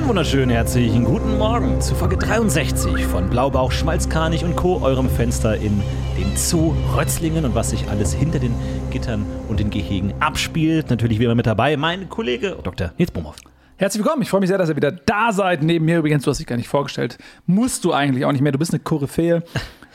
wunderschönen 0.08 0.50
herzlichen 0.50 1.04
guten 1.04 1.38
Morgen 1.38 1.82
zu 1.82 1.94
Folge 1.94 2.18
63 2.18 3.06
von 3.06 3.30
Blaubauch, 3.30 3.72
Schmalzkarnig 3.72 4.44
und 4.44 4.56
Co., 4.56 4.82
eurem 4.82 5.10
Fenster 5.10 5.56
in 5.58 5.82
den 6.18 6.36
Zoo 6.36 6.74
Rötzlingen 6.96 7.46
und 7.46 7.54
was 7.54 7.72
sich 7.72 7.88
alles 7.90 8.14
hinter 8.14 8.40
den 8.40 8.54
Gittern 8.92 9.26
und 9.48 9.60
den 9.60 9.70
Gehegen 9.70 10.14
abspielt. 10.20 10.90
Natürlich 10.90 11.20
wie 11.20 11.26
immer 11.26 11.36
mit 11.36 11.48
dabei 11.48 11.78
mein 11.78 12.10
Kollege 12.10 12.58
Dr. 12.64 12.92
Nils 12.98 13.12
Brumhoff. 13.12 13.36
Herzlich 13.78 14.04
willkommen. 14.04 14.22
Ich 14.22 14.30
freue 14.30 14.42
mich 14.42 14.50
sehr, 14.50 14.58
dass 14.58 14.70
ihr 14.70 14.76
wieder 14.76 14.92
da 14.92 15.32
seid. 15.32 15.64
Neben 15.64 15.86
mir 15.86 16.00
übrigens, 16.00 16.24
du 16.24 16.32
hast 16.32 16.40
dich 16.40 16.48
gar 16.48 16.58
nicht 16.58 16.68
vorgestellt. 16.68 17.18
Musst 17.46 17.86
du 17.86 17.94
eigentlich 17.94 18.26
auch 18.26 18.32
nicht 18.32 18.42
mehr. 18.42 18.52
Du 18.52 18.60
bist 18.60 18.74
eine 18.74 18.80
Koryphäe. 18.80 19.44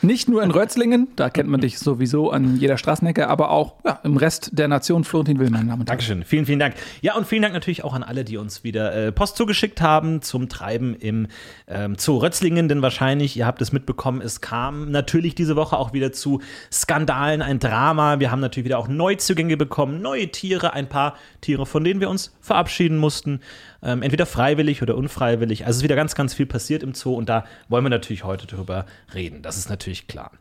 Nicht 0.01 0.27
nur 0.27 0.43
in 0.43 0.51
Rötzlingen, 0.51 1.07
da 1.15 1.29
kennt 1.29 1.49
man 1.49 1.61
dich 1.61 1.79
sowieso 1.79 2.29
an 2.29 2.57
jeder 2.57 2.77
Straßenecke, 2.77 3.27
aber 3.29 3.49
auch 3.49 3.75
ja, 3.85 3.99
im 4.03 4.17
Rest 4.17 4.51
der 4.53 4.67
Nation. 4.67 5.03
Florentin 5.03 5.39
Will, 5.39 5.49
mein 5.49 5.67
Name. 5.67 5.85
Dankeschön. 5.85 6.23
Vielen, 6.23 6.45
vielen 6.45 6.59
Dank. 6.59 6.75
Ja, 7.01 7.15
und 7.15 7.25
vielen 7.25 7.41
Dank 7.41 7.53
natürlich 7.53 7.83
auch 7.83 7.93
an 7.93 8.03
alle, 8.03 8.25
die 8.25 8.37
uns 8.37 8.63
wieder 8.63 8.93
äh, 8.93 9.11
Post 9.11 9.37
zugeschickt 9.37 9.81
haben 9.81 10.21
zum 10.21 10.49
Treiben 10.49 10.95
im 10.95 11.27
ähm, 11.67 11.95
Zoo 11.97 12.17
Rötzlingen. 12.17 12.67
Denn 12.67 12.81
wahrscheinlich, 12.81 13.37
ihr 13.37 13.45
habt 13.45 13.61
es 13.61 13.71
mitbekommen, 13.71 14.21
es 14.21 14.41
kam 14.41 14.91
natürlich 14.91 15.33
diese 15.33 15.55
Woche 15.55 15.77
auch 15.77 15.93
wieder 15.93 16.11
zu 16.11 16.41
Skandalen, 16.71 17.41
ein 17.41 17.59
Drama. 17.59 18.19
Wir 18.19 18.31
haben 18.31 18.41
natürlich 18.41 18.65
wieder 18.65 18.79
auch 18.79 18.87
Neuzugänge 18.87 19.55
bekommen, 19.55 20.01
neue 20.01 20.29
Tiere, 20.29 20.73
ein 20.73 20.89
paar 20.89 21.15
Tiere, 21.41 21.65
von 21.65 21.83
denen 21.83 21.99
wir 21.99 22.09
uns 22.09 22.35
verabschieden 22.41 22.97
mussten 22.97 23.39
ähm, 23.85 24.01
entweder 24.01 24.25
freiwillig 24.25 24.81
oder 24.81 24.97
unfreiwillig. 24.97 25.65
Also 25.65 25.77
ist 25.77 25.83
wieder 25.83 25.95
ganz, 25.95 26.15
ganz 26.15 26.33
viel 26.33 26.47
passiert 26.47 26.83
im 26.83 26.93
Zoo 26.93 27.13
und 27.13 27.29
da 27.29 27.45
wollen 27.69 27.85
wir 27.85 27.89
natürlich 27.89 28.23
heute 28.23 28.47
drüber 28.47 28.85
reden. 29.13 29.41
Das 29.43 29.57
ist 29.57 29.69
natürlich 29.69 30.07
klar. 30.07 30.31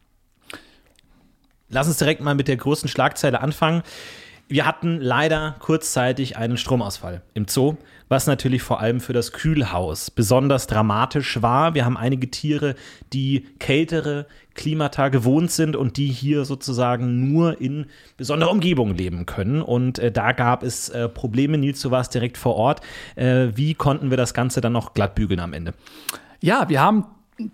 Lass 1.68 1.86
uns 1.86 1.98
direkt 1.98 2.20
mal 2.20 2.34
mit 2.34 2.48
der 2.48 2.56
großen 2.56 2.88
Schlagzeile 2.88 3.40
anfangen. 3.40 3.82
Wir 4.46 4.66
hatten 4.66 5.00
leider 5.00 5.56
kurzzeitig 5.58 6.36
einen 6.36 6.58
Stromausfall 6.58 7.22
im 7.32 7.48
Zoo, 7.48 7.76
was 8.08 8.26
natürlich 8.26 8.62
vor 8.62 8.78
allem 8.78 9.00
für 9.00 9.14
das 9.14 9.32
Kühlhaus 9.32 10.10
besonders 10.10 10.66
dramatisch 10.66 11.40
war. 11.40 11.74
Wir 11.74 11.86
haben 11.86 11.96
einige 11.96 12.30
Tiere, 12.30 12.74
die 13.14 13.46
kältere 13.58 14.26
Klimata 14.54 15.08
gewohnt 15.08 15.50
sind 15.50 15.76
und 15.76 15.96
die 15.96 16.08
hier 16.08 16.44
sozusagen 16.44 17.32
nur 17.32 17.58
in 17.58 17.86
besonderer 18.18 18.50
Umgebung 18.50 18.94
leben 18.94 19.24
können. 19.24 19.62
Und 19.62 19.98
äh, 19.98 20.12
da 20.12 20.32
gab 20.32 20.62
es 20.62 20.90
äh, 20.90 21.08
Probleme. 21.08 21.56
Nils, 21.56 21.80
du 21.80 21.90
warst 21.90 22.12
direkt 22.12 22.36
vor 22.36 22.54
Ort. 22.56 22.82
Äh, 23.16 23.48
wie 23.54 23.74
konnten 23.74 24.10
wir 24.10 24.18
das 24.18 24.34
Ganze 24.34 24.60
dann 24.60 24.74
noch 24.74 24.92
glatt 24.92 25.14
bügeln 25.14 25.40
am 25.40 25.54
Ende? 25.54 25.72
Ja, 26.42 26.68
wir 26.68 26.82
haben 26.82 27.06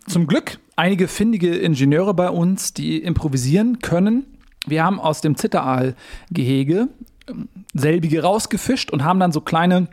zum 0.09 0.27
Glück 0.27 0.59
einige 0.75 1.07
findige 1.07 1.57
Ingenieure 1.57 2.15
bei 2.15 2.31
uns, 2.31 2.75
die 2.75 2.99
improvisieren 2.99 3.79
können 3.79 4.27
wir 4.67 4.85
haben 4.85 5.01
aus 5.01 5.21
dem 5.21 5.37
Zitteraal-Gehege 5.37 6.89
ähm, 7.29 7.49
selbige 7.73 8.23
rausgefischt 8.23 8.91
und 8.91 9.05
haben 9.05 9.21
dann 9.21 9.33
so 9.33 9.41
kleine 9.41 9.89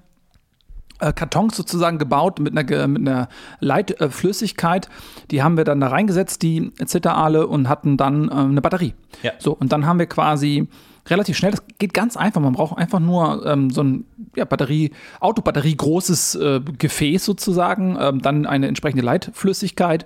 äh, 1.00 1.14
Kartons 1.14 1.56
sozusagen 1.56 2.00
gebaut 2.00 2.40
mit 2.40 2.58
einer, 2.58 2.88
mit 2.88 3.08
einer 3.08 3.30
Leitflüssigkeit. 3.60 4.90
Die 5.32 5.44
haben 5.44 5.58
wir 5.58 5.64
dann 5.64 5.80
da 5.80 5.88
reingesetzt, 5.88 6.42
die 6.42 6.72
Zitteraale, 6.86 7.48
und 7.48 7.70
hatten 7.70 7.98
dann 7.98 8.24
ähm, 8.24 8.52
eine 8.52 8.62
Batterie. 8.62 8.94
Ja. 9.22 9.34
So, 9.38 9.54
und 9.54 9.72
dann 9.72 9.86
haben 9.86 10.00
wir 10.00 10.08
quasi 10.08 10.68
relativ 11.08 11.38
schnell, 11.38 11.52
das 11.52 11.64
geht 11.78 11.94
ganz 11.94 12.18
einfach, 12.18 12.42
man 12.42 12.54
braucht 12.54 12.78
einfach 12.78 13.00
nur 13.00 13.46
ähm, 13.46 13.70
so 13.70 13.82
ein 13.82 14.06
ja, 14.36 14.46
Batterie, 14.46 14.92
Autobatterie 15.20 15.76
großes 15.76 16.36
äh, 16.36 16.62
Gefäß 16.78 17.24
sozusagen, 17.24 17.98
ähm, 18.00 18.22
dann 18.22 18.46
eine 18.46 18.68
entsprechende 18.68 19.06
Leitflüssigkeit 19.06 20.06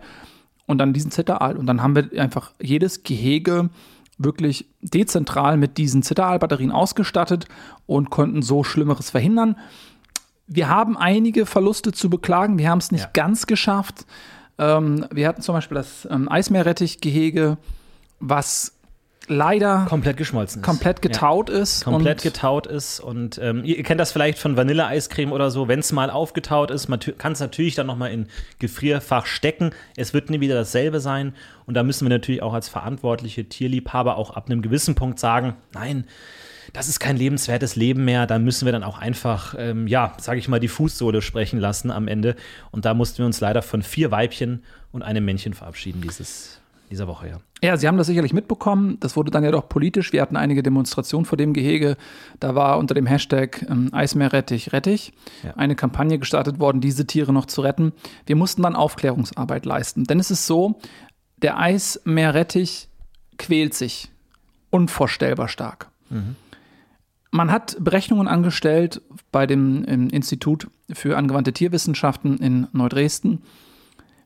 und 0.68 0.78
dann 0.78 0.94
diesen 0.94 1.12
Zitteraal. 1.12 1.58
Und 1.58 1.66
dann 1.66 1.82
haben 1.82 1.96
wir 1.96 2.10
einfach 2.22 2.52
jedes 2.62 3.04
Gehege 3.04 3.70
wirklich 4.24 4.70
dezentral 4.82 5.58
mit 5.58 5.78
diesen 5.78 6.04
Zitteraal-Batterien 6.04 6.72
ausgestattet 6.72 7.46
und 7.86 8.10
konnten 8.10 8.42
so 8.42 8.64
Schlimmeres 8.64 9.10
verhindern. 9.10 9.58
Wir 10.48 10.68
haben 10.68 10.98
einige 10.98 11.46
Verluste 11.46 11.92
zu 11.92 12.10
beklagen. 12.10 12.58
Wir 12.58 12.70
haben 12.70 12.80
es 12.80 12.92
nicht 12.92 13.06
ja. 13.06 13.10
ganz 13.14 13.48
geschafft. 13.48 14.06
Ähm, 14.58 15.06
wir 15.12 15.28
hatten 15.28 15.42
zum 15.42 15.56
Beispiel 15.56 15.76
das 15.76 16.08
ähm, 16.10 16.30
Eismeerrettichgehege, 16.30 17.58
was 18.20 18.74
leider 19.28 19.86
komplett 19.88 20.18
geschmolzen 20.18 20.62
ist. 20.62 20.66
Komplett 20.66 21.02
getaut 21.02 21.50
ja. 21.50 21.58
ist. 21.58 21.84
Komplett 21.84 22.22
getaut 22.22 22.68
ist. 22.68 23.00
Und 23.00 23.40
ähm, 23.42 23.64
ihr 23.64 23.82
kennt 23.84 24.00
das 24.00 24.12
vielleicht 24.12 24.40
von 24.40 24.58
Vanilleeiscreme 24.58 25.32
oder 25.32 25.52
so. 25.52 25.68
Wenn 25.68 25.80
es 25.80 25.92
mal 25.92 26.10
aufgetaut 26.10 26.72
ist, 26.72 26.88
man 26.88 27.00
kann 27.18 27.34
es 27.34 27.40
natürlich 27.40 27.76
dann 27.76 27.88
nochmal 27.88 28.12
in 28.12 28.28
Gefrierfach 28.60 29.26
stecken. 29.26 29.72
Es 29.96 30.14
wird 30.14 30.30
nie 30.30 30.40
wieder 30.40 30.56
dasselbe 30.56 31.00
sein. 31.00 31.34
Und 31.66 31.76
da 31.76 31.84
müssen 31.84 32.06
wir 32.06 32.10
natürlich 32.10 32.42
auch 32.42 32.54
als 32.54 32.70
verantwortliche 32.70 33.46
Tierliebhaber 33.46 34.18
auch 34.18 34.32
ab 34.32 34.48
einem 34.50 34.62
gewissen 34.62 34.96
Punkt 34.96 35.20
sagen, 35.20 35.56
nein, 35.74 36.06
das 36.74 36.88
ist 36.88 37.00
kein 37.00 37.18
lebenswertes 37.18 37.76
Leben 37.76 38.06
mehr. 38.06 38.28
Da 38.28 38.40
müssen 38.40 38.66
wir 38.66 38.72
dann 38.72 38.84
auch 38.84 38.98
einfach, 38.98 39.56
ähm, 39.58 39.88
ja, 39.88 40.14
sage 40.20 40.40
ich 40.40 40.48
mal, 40.48 40.60
die 40.60 40.68
Fußsohle 40.68 41.22
sprechen 41.22 41.60
lassen 41.60 41.92
am 41.92 42.08
Ende. 42.08 42.36
Und 42.72 42.86
da 42.86 42.94
mussten 42.94 43.20
wir 43.20 43.26
uns 43.26 43.40
leider 43.40 43.62
von 43.62 43.82
vier 43.82 44.12
Weibchen 44.12 44.64
und 44.92 45.04
einem 45.04 45.26
Männchen 45.26 45.54
verabschieden 45.54 46.02
dieses 46.02 46.61
dieser 46.92 47.08
Woche, 47.08 47.30
ja. 47.30 47.38
Ja, 47.64 47.78
Sie 47.78 47.88
haben 47.88 47.98
das 47.98 48.08
sicherlich 48.08 48.34
mitbekommen. 48.34 48.98
Das 49.00 49.16
wurde 49.16 49.32
dann 49.32 49.44
ja 49.44 49.52
doch 49.52 49.70
politisch. 49.70 50.12
Wir 50.14 50.22
hatten 50.22 50.36
einige 50.36 50.62
Demonstrationen 50.62 51.26
vor 51.26 51.38
dem 51.38 51.54
Gehege. 51.54 51.96
Da 52.40 52.54
war 52.54 52.78
unter 52.78 52.94
dem 52.94 53.06
Hashtag 53.06 53.66
ähm, 53.70 53.90
Eismeerrettich 53.94 54.74
rettich 54.74 55.14
ja. 55.44 55.54
eine 55.56 55.76
Kampagne 55.76 56.20
gestartet 56.20 56.60
worden, 56.60 56.82
diese 56.82 57.08
Tiere 57.08 57.34
noch 57.34 57.46
zu 57.46 57.62
retten. 57.62 57.94
Wir 58.26 58.36
mussten 58.36 58.62
dann 58.62 58.76
Aufklärungsarbeit 58.76 59.66
leisten. 59.66 60.04
Denn 60.04 60.20
es 60.20 60.32
ist 60.32 60.46
so, 60.46 60.80
der 61.38 61.58
Eismeerrettich 61.60 62.90
quält 63.38 63.74
sich 63.74 64.12
unvorstellbar 64.70 65.48
stark. 65.48 65.90
Mhm. 66.10 66.36
Man 67.32 67.52
hat 67.52 67.78
Berechnungen 67.80 68.28
angestellt 68.28 69.02
bei 69.32 69.48
dem 69.48 69.86
Institut 69.86 70.68
für 70.92 71.18
angewandte 71.18 71.54
Tierwissenschaften 71.54 72.38
in 72.40 72.68
Neudresden 72.74 73.42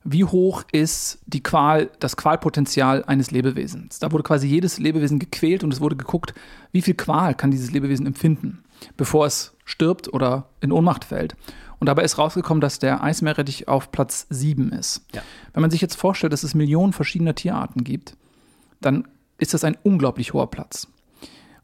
wie 0.08 0.24
hoch 0.24 0.64
ist 0.72 1.18
die 1.26 1.42
Qual, 1.42 1.90
das 2.00 2.16
Qualpotenzial 2.16 3.04
eines 3.06 3.32
Lebewesens. 3.32 3.98
Da 3.98 4.12
wurde 4.12 4.24
quasi 4.24 4.48
jedes 4.48 4.78
Lebewesen 4.78 5.18
gequält 5.18 5.64
und 5.64 5.74
es 5.74 5.82
wurde 5.82 5.96
geguckt, 5.96 6.36
wie 6.72 6.84
viel 6.84 6.94
Qual 6.94 7.34
kann 7.34 7.50
dieses 7.50 7.72
Lebewesen 7.72 8.06
empfinden, 8.06 8.64
bevor 8.98 9.26
es 9.26 9.56
stirbt 9.66 10.14
oder 10.14 10.48
in 10.62 10.72
Ohnmacht 10.72 11.06
fällt. 11.06 11.36
Und 11.80 11.88
dabei 11.88 12.04
ist 12.04 12.20
rausgekommen, 12.20 12.62
dass 12.62 12.78
der 12.78 13.04
Eismeerrettich 13.04 13.68
auf 13.68 13.92
Platz 13.92 14.28
7 14.30 14.72
ist. 14.72 15.04
Ja. 15.14 15.24
Wenn 15.54 15.62
man 15.62 15.72
sich 15.72 15.82
jetzt 15.82 15.96
vorstellt, 15.96 16.34
dass 16.34 16.44
es 16.44 16.54
Millionen 16.54 16.94
verschiedener 16.94 17.34
Tierarten 17.34 17.84
gibt, 17.84 18.16
dann 18.82 19.08
ist 19.40 19.56
das 19.56 19.64
ein 19.64 19.76
unglaublich 19.82 20.34
hoher 20.34 20.52
Platz. 20.52 20.88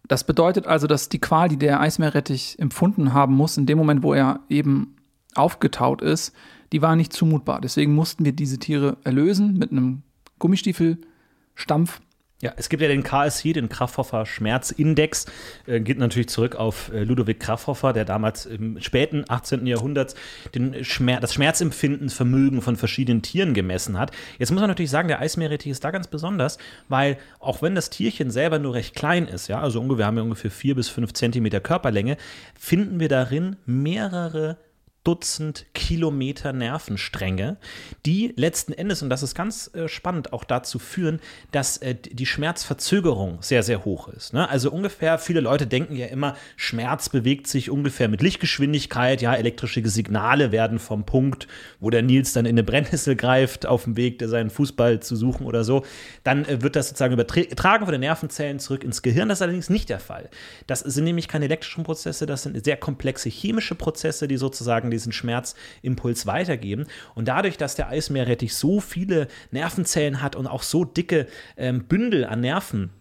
Das 0.07 0.23
bedeutet 0.23 0.65
also, 0.65 0.87
dass 0.87 1.09
die 1.09 1.21
Qual, 1.21 1.47
die 1.47 1.57
der 1.57 1.79
Eismeerrettich 1.79 2.57
empfunden 2.57 3.13
haben 3.13 3.35
muss, 3.35 3.55
in 3.55 3.67
dem 3.67 3.77
Moment, 3.77 4.01
wo 4.01 4.15
er 4.15 4.39
eben 4.49 4.95
aufgetaut 5.35 6.01
ist, 6.01 6.33
die 6.71 6.81
war 6.81 6.95
nicht 6.95 7.13
zumutbar. 7.13 7.61
Deswegen 7.61 7.93
mussten 7.93 8.25
wir 8.25 8.31
diese 8.31 8.57
Tiere 8.57 8.97
erlösen 9.03 9.57
mit 9.57 9.71
einem 9.71 10.03
Gummistiefelstampf 10.39 12.01
Ja, 12.41 12.53
es 12.57 12.69
gibt 12.69 12.81
ja 12.81 12.87
den 12.87 13.03
KSI, 13.03 13.53
den 13.53 13.69
Krafthofer 13.69 14.25
Schmerzindex, 14.25 15.27
äh, 15.67 15.79
geht 15.79 15.99
natürlich 15.99 16.29
zurück 16.29 16.55
auf 16.55 16.91
äh, 16.91 17.03
Ludovic 17.03 17.39
Krafthofer, 17.39 17.93
der 17.93 18.05
damals 18.05 18.47
im 18.47 18.81
späten 18.81 19.25
18. 19.27 19.67
Jahrhundert 19.67 20.15
den 20.55 20.83
Schmer 20.83 21.19
das 21.19 21.35
Schmerzempfindensvermögen 21.35 22.61
von 22.61 22.77
verschiedenen 22.77 23.21
Tieren 23.21 23.53
gemessen 23.53 23.99
hat. 23.99 24.11
Jetzt 24.39 24.49
muss 24.49 24.59
man 24.59 24.69
natürlich 24.69 24.89
sagen, 24.89 25.09
der 25.09 25.19
Eismeerrettich 25.19 25.71
ist 25.71 25.83
da 25.83 25.91
ganz 25.91 26.07
besonders, 26.07 26.57
weil 26.89 27.19
auch 27.39 27.61
wenn 27.61 27.75
das 27.75 27.91
Tierchen 27.91 28.31
selber 28.31 28.57
nur 28.57 28.73
recht 28.73 28.95
klein 28.95 29.27
ist, 29.27 29.47
ja, 29.47 29.61
also 29.61 29.79
ungefähr, 29.79 29.99
wir 29.99 30.05
haben 30.07 30.17
ja 30.17 30.23
ungefähr 30.23 30.49
vier 30.51 30.73
bis 30.73 30.89
fünf 30.89 31.13
Zentimeter 31.13 31.59
Körperlänge, 31.59 32.17
finden 32.57 32.99
wir 32.99 33.09
darin 33.09 33.57
mehrere 33.67 34.57
Dutzend 35.03 35.65
Kilometer 35.73 36.53
Nervenstränge, 36.53 37.57
die 38.05 38.33
letzten 38.35 38.71
Endes, 38.71 39.01
und 39.01 39.09
das 39.09 39.23
ist 39.23 39.33
ganz 39.33 39.71
äh, 39.73 39.87
spannend, 39.87 40.31
auch 40.31 40.43
dazu 40.43 40.77
führen, 40.77 41.19
dass 41.51 41.77
äh, 41.77 41.95
die 41.95 42.27
Schmerzverzögerung 42.27 43.39
sehr, 43.41 43.63
sehr 43.63 43.83
hoch 43.83 44.09
ist. 44.09 44.31
Ne? 44.33 44.47
Also 44.47 44.69
ungefähr, 44.69 45.17
viele 45.17 45.39
Leute 45.39 45.65
denken 45.65 45.95
ja 45.95 46.05
immer, 46.05 46.35
Schmerz 46.55 47.09
bewegt 47.09 47.47
sich 47.47 47.71
ungefähr 47.71 48.09
mit 48.09 48.21
Lichtgeschwindigkeit, 48.21 49.23
ja, 49.23 49.33
elektrische 49.33 49.81
Signale 49.89 50.51
werden 50.51 50.77
vom 50.77 51.03
Punkt, 51.03 51.47
wo 51.79 51.89
der 51.89 52.03
Nils 52.03 52.33
dann 52.33 52.45
in 52.45 52.51
eine 52.51 52.63
Brennnessel 52.63 53.15
greift, 53.15 53.65
auf 53.65 53.85
dem 53.85 53.97
Weg, 53.97 54.21
seinen 54.23 54.51
Fußball 54.51 54.99
zu 54.99 55.15
suchen 55.15 55.47
oder 55.47 55.63
so, 55.63 55.83
dann 56.23 56.45
äh, 56.45 56.61
wird 56.61 56.75
das 56.75 56.89
sozusagen 56.89 57.13
übertragen 57.13 57.85
von 57.85 57.91
den 57.91 58.01
Nervenzellen 58.01 58.59
zurück 58.59 58.83
ins 58.83 59.01
Gehirn. 59.01 59.29
Das 59.29 59.39
ist 59.39 59.41
allerdings 59.41 59.71
nicht 59.71 59.89
der 59.89 59.99
Fall. 59.99 60.29
Das 60.67 60.81
sind 60.81 61.05
nämlich 61.05 61.27
keine 61.27 61.45
elektrischen 61.45 61.83
Prozesse, 61.83 62.27
das 62.27 62.43
sind 62.43 62.63
sehr 62.63 62.77
komplexe 62.77 63.29
chemische 63.29 63.73
Prozesse, 63.73 64.27
die 64.27 64.37
sozusagen 64.37 64.90
diesen 64.91 65.11
Schmerzimpuls 65.11 66.25
weitergeben. 66.25 66.85
Und 67.15 67.27
dadurch, 67.27 67.57
dass 67.57 67.75
der 67.75 67.89
Eismeerrettich 67.89 68.55
so 68.55 68.79
viele 68.79 69.27
Nervenzellen 69.51 70.21
hat 70.21 70.35
und 70.35 70.47
auch 70.47 70.63
so 70.63 70.85
dicke 70.85 71.27
ähm, 71.57 71.85
Bündel 71.85 72.25
an 72.25 72.41
Nerven, 72.41 72.91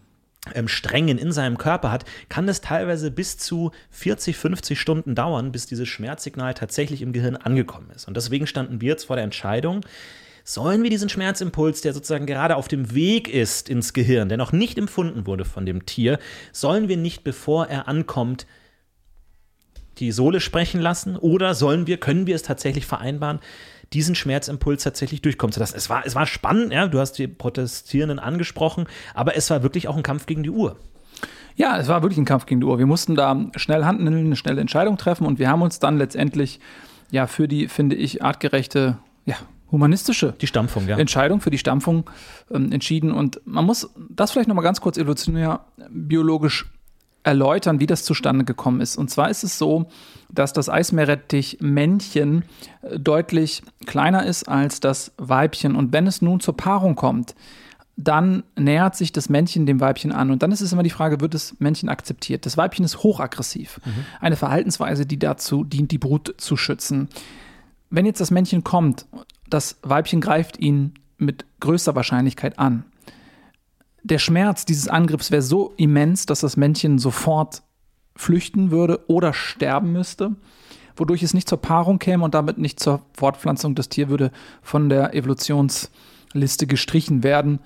ähm, 0.55 0.67
in 1.07 1.31
seinem 1.31 1.57
Körper 1.57 1.91
hat, 1.91 2.05
kann 2.29 2.47
es 2.49 2.61
teilweise 2.61 3.11
bis 3.11 3.37
zu 3.37 3.71
40, 3.91 4.35
50 4.35 4.79
Stunden 4.79 5.15
dauern, 5.15 5.51
bis 5.51 5.67
dieses 5.67 5.87
Schmerzsignal 5.87 6.53
tatsächlich 6.53 7.01
im 7.01 7.13
Gehirn 7.13 7.35
angekommen 7.35 7.91
ist. 7.95 8.07
Und 8.07 8.17
deswegen 8.17 8.47
standen 8.47 8.81
wir 8.81 8.89
jetzt 8.89 9.05
vor 9.05 9.15
der 9.15 9.25
Entscheidung, 9.25 9.81
sollen 10.43 10.81
wir 10.81 10.89
diesen 10.89 11.09
Schmerzimpuls, 11.09 11.81
der 11.81 11.93
sozusagen 11.93 12.25
gerade 12.25 12.55
auf 12.55 12.67
dem 12.67 12.95
Weg 12.95 13.31
ist 13.31 13.69
ins 13.69 13.93
Gehirn, 13.93 14.29
der 14.29 14.39
noch 14.39 14.51
nicht 14.51 14.79
empfunden 14.79 15.27
wurde 15.27 15.45
von 15.45 15.65
dem 15.65 15.85
Tier, 15.85 16.17
sollen 16.51 16.87
wir 16.87 16.97
nicht, 16.97 17.23
bevor 17.23 17.67
er 17.67 17.87
ankommt, 17.87 18.47
die 20.01 20.11
Sohle 20.11 20.41
sprechen 20.41 20.81
lassen 20.81 21.15
oder 21.15 21.53
sollen 21.53 21.87
wir, 21.87 21.97
können 21.97 22.27
wir 22.27 22.35
es 22.35 22.43
tatsächlich 22.43 22.85
vereinbaren, 22.85 23.39
diesen 23.93 24.15
Schmerzimpuls 24.15 24.83
tatsächlich 24.83 25.21
durchkommen 25.21 25.51
zu 25.51 25.59
lassen. 25.59 25.75
Es 25.75 25.89
war, 25.89 26.05
es 26.05 26.15
war 26.15 26.25
spannend, 26.25 26.73
ja, 26.73 26.87
du 26.87 26.99
hast 26.99 27.13
die 27.13 27.27
Protestierenden 27.27 28.19
angesprochen, 28.19 28.87
aber 29.13 29.35
es 29.35 29.49
war 29.49 29.63
wirklich 29.63 29.87
auch 29.87 29.97
ein 29.97 30.03
Kampf 30.03 30.25
gegen 30.25 30.43
die 30.43 30.49
Uhr. 30.49 30.77
Ja, 31.55 31.77
es 31.77 31.87
war 31.87 32.01
wirklich 32.01 32.17
ein 32.17 32.25
Kampf 32.25 32.45
gegen 32.45 32.61
die 32.61 32.65
Uhr. 32.65 32.79
Wir 32.79 32.85
mussten 32.85 33.15
da 33.15 33.49
schnell 33.55 33.83
handeln, 33.85 34.25
eine 34.25 34.35
schnelle 34.35 34.61
Entscheidung 34.61 34.97
treffen 34.97 35.25
und 35.25 35.39
wir 35.39 35.49
haben 35.49 35.61
uns 35.61 35.79
dann 35.79 35.97
letztendlich 35.97 36.59
ja 37.11 37.27
für 37.27 37.47
die, 37.47 37.67
finde 37.67 37.95
ich, 37.95 38.23
artgerechte, 38.23 38.97
ja, 39.25 39.35
humanistische 39.71 40.33
die 40.39 40.47
Stampfung, 40.47 40.87
ja. 40.87 40.97
Entscheidung 40.97 41.41
für 41.41 41.51
die 41.51 41.57
Stampfung 41.57 42.09
ähm, 42.49 42.71
entschieden. 42.71 43.11
Und 43.11 43.41
man 43.45 43.65
muss 43.65 43.93
das 44.09 44.31
vielleicht 44.31 44.47
nochmal 44.47 44.63
ganz 44.63 44.81
kurz 44.81 44.97
evolutionär 44.97 45.65
biologisch 45.89 46.65
erläutern, 47.23 47.79
wie 47.79 47.87
das 47.87 48.03
zustande 48.03 48.45
gekommen 48.45 48.81
ist. 48.81 48.97
Und 48.97 49.09
zwar 49.09 49.29
ist 49.29 49.43
es 49.43 49.57
so, 49.57 49.87
dass 50.29 50.53
das 50.53 50.69
Eismeerrettich-Männchen 50.69 52.43
äh, 52.81 52.99
deutlich 52.99 53.61
kleiner 53.85 54.25
ist 54.25 54.47
als 54.47 54.79
das 54.79 55.11
Weibchen. 55.17 55.75
Und 55.75 55.93
wenn 55.93 56.07
es 56.07 56.21
nun 56.21 56.39
zur 56.39 56.57
Paarung 56.57 56.95
kommt, 56.95 57.35
dann 57.97 58.43
nähert 58.57 58.95
sich 58.95 59.11
das 59.11 59.29
Männchen 59.29 59.65
dem 59.65 59.79
Weibchen 59.79 60.11
an. 60.11 60.31
Und 60.31 60.41
dann 60.41 60.51
ist 60.51 60.61
es 60.61 60.73
immer 60.73 60.83
die 60.83 60.89
Frage, 60.89 61.21
wird 61.21 61.33
das 61.33 61.55
Männchen 61.59 61.89
akzeptiert? 61.89 62.45
Das 62.45 62.57
Weibchen 62.57 62.85
ist 62.85 63.03
hochaggressiv. 63.03 63.79
Mhm. 63.85 64.05
Eine 64.19 64.35
Verhaltensweise, 64.37 65.05
die 65.05 65.19
dazu 65.19 65.63
dient, 65.63 65.91
die 65.91 65.97
Brut 65.97 66.33
zu 66.37 66.57
schützen. 66.57 67.09
Wenn 67.89 68.05
jetzt 68.05 68.21
das 68.21 68.31
Männchen 68.31 68.63
kommt, 68.63 69.05
das 69.49 69.77
Weibchen 69.83 70.21
greift 70.21 70.57
ihn 70.57 70.93
mit 71.17 71.45
größter 71.59 71.93
Wahrscheinlichkeit 71.93 72.57
an 72.57 72.85
der 74.03 74.19
Schmerz 74.19 74.65
dieses 74.65 74.87
Angriffs 74.87 75.31
wäre 75.31 75.41
so 75.41 75.73
immens, 75.77 76.25
dass 76.25 76.41
das 76.41 76.57
Männchen 76.57 76.99
sofort 76.99 77.63
flüchten 78.15 78.71
würde 78.71 78.99
oder 79.07 79.33
sterben 79.33 79.91
müsste, 79.91 80.35
wodurch 80.95 81.23
es 81.23 81.33
nicht 81.33 81.47
zur 81.47 81.61
Paarung 81.61 81.99
käme 81.99 82.23
und 82.23 82.33
damit 82.33 82.57
nicht 82.57 82.79
zur 82.79 83.01
Fortpflanzung. 83.13 83.75
Das 83.75 83.89
Tier 83.89 84.09
würde 84.09 84.31
von 84.61 84.89
der 84.89 85.13
Evolutionsliste 85.13 86.67
gestrichen 86.67 87.23
werden. 87.23 87.59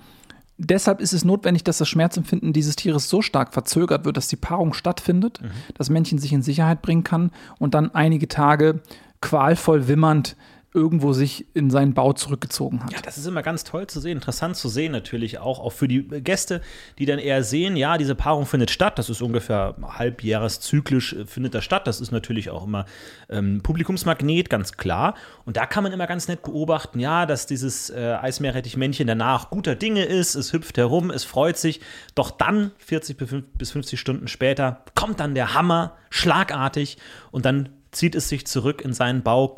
Deshalb 0.58 1.00
ist 1.00 1.12
es 1.12 1.24
notwendig, 1.24 1.64
dass 1.64 1.78
das 1.78 1.88
Schmerzempfinden 1.88 2.52
dieses 2.54 2.76
Tieres 2.76 3.10
so 3.10 3.20
stark 3.20 3.52
verzögert 3.52 4.06
wird, 4.06 4.16
dass 4.16 4.28
die 4.28 4.36
Paarung 4.36 4.72
stattfindet, 4.72 5.42
mhm. 5.42 5.50
das 5.74 5.90
Männchen 5.90 6.18
sich 6.18 6.32
in 6.32 6.42
Sicherheit 6.42 6.80
bringen 6.80 7.04
kann 7.04 7.30
und 7.58 7.74
dann 7.74 7.94
einige 7.94 8.28
Tage 8.28 8.80
qualvoll 9.20 9.88
wimmernd 9.88 10.36
irgendwo 10.76 11.14
sich 11.14 11.46
in 11.54 11.70
seinen 11.70 11.94
Bau 11.94 12.12
zurückgezogen 12.12 12.84
hat. 12.84 12.92
Ja, 12.92 12.98
das 13.02 13.16
ist 13.16 13.26
immer 13.26 13.42
ganz 13.42 13.64
toll 13.64 13.86
zu 13.86 13.98
sehen, 13.98 14.18
interessant 14.18 14.56
zu 14.56 14.68
sehen 14.68 14.92
natürlich 14.92 15.38
auch, 15.38 15.58
auch 15.58 15.72
für 15.72 15.88
die 15.88 16.02
Gäste, 16.02 16.60
die 16.98 17.06
dann 17.06 17.18
eher 17.18 17.42
sehen, 17.42 17.76
ja, 17.76 17.96
diese 17.96 18.14
Paarung 18.14 18.44
findet 18.44 18.70
statt, 18.70 18.98
das 18.98 19.08
ist 19.08 19.22
ungefähr 19.22 19.74
halbjahreszyklisch 19.82 21.14
äh, 21.14 21.26
findet 21.26 21.54
das 21.54 21.64
statt, 21.64 21.86
das 21.86 22.00
ist 22.00 22.12
natürlich 22.12 22.50
auch 22.50 22.64
immer 22.64 22.84
ähm, 23.30 23.62
Publikumsmagnet, 23.62 24.50
ganz 24.50 24.76
klar. 24.76 25.14
Und 25.46 25.56
da 25.56 25.64
kann 25.64 25.82
man 25.82 25.92
immer 25.92 26.06
ganz 26.06 26.28
nett 26.28 26.42
beobachten, 26.42 27.00
ja, 27.00 27.24
dass 27.24 27.46
dieses 27.46 27.88
äh, 27.88 28.18
Eismeerrettichmännchen 28.20 29.06
danach 29.06 29.48
guter 29.48 29.76
Dinge 29.76 30.04
ist, 30.04 30.34
es 30.34 30.52
hüpft 30.52 30.76
herum, 30.76 31.10
es 31.10 31.24
freut 31.24 31.56
sich, 31.56 31.80
doch 32.14 32.30
dann 32.30 32.72
40 32.78 33.16
bis 33.56 33.70
50 33.70 33.98
Stunden 33.98 34.28
später 34.28 34.84
kommt 34.94 35.20
dann 35.20 35.34
der 35.34 35.54
Hammer, 35.54 35.96
schlagartig. 36.10 36.98
Und 37.30 37.46
dann 37.46 37.70
zieht 37.92 38.14
es 38.14 38.28
sich 38.28 38.46
zurück 38.46 38.82
in 38.82 38.92
seinen 38.92 39.22
Bauch, 39.22 39.56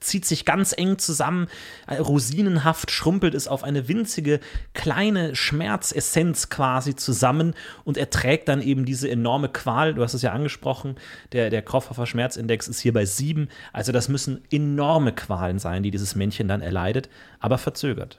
zieht 0.00 0.24
sich 0.24 0.44
ganz 0.44 0.74
eng 0.76 0.98
zusammen, 0.98 1.48
rosinenhaft 1.88 2.90
schrumpelt 2.90 3.34
es 3.34 3.48
auf 3.48 3.64
eine 3.64 3.88
winzige 3.88 4.40
kleine 4.74 5.34
Schmerzessenz 5.36 6.48
quasi 6.48 6.96
zusammen 6.96 7.54
und 7.84 7.96
erträgt 7.96 8.48
dann 8.48 8.62
eben 8.62 8.84
diese 8.84 9.10
enorme 9.10 9.48
Qual. 9.48 9.94
Du 9.94 10.02
hast 10.02 10.14
es 10.14 10.22
ja 10.22 10.32
angesprochen, 10.32 10.96
der, 11.32 11.50
der 11.50 11.62
Kroffer 11.62 12.06
Schmerzindex 12.06 12.68
ist 12.68 12.80
hier 12.80 12.92
bei 12.92 13.04
sieben. 13.04 13.48
Also 13.72 13.92
das 13.92 14.08
müssen 14.08 14.42
enorme 14.50 15.12
Qualen 15.12 15.58
sein, 15.58 15.82
die 15.82 15.90
dieses 15.90 16.14
Männchen 16.14 16.48
dann 16.48 16.62
erleidet, 16.62 17.08
aber 17.40 17.58
verzögert 17.58 18.18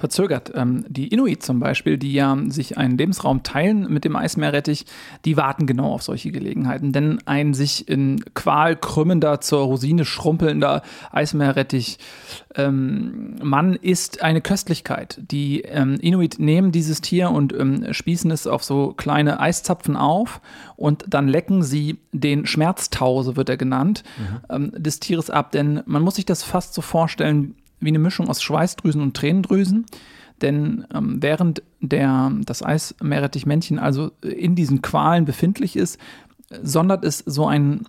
verzögert. 0.00 0.50
Ähm, 0.54 0.84
die 0.88 1.08
Inuit 1.08 1.42
zum 1.42 1.60
Beispiel, 1.60 1.98
die 1.98 2.12
ja 2.12 2.36
sich 2.48 2.78
einen 2.78 2.96
Lebensraum 2.96 3.42
teilen 3.42 3.86
mit 3.92 4.04
dem 4.04 4.16
Eismeerrettich, 4.16 4.86
die 5.26 5.36
warten 5.36 5.66
genau 5.66 5.92
auf 5.92 6.02
solche 6.02 6.32
Gelegenheiten. 6.32 6.92
Denn 6.92 7.18
ein 7.26 7.52
sich 7.52 7.86
in 7.86 8.24
Qual 8.34 8.76
krümmender, 8.76 9.40
zur 9.42 9.60
Rosine 9.60 10.06
schrumpelnder 10.06 10.82
Eismeerrettich 11.12 11.98
ähm, 12.56 13.36
ist 13.82 14.22
eine 14.22 14.40
Köstlichkeit. 14.40 15.20
Die 15.30 15.60
ähm, 15.62 15.98
Inuit 16.00 16.38
nehmen 16.38 16.72
dieses 16.72 17.02
Tier 17.02 17.30
und 17.30 17.52
ähm, 17.52 17.92
spießen 17.92 18.30
es 18.30 18.46
auf 18.46 18.64
so 18.64 18.94
kleine 18.96 19.38
Eiszapfen 19.38 19.96
auf 19.96 20.40
und 20.76 21.04
dann 21.08 21.28
lecken 21.28 21.62
sie 21.62 21.98
den 22.12 22.46
Schmerztau, 22.46 23.22
so 23.22 23.36
wird 23.36 23.50
er 23.50 23.58
genannt, 23.58 24.02
mhm. 24.18 24.40
Ähm, 24.48 24.72
des 24.82 24.98
Tieres 24.98 25.28
ab. 25.28 25.52
Denn 25.52 25.82
man 25.84 26.02
muss 26.02 26.14
sich 26.14 26.24
das 26.24 26.42
fast 26.42 26.72
so 26.72 26.80
vorstellen, 26.80 27.54
wie 27.80 27.88
eine 27.88 27.98
Mischung 27.98 28.28
aus 28.28 28.42
Schweißdrüsen 28.42 29.00
und 29.00 29.16
Tränendrüsen. 29.16 29.86
Denn 30.42 30.86
ähm, 30.94 31.18
während 31.20 31.62
der, 31.80 32.32
das 32.44 32.62
Eismeerrettichmännchen 32.62 33.78
also 33.78 34.10
in 34.22 34.54
diesen 34.54 34.82
Qualen 34.82 35.24
befindlich 35.24 35.76
ist, 35.76 35.98
sondert 36.62 37.04
es 37.04 37.18
so 37.18 37.46
ein 37.46 37.86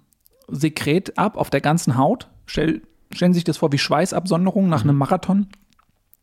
Sekret 0.47 1.17
ab 1.17 1.37
auf 1.37 1.49
der 1.49 1.61
ganzen 1.61 1.97
Haut. 1.97 2.29
Stell, 2.45 2.81
stellen 3.13 3.33
Sie 3.33 3.37
sich 3.37 3.45
das 3.45 3.57
vor 3.57 3.71
wie 3.71 3.77
Schweißabsonderung 3.77 4.67
nach 4.69 4.83
einem 4.83 4.95
mhm. 4.95 4.99
Marathon. 4.99 5.47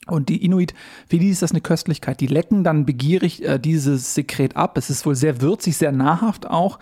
Und 0.07 0.31
die 0.31 0.43
Inuit, 0.43 0.73
für 1.07 1.19
die 1.19 1.29
ist 1.29 1.43
das 1.43 1.51
eine 1.51 1.61
Köstlichkeit. 1.61 2.21
Die 2.21 2.27
lecken 2.27 2.65
dann 2.65 2.87
begierig 2.87 3.45
äh, 3.45 3.59
dieses 3.59 4.15
Sekret 4.15 4.57
ab. 4.57 4.79
Es 4.79 4.89
ist 4.89 5.05
wohl 5.05 5.15
sehr 5.15 5.43
würzig, 5.43 5.77
sehr 5.77 5.93
nahrhaft 5.93 6.49
auch. 6.49 6.79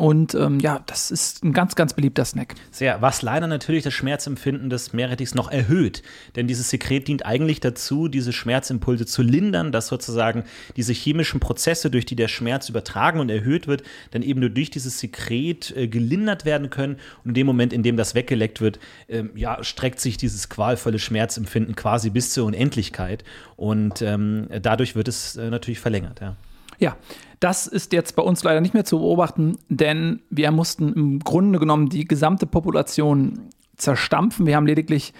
Und 0.00 0.36
ähm, 0.36 0.60
ja, 0.60 0.80
das 0.86 1.10
ist 1.10 1.42
ein 1.42 1.52
ganz, 1.52 1.74
ganz 1.74 1.92
beliebter 1.92 2.24
Snack. 2.24 2.54
Sehr, 2.70 3.02
was 3.02 3.20
leider 3.22 3.48
natürlich 3.48 3.82
das 3.82 3.94
Schmerzempfinden 3.94 4.70
des 4.70 4.92
Meerrettichs 4.92 5.34
noch 5.34 5.50
erhöht. 5.50 6.04
Denn 6.36 6.46
dieses 6.46 6.70
Sekret 6.70 7.08
dient 7.08 7.26
eigentlich 7.26 7.58
dazu, 7.58 8.06
diese 8.06 8.32
Schmerzimpulse 8.32 9.06
zu 9.06 9.22
lindern, 9.22 9.72
dass 9.72 9.88
sozusagen 9.88 10.44
diese 10.76 10.92
chemischen 10.92 11.40
Prozesse, 11.40 11.90
durch 11.90 12.06
die 12.06 12.14
der 12.14 12.28
Schmerz 12.28 12.68
übertragen 12.68 13.18
und 13.18 13.28
erhöht 13.28 13.66
wird, 13.66 13.82
dann 14.12 14.22
eben 14.22 14.38
nur 14.38 14.50
durch 14.50 14.70
dieses 14.70 15.00
Sekret 15.00 15.76
äh, 15.76 15.88
gelindert 15.88 16.44
werden 16.44 16.70
können. 16.70 16.94
Und 17.24 17.30
in 17.30 17.34
dem 17.34 17.48
Moment, 17.48 17.72
in 17.72 17.82
dem 17.82 17.96
das 17.96 18.14
weggeleckt 18.14 18.60
wird, 18.60 18.78
äh, 19.08 19.24
ja, 19.34 19.64
streckt 19.64 19.98
sich 19.98 20.16
dieses 20.16 20.48
qualvolle 20.48 21.00
Schmerzempfinden 21.00 21.74
quasi 21.74 22.10
bis 22.10 22.30
zur 22.30 22.46
Unendlichkeit. 22.46 23.24
Und 23.56 24.00
ähm, 24.02 24.46
dadurch 24.62 24.94
wird 24.94 25.08
es 25.08 25.34
äh, 25.34 25.50
natürlich 25.50 25.80
verlängert, 25.80 26.20
ja. 26.20 26.36
Ja, 26.80 26.96
das 27.40 27.66
ist 27.66 27.92
jetzt 27.92 28.16
bei 28.16 28.22
uns 28.22 28.42
leider 28.42 28.60
nicht 28.60 28.74
mehr 28.74 28.84
zu 28.84 28.98
beobachten, 28.98 29.58
denn 29.68 30.22
wir 30.30 30.50
mussten 30.50 30.92
im 30.92 31.18
Grunde 31.20 31.58
genommen 31.58 31.88
die 31.88 32.04
gesamte 32.04 32.46
Population 32.46 33.48
zerstampfen. 33.76 34.46
Wir 34.46 34.56
haben 34.56 34.66
lediglich 34.66 35.14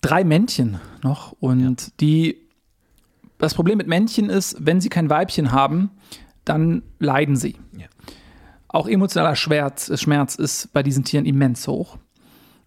drei 0.00 0.24
Männchen 0.24 0.80
noch 1.02 1.32
und 1.40 1.60
ja. 1.60 1.86
die 2.00 2.38
das 3.38 3.54
Problem 3.54 3.78
mit 3.78 3.88
Männchen 3.88 4.30
ist, 4.30 4.56
wenn 4.60 4.80
sie 4.80 4.88
kein 4.88 5.10
Weibchen 5.10 5.50
haben, 5.50 5.90
dann 6.44 6.82
leiden 7.00 7.34
sie. 7.34 7.56
Ja. 7.76 7.86
Auch 8.68 8.88
emotionaler 8.88 9.34
Schmerz, 9.34 9.90
Schmerz 10.00 10.36
ist 10.36 10.72
bei 10.72 10.82
diesen 10.82 11.04
Tieren 11.04 11.26
immens 11.26 11.66
hoch. 11.66 11.98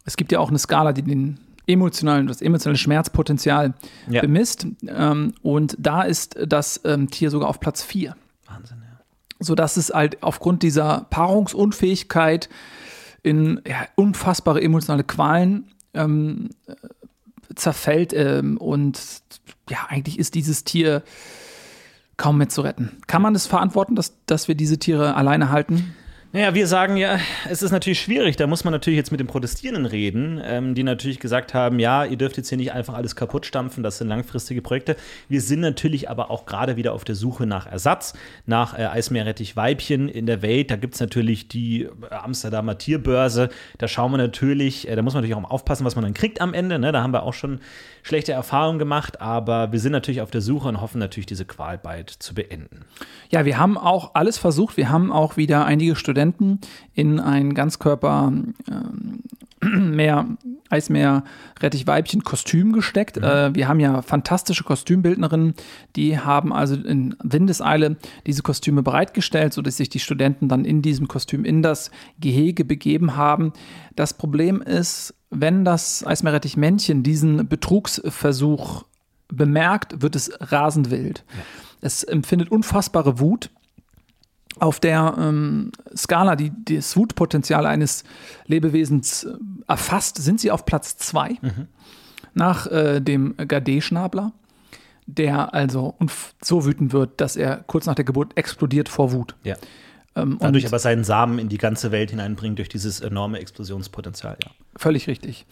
Es 0.03 0.17
gibt 0.17 0.31
ja 0.33 0.39
auch 0.39 0.50
eine 0.50 0.59
Skala, 0.59 0.91
die 0.91 1.01
den 1.01 1.39
emotionalen, 1.65 2.27
das 2.27 2.41
emotionale 2.41 2.77
Schmerzpotenzial 2.77 3.74
Ja. 4.09 4.21
bemisst. 4.21 4.67
Ähm, 4.88 5.33
und 5.41 5.75
da 5.79 6.03
ist 6.03 6.38
das 6.45 6.81
ähm, 6.83 7.09
Tier 7.09 7.31
sogar 7.31 7.50
auf 7.50 7.59
Platz 7.59 7.81
4. 7.81 8.15
Sodass 9.46 9.78
es 9.78 9.90
halt 9.90 10.22
aufgrund 10.24 10.64
dieser 10.64 11.08
Paarungsunfähigkeit 11.10 12.50
in 13.24 13.62
ja, 13.68 13.88
unfassbare 13.96 14.62
emotionale 14.62 15.04
Qualen 15.04 15.72
ähm, 15.94 16.50
äh, 16.68 16.75
zerfällt. 17.56 18.14
Ähm, 18.14 18.58
und 18.58 19.00
ja, 19.70 19.86
eigentlich 19.90 20.20
ist 20.20 20.36
dieses 20.36 20.64
Tier 20.64 21.04
kaum 22.18 22.38
mehr 22.38 22.50
zu 22.50 22.62
retten. 22.62 22.98
Kann 23.08 23.22
man 23.22 23.36
es 23.36 23.48
verantworten, 23.48 23.96
dass, 23.96 24.14
dass 24.25 24.48
wir 24.48 24.56
diese 24.56 24.78
Tiere 24.78 25.16
alleine 25.16 25.50
halten? 25.50 25.96
Naja, 26.32 26.53
wir 26.53 26.67
sagen 26.67 26.98
ja, 26.98 27.17
es 27.50 27.62
ist 27.62 27.72
natürlich 27.72 28.01
schwierig. 28.01 28.36
Da 28.36 28.46
muss 28.46 28.65
man 28.65 28.74
natürlich 28.74 28.98
jetzt 28.98 29.12
mit 29.12 29.22
den 29.22 29.27
Protestierenden 29.27 29.86
reden, 29.86 30.41
ähm, 30.44 30.75
die 30.75 30.84
natürlich 30.84 31.20
gesagt 31.20 31.53
haben, 31.53 31.79
ja, 31.79 32.03
ihr 32.03 32.17
dürft 32.17 32.36
jetzt 32.36 32.50
hier 32.50 32.58
nicht 32.58 32.74
einfach 32.74 32.94
alles 32.94 33.15
kaputt 33.15 33.46
stampfen, 33.46 33.84
das 33.84 34.00
sind 34.00 34.10
langfristige 34.10 34.62
Projekte. 34.62 34.98
Wir 35.29 35.39
sind 35.39 35.62
natürlich 35.62 36.10
aber 36.10 36.29
auch 36.32 36.46
gerade 36.46 36.75
wieder 36.75 36.91
auf 36.91 37.05
der 37.05 37.15
Suche 37.15 37.46
nach 37.46 37.67
Ersatz, 37.67 38.13
nach 38.46 38.77
äh, 38.77 38.86
Eismeerrettich-Weibchen 38.86 40.10
in 40.10 40.25
der 40.25 40.41
Welt. 40.41 40.72
Da 40.72 40.75
gibt 40.75 40.96
es 40.96 41.00
natürlich 41.00 41.48
die 41.48 41.84
äh, 41.84 41.89
Amsterdamer 42.10 42.77
Tierbörse. 42.77 43.48
Da 43.77 43.88
schauen 43.88 44.12
wir 44.12 44.17
natürlich, 44.17 44.89
äh, 44.89 44.96
da 44.96 45.01
muss 45.01 45.13
man 45.13 45.24
natürlich 45.24 45.41
auch 45.41 45.50
aufpassen, 45.50 45.86
was 45.86 45.96
man 45.96 46.03
dann 46.03 46.13
kriegt 46.13 46.41
am 46.41 46.53
Ende. 46.53 46.79
Ne? 46.79 46.91
Da 46.91 47.01
haben 47.01 47.13
wir 47.13 47.24
auch 47.24 47.34
schon 47.34 47.62
schlechte 48.05 48.33
Erfahrungen 48.33 48.77
gemacht, 48.77 49.19
aber 49.19 49.71
wir 49.71 49.79
sind 49.79 49.91
natürlich 49.91 50.21
auf 50.21 50.29
der 50.29 50.41
Suche 50.41 50.67
und 50.67 50.79
hoffen 50.79 51.00
natürlich, 51.00 51.25
diese 51.25 51.43
Qual 51.43 51.79
bald 51.79 52.12
zu 52.12 52.35
beenden. 52.35 52.81
Ja, 53.31 53.45
wir 53.45 53.57
haben 53.57 53.79
auch 53.79 54.12
alles 54.13 54.38
versucht. 54.38 54.77
Wir 54.77 54.91
haben 54.91 55.12
auch 55.12 55.38
wieder 55.38 55.65
einige 55.65 55.95
Studenten 55.95 56.59
in 56.93 57.19
ein 57.19 57.55
Ganzkörper 57.55 58.31
ähm, 58.31 59.24
mehr 59.95 60.27
Eismeer 60.69 61.24
Rettich 61.59 61.88
Weibchen 61.88 62.24
Kostüm 62.24 62.74
gesteckt. 62.74 63.17
Äh, 63.17 63.55
wir 63.55 63.67
haben 63.67 63.79
ja 63.79 64.03
fantastische 64.03 64.63
Kostümbildnerinnen, 64.63 65.55
die 65.95 66.19
haben 66.19 66.53
also 66.53 66.75
in 66.75 67.15
Windeseile 67.24 67.97
diese 68.27 68.43
Kostüme 68.43 68.83
bereitgestellt, 68.83 69.53
sodass 69.53 69.77
sich 69.77 69.89
die 69.89 70.00
Studenten 70.00 70.47
dann 70.47 70.63
in 70.63 70.83
diesem 70.83 71.07
Kostüm 71.07 71.43
in 71.43 71.63
das 71.63 71.89
Gehege 72.19 72.65
begeben 72.65 73.15
haben. 73.15 73.51
Das 73.95 74.13
Problem 74.13 74.62
ist, 74.62 75.14
wenn 75.29 75.65
das 75.65 76.05
Eismeerrettich 76.05 76.58
Männchen 76.58 77.03
diesen 77.03 77.48
Betrugsversuch 77.48 78.86
bemerkt, 79.27 80.01
wird 80.01 80.15
es 80.15 80.32
rasend 80.39 80.91
wild. 80.91 81.24
Es 81.82 82.03
empfindet 82.03 82.51
unfassbare 82.51 83.20
Wut 83.20 83.50
auf 84.60 84.79
der 84.79 85.15
ähm, 85.17 85.72
Skala, 85.96 86.36
die 86.36 86.51
das 86.65 86.96
Wutpotenzial 86.96 87.65
eines 87.65 88.03
Lebewesens 88.46 89.25
äh, 89.25 89.34
erfasst, 89.67 90.17
sind 90.17 90.39
sie 90.39 90.51
auf 90.51 90.65
Platz 90.65 90.98
zwei 90.98 91.38
nach 92.34 92.67
äh, 92.67 93.01
dem 93.01 93.36
Gardé-Schnabler, 93.36 94.32
der 95.08 95.53
also 95.53 95.96
so 96.41 96.65
wütend 96.65 96.94
wird, 96.94 97.20
dass 97.20 97.36
er 97.36 97.63
kurz 97.67 97.86
nach 97.86 97.96
der 97.96 98.05
Geburt 98.05 98.38
explodiert 98.38 98.89
vor 98.89 99.12
Wut. 99.12 99.36
Ja. 99.44 99.55
Ähm, 100.15 100.38
Dadurch 100.39 100.65
aber 100.65 100.79
seinen 100.79 101.03
Samen 101.03 101.39
in 101.39 101.50
die 101.50 101.57
ganze 101.57 101.91
Welt 101.91 102.12
hineinbringt 102.12 102.57
durch 102.57 102.69
dieses 102.69 103.01
enorme 103.01 103.39
Explosionspotenzial. 103.39 104.38
Ja. 104.43 104.51
völlig 104.77 105.07
richtig. 105.07 105.45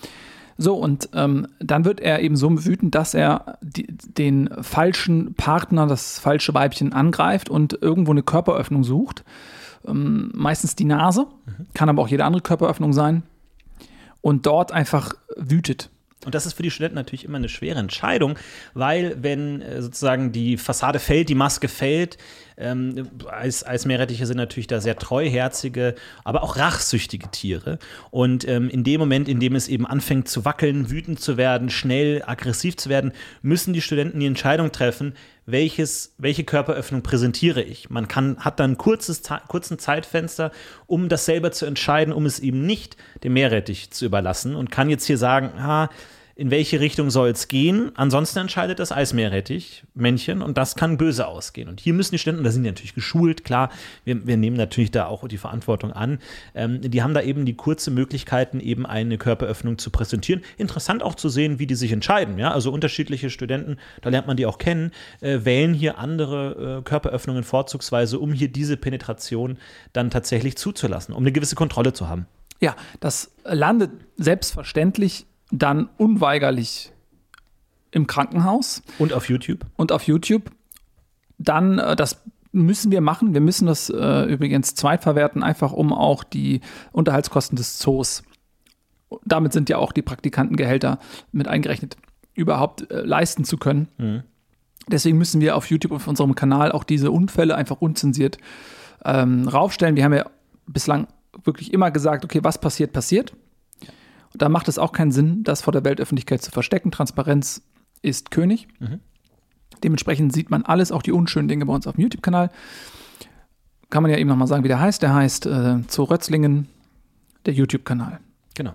So, 0.58 0.75
und 0.75 1.10
ähm, 1.13 1.48
dann 1.60 1.84
wird 1.84 2.00
er 2.00 2.22
eben 2.22 2.36
so 2.36 2.65
wütend, 2.65 2.93
dass 2.93 3.13
er 3.13 3.58
die, 3.62 3.88
den 3.88 4.50
falschen 4.62 5.34
Partner, 5.34 5.88
das 5.88 6.20
falsche 6.20 6.53
Weibchen 6.53 6.93
angreift 6.93 7.50
und 7.50 7.77
irgendwo 7.82 8.12
eine 8.12 8.24
Körperöffnung 8.24 8.84
sucht. 8.84 9.24
Ähm, 9.88 10.32
meistens 10.36 10.75
die 10.75 10.86
Nase, 10.86 11.25
kann 11.74 11.89
aber 11.89 12.03
auch 12.03 12.08
jede 12.08 12.24
andere 12.24 12.43
Körperöffnung 12.43 12.93
sein. 12.93 13.24
Und 14.22 14.46
dort 14.46 14.72
einfach 14.72 15.15
wütet. 15.36 15.89
Und 16.25 16.36
das 16.36 16.46
ist 16.46 16.53
für 16.53 16.63
die 16.63 16.72
Studenten 16.72 16.96
natürlich 16.96 17.25
immer 17.25 17.38
eine 17.38 17.50
schwere 17.50 17.79
Entscheidung, 17.79 18.38
weil 18.74 19.17
wenn 19.22 19.62
äh, 19.62 19.82
sozusagen 19.82 20.32
die 20.32 20.58
Fassade 20.58 21.00
fällt, 21.00 21.29
die 21.29 21.36
Maske 21.36 21.67
fällt, 21.67 22.17
ähm, 22.57 23.07
Eis, 23.29 23.65
Eismeerrettiche 23.65 24.25
sind 24.25 24.38
natürlich 24.38 24.67
da 24.67 24.79
sehr 24.81 24.98
treuherzige, 24.98 25.95
aber 26.24 26.43
auch 26.43 26.57
rachsüchtige 26.57 27.29
Tiere. 27.31 27.79
Und 28.12 28.48
ähm, 28.48 28.69
in 28.69 28.83
dem 28.83 29.00
Moment, 29.00 29.27
in 29.27 29.39
dem 29.39 29.55
es 29.55 29.67
eben 29.67 29.86
anfängt 29.86 30.27
zu 30.27 30.45
wackeln, 30.45 30.89
wütend 30.89 31.19
zu 31.19 31.38
werden, 31.38 31.69
schnell 31.69 32.24
aggressiv 32.25 32.77
zu 32.77 32.89
werden, 32.89 33.12
müssen 33.41 33.74
die 33.74 33.81
Studenten 33.81 34.19
die 34.19 34.27
Entscheidung 34.27 34.72
treffen, 34.72 35.13
welches, 35.45 36.15
welche 36.17 36.45
Körperöffnung 36.45 37.03
präsentiere 37.03 37.62
ich. 37.62 37.89
Man 37.89 38.07
kann, 38.07 38.38
hat 38.39 38.60
dann 38.60 38.72
ein 38.72 38.77
kurzes, 38.77 39.24
Ze- 39.24 39.41
kurzen 39.48 39.77
Zeitfenster, 39.77 40.51
um 40.88 41.10
das 41.10 41.25
selber 41.25 41.51
zu 41.51 41.65
entscheiden, 41.65 42.13
um 42.13 42.25
es 42.25 42.39
eben 42.39 42.65
nicht 42.65 42.95
dem 43.24 43.33
Meerrettich 43.33 43.91
zu 43.91 44.05
überlassen 44.05 44.55
und 44.55 44.72
kann 44.72 44.89
jetzt 44.89 45.05
hier 45.05 45.17
sagen, 45.17 45.50
ah, 45.57 45.89
in 46.36 46.50
welche 46.50 46.80
Richtung 46.80 47.12
soll 47.12 47.30
es 47.30 47.48
gehen? 47.48 47.92
Ansonsten 47.96 48.40
entscheidet 48.40 48.80
das 48.80 48.92
Eismeerrettich, 48.92 49.84
Männchen, 49.94 50.42
und 50.42 50.58
das 50.58 50.75
kann 50.75 50.98
böse 50.98 51.28
ausgehen. 51.28 51.70
Und 51.70 51.80
hier 51.80 51.94
müssen 51.94 52.16
die 52.16 52.18
Studenten, 52.18 52.44
da 52.44 52.52
sind 52.52 52.63
die 52.63 52.70
natürlich 52.70 52.96
geschult, 52.96 53.44
klar, 53.44 53.70
wir, 54.04 54.25
wir 54.25 54.38
nehmen 54.38 54.58
natürlich 54.58 54.90
da 54.90 55.06
auch 55.06 55.28
die 55.28 55.38
Verantwortung 55.38 55.92
an. 55.92 56.20
Ähm, 56.56 56.82
die 56.82 57.04
haben 57.04 57.13
da 57.13 57.22
eben 57.22 57.46
die 57.46 57.56
kurze 57.56 57.92
Möglichkeiten, 57.92 58.60
eben 58.60 58.88
eine 58.88 59.20
Körperöffnung 59.20 59.78
zu 59.78 59.92
präsentieren. 59.92 60.42
Interessant 60.58 61.04
auch 61.04 61.16
zu 61.16 61.30
sehen, 61.30 61.60
wie 61.60 61.68
die 61.68 61.75
sich 61.75 61.92
entscheiden. 61.92 62.40
Ja? 62.40 62.52
Also 62.52 62.72
unterschiedliche 62.72 63.30
Studenten, 63.30 63.78
da 64.02 64.10
lernt 64.10 64.25
man 64.25 64.36
die 64.36 64.48
auch 64.48 64.58
kennen, 64.58 64.92
äh, 65.22 65.40
wählen 65.44 65.75
hier 65.75 66.00
andere 66.00 66.80
äh, 66.80 66.82
Körperöffnungen 66.82 67.44
vorzugsweise, 67.44 68.18
um 68.18 68.34
hier 68.34 68.48
diese 68.48 68.75
Penetration 68.75 69.58
dann 69.94 70.10
tatsächlich 70.10 70.58
zuzulassen, 70.58 71.13
um 71.13 71.22
eine 71.22 71.32
gewisse 71.32 71.56
Kontrolle 71.56 71.94
zu 71.94 72.10
haben. 72.10 72.25
Ja, 72.60 72.75
das 73.02 73.32
landet 73.44 73.92
selbstverständlich 74.18 75.28
dann 75.53 75.88
unweigerlich 75.98 76.91
im 77.91 78.07
Krankenhaus 78.07 78.81
Und 78.98 79.13
auf 79.13 79.29
YouTube. 79.29 79.65
und 79.75 79.91
auf 79.91 80.03
YouTube. 80.03 80.51
Dann, 81.38 81.77
äh, 81.77 81.95
das 81.95 82.24
müssen 82.51 82.91
wir 82.91 83.01
machen. 83.01 83.33
Wir 83.33 83.41
müssen 83.41 83.67
das 83.67 83.89
äh, 83.89 84.24
übrigens 84.24 84.74
zweitverwerten, 84.75 85.43
einfach 85.43 85.72
um 85.72 85.93
auch 85.93 86.24
die 86.24 86.62
Unterhaltskosten 86.91 87.55
des 87.55 87.77
Zoos, 87.77 88.24
damit 89.25 89.53
sind 89.53 89.69
ja 89.69 89.77
auch 89.77 89.91
die 89.91 90.01
Praktikantengehälter 90.01 91.00
mit 91.31 91.48
eingerechnet, 91.48 91.98
überhaupt 92.33 92.89
äh, 92.89 93.01
leisten 93.01 93.45
zu 93.45 93.57
können. 93.57 93.88
Deswegen 94.88 95.17
müssen 95.19 95.39
wir 95.39 95.55
auf 95.55 95.67
YouTube 95.67 95.91
auf 95.91 96.07
unserem 96.07 96.33
Kanal 96.33 96.72
auch 96.72 96.83
diese 96.83 97.12
Unfälle 97.12 97.55
einfach 97.55 97.79
unzensiert 97.79 98.38
ähm, 99.05 99.48
raufstellen. 99.48 99.95
Wir 99.95 100.03
haben 100.03 100.13
ja 100.13 100.25
bislang 100.65 101.07
wirklich 101.43 101.74
immer 101.74 101.91
gesagt, 101.91 102.25
okay, 102.25 102.39
was 102.43 102.60
passiert, 102.60 102.91
passiert. 102.91 103.33
Da 104.34 104.50
macht 104.50 104.68
es 104.68 104.78
auch 104.80 104.92
keinen 104.92 105.12
Sinn, 105.12 105.44
das 105.44 105.62
vor 105.62 105.72
der 105.72 105.84
Weltöffentlichkeit 105.86 106.42
zu 106.42 106.52
verstecken. 106.52 106.92
Transparenz 106.92 107.62
ist 108.02 108.32
König. 108.32 108.68
Dementsprechend 109.84 110.34
sieht 110.34 110.50
man 110.50 110.63
alles, 110.63 110.92
auch 110.92 111.02
die 111.02 111.12
unschönen 111.12 111.48
Dinge 111.48 111.66
bei 111.66 111.74
uns 111.74 111.88
auf 111.88 111.96
dem 111.96 112.02
YouTube-Kanal. 112.02 112.50
Kann 113.90 114.02
man 114.02 114.12
ja 114.12 114.18
eben 114.18 114.30
nochmal 114.30 114.48
sagen, 114.48 114.63
wie 114.63 114.70
der 114.70 114.80
heißt. 114.80 115.02
Der 115.02 115.13
heißt 115.13 115.46
äh, 115.46 115.88
zu 115.88 116.04
Rötzlingen, 116.04 116.68
der 117.46 117.54
YouTube-Kanal. 117.54 118.20
Genau. 118.56 118.74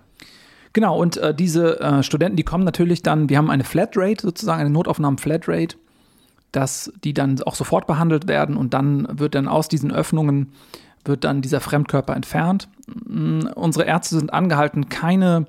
Genau, 0.73 0.99
und 0.99 1.17
äh, 1.17 1.35
diese 1.35 1.81
äh, 1.81 2.03
Studenten, 2.03 2.37
die 2.37 2.45
kommen 2.45 2.65
natürlich 2.65 3.03
dann, 3.03 3.29
wir 3.29 3.39
haben 3.39 3.51
eine 3.51 3.65
Flatrate 3.65 4.23
sozusagen, 4.23 4.61
eine 4.61 4.71
Notaufnahmen-Flatrate, 4.71 5.77
dass 6.53 6.93
die 7.03 7.15
dann 7.15 7.43
auch 7.43 7.55
sofort 7.55 7.87
behandelt 7.87 8.29
werden 8.29 8.57
und 8.57 8.75
dann 8.75 9.09
wird 9.19 9.35
dann 9.35 9.49
aus 9.49 9.69
diesen 9.69 9.93
Öffnungen 9.93 10.53
wird 11.05 11.25
dann 11.25 11.43
dieser 11.43 11.61
Fremdkörper 11.61 12.15
entfernt. 12.15 12.69
Mm, 13.07 13.47
Unsere 13.55 13.85
Ärzte 13.87 14.19
sind 14.19 14.33
angehalten, 14.33 14.89
keine, 14.89 15.47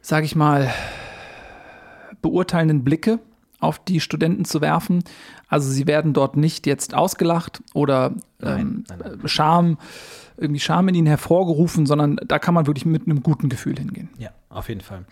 sage 0.00 0.26
ich 0.26 0.36
mal, 0.36 0.72
beurteilenden 2.22 2.84
Blicke 2.84 3.18
auf 3.60 3.78
die 3.78 4.00
Studenten 4.00 4.44
zu 4.44 4.60
werfen. 4.60 5.04
Also 5.48 5.70
sie 5.70 5.86
werden 5.86 6.12
dort 6.12 6.36
nicht 6.36 6.66
jetzt 6.66 6.94
ausgelacht 6.94 7.62
oder 7.74 8.14
ähm, 8.42 8.84
Nein, 8.88 8.98
nein, 8.98 9.20
Scham, 9.26 9.78
irgendwie 10.36 10.60
Scham 10.60 10.88
in 10.88 10.94
ihnen 10.94 11.06
hervorgerufen, 11.06 11.86
sondern 11.86 12.18
da 12.26 12.38
kann 12.38 12.54
man 12.54 12.66
wirklich 12.66 12.86
mit 12.86 13.06
einem 13.06 13.22
guten 13.22 13.48
Gefühl 13.48 13.78
hingehen. 13.78 14.08
Ja, 14.18 14.30
auf 14.52 14.68
jeden 14.68 14.80
Fall. 14.80 15.04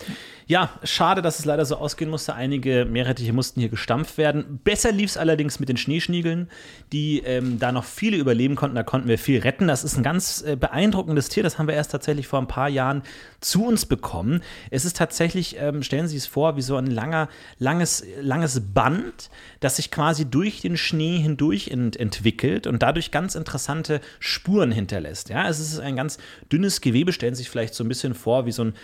Ja, 0.49 0.71
schade, 0.83 1.23
dass 1.23 1.39
es 1.39 1.45
leider 1.45 1.65
so 1.65 1.77
ausgehen 1.77 2.11
musste. 2.11 2.35
Einige 2.35 2.85
Meerrettiche 2.85 3.33
mussten 3.33 3.61
hier 3.61 3.69
gestampft 3.69 4.19
werden. 4.19 4.59
Besser 4.65 4.91
lief 4.91 5.11
es 5.11 5.17
allerdings 5.17 5.61
mit 5.61 5.69
den 5.69 5.77
Schneeschniegeln, 5.77 6.51
die 6.91 7.21
ähm, 7.21 7.61
da 7.61 7.71
noch 7.71 7.85
viele 7.85 8.17
überleben 8.17 8.57
konnten. 8.57 8.75
Da 8.75 8.83
konnten 8.83 9.07
wir 9.07 9.17
viel 9.17 9.39
retten. 9.39 9.69
Das 9.69 9.85
ist 9.85 9.97
ein 9.97 10.03
ganz 10.03 10.43
äh, 10.43 10.57
beeindruckendes 10.57 11.29
Tier. 11.29 11.45
Das 11.45 11.57
haben 11.57 11.69
wir 11.69 11.77
erst 11.77 11.93
tatsächlich 11.93 12.27
vor 12.27 12.41
ein 12.41 12.49
paar 12.49 12.69
Jahren 12.69 13.05
zu 13.41 13.65
uns 13.65 13.87
bekommen. 13.87 14.43
Es 14.73 14.85
ist 14.85 14.97
tatsächlich, 14.97 15.57
ähm, 15.61 15.85
stellen 15.85 16.09
Sie 16.09 16.17
es 16.17 16.27
vor, 16.27 16.57
wie 16.57 16.63
so 16.63 16.75
ein 16.75 16.87
langer, 16.89 17.29
langes, 17.61 18.05
langes 18.21 18.61
Band, 18.75 19.31
das 19.61 19.77
sich 19.77 19.93
quasi 19.93 20.29
durch 20.29 20.63
den 20.63 20.77
Schnee 20.77 21.19
hindurch 21.19 21.69
ent 21.69 21.97
entwickelt 21.97 22.67
und 22.67 22.83
dadurch 22.83 23.13
ganz 23.13 23.37
interessante 23.37 24.01
Spuren 24.19 24.73
hinterlässt. 24.73 25.29
Ja, 25.29 25.49
es 25.49 25.61
ist 25.61 25.79
ein 25.79 25.95
ganz 25.95 26.19
dünnes 26.51 26.81
Gewebe. 26.81 27.13
Stellen 27.13 27.37
Sie 27.37 27.45
sich 27.45 27.51
vielleicht 27.51 27.75
so 27.75 27.85
ein 27.85 27.89
bisschen 27.89 28.15
vor, 28.15 28.45
wie 28.45 28.53
so 28.53 28.65
ein 28.65 28.75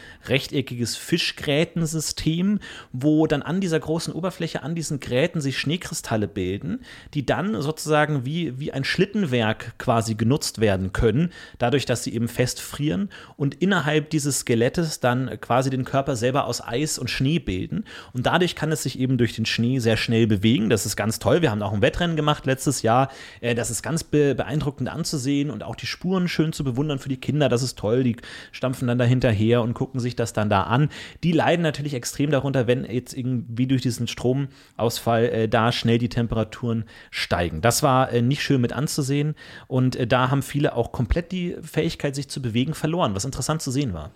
rechteckiges 0.44 0.96
Fischgrätensystem, 0.96 2.60
wo 2.92 3.26
dann 3.26 3.42
an 3.42 3.60
dieser 3.60 3.80
großen 3.80 4.12
Oberfläche, 4.12 4.62
an 4.62 4.74
diesen 4.74 5.00
Gräten 5.00 5.40
sich 5.40 5.58
Schneekristalle 5.58 6.28
bilden, 6.28 6.80
die 7.14 7.24
dann 7.24 7.60
sozusagen 7.62 8.26
wie, 8.26 8.58
wie 8.58 8.72
ein 8.72 8.84
Schlittenwerk 8.84 9.78
quasi 9.78 10.14
genutzt 10.14 10.60
werden 10.60 10.92
können, 10.92 11.30
dadurch, 11.58 11.86
dass 11.86 12.04
sie 12.04 12.14
eben 12.14 12.28
festfrieren 12.28 13.08
und 13.36 13.54
innerhalb 13.54 14.10
dieses 14.10 14.40
Skelettes 14.40 15.00
dann 15.00 15.40
quasi 15.40 15.70
den 15.70 15.84
Körper 15.84 16.16
selber 16.16 16.44
aus 16.44 16.62
Eis 16.62 16.98
und 16.98 17.08
Schnee 17.08 17.38
bilden. 17.38 17.84
Und 18.12 18.26
dadurch 18.26 18.54
kann 18.54 18.72
es 18.72 18.82
sich 18.82 18.98
eben 18.98 19.16
durch 19.16 19.34
den 19.34 19.46
Schnee 19.46 19.78
sehr 19.78 19.96
schnell 19.96 20.26
bewegen. 20.26 20.68
Das 20.68 20.84
ist 20.84 20.96
ganz 20.96 21.18
toll. 21.18 21.42
Wir 21.42 21.50
haben 21.50 21.62
auch 21.62 21.72
ein 21.72 21.82
Wettrennen 21.82 22.16
gemacht 22.16 22.44
letztes 22.44 22.82
Jahr. 22.82 23.10
Äh, 23.40 23.54
das 23.54 23.70
ist 23.70 23.82
ganz 23.82 24.04
beeindruckend 24.04 24.88
anzusehen 24.88 25.50
und 25.50 25.62
auch 25.62 25.76
die 25.76 25.86
Spuren 25.86 26.28
schön 26.28 26.52
zu 26.52 26.64
bewundern 26.64 26.98
für 26.98 27.08
die 27.08 27.16
Kinder. 27.16 27.48
Das 27.48 27.62
ist 27.62 27.78
toll. 27.78 28.04
Die 28.04 28.16
stampfen 28.52 28.88
dann 28.88 28.98
da 28.98 29.04
hinterher 29.04 29.62
und 29.62 29.74
gucken 29.74 30.00
sich 30.00 30.16
das 30.16 30.33
dann 30.36 30.50
da 30.50 30.64
an. 30.64 30.88
Die 31.22 31.32
leiden 31.32 31.62
natürlich 31.62 31.94
extrem 31.94 32.30
darunter, 32.30 32.66
wenn 32.66 32.84
jetzt 32.84 33.16
irgendwie 33.16 33.66
durch 33.66 33.82
diesen 33.82 34.06
Stromausfall 34.06 35.24
äh, 35.24 35.48
da 35.48 35.72
schnell 35.72 35.98
die 35.98 36.08
Temperaturen 36.08 36.84
steigen. 37.10 37.60
Das 37.60 37.82
war 37.82 38.12
äh, 38.12 38.22
nicht 38.22 38.42
schön 38.42 38.60
mit 38.60 38.72
anzusehen 38.72 39.34
und 39.66 39.96
äh, 39.96 40.06
da 40.06 40.30
haben 40.30 40.42
viele 40.42 40.74
auch 40.74 40.92
komplett 40.92 41.32
die 41.32 41.56
Fähigkeit, 41.62 42.14
sich 42.14 42.28
zu 42.28 42.42
bewegen, 42.42 42.74
verloren, 42.74 43.14
was 43.14 43.24
interessant 43.24 43.62
zu 43.62 43.70
sehen 43.70 43.94
war. 43.94 44.10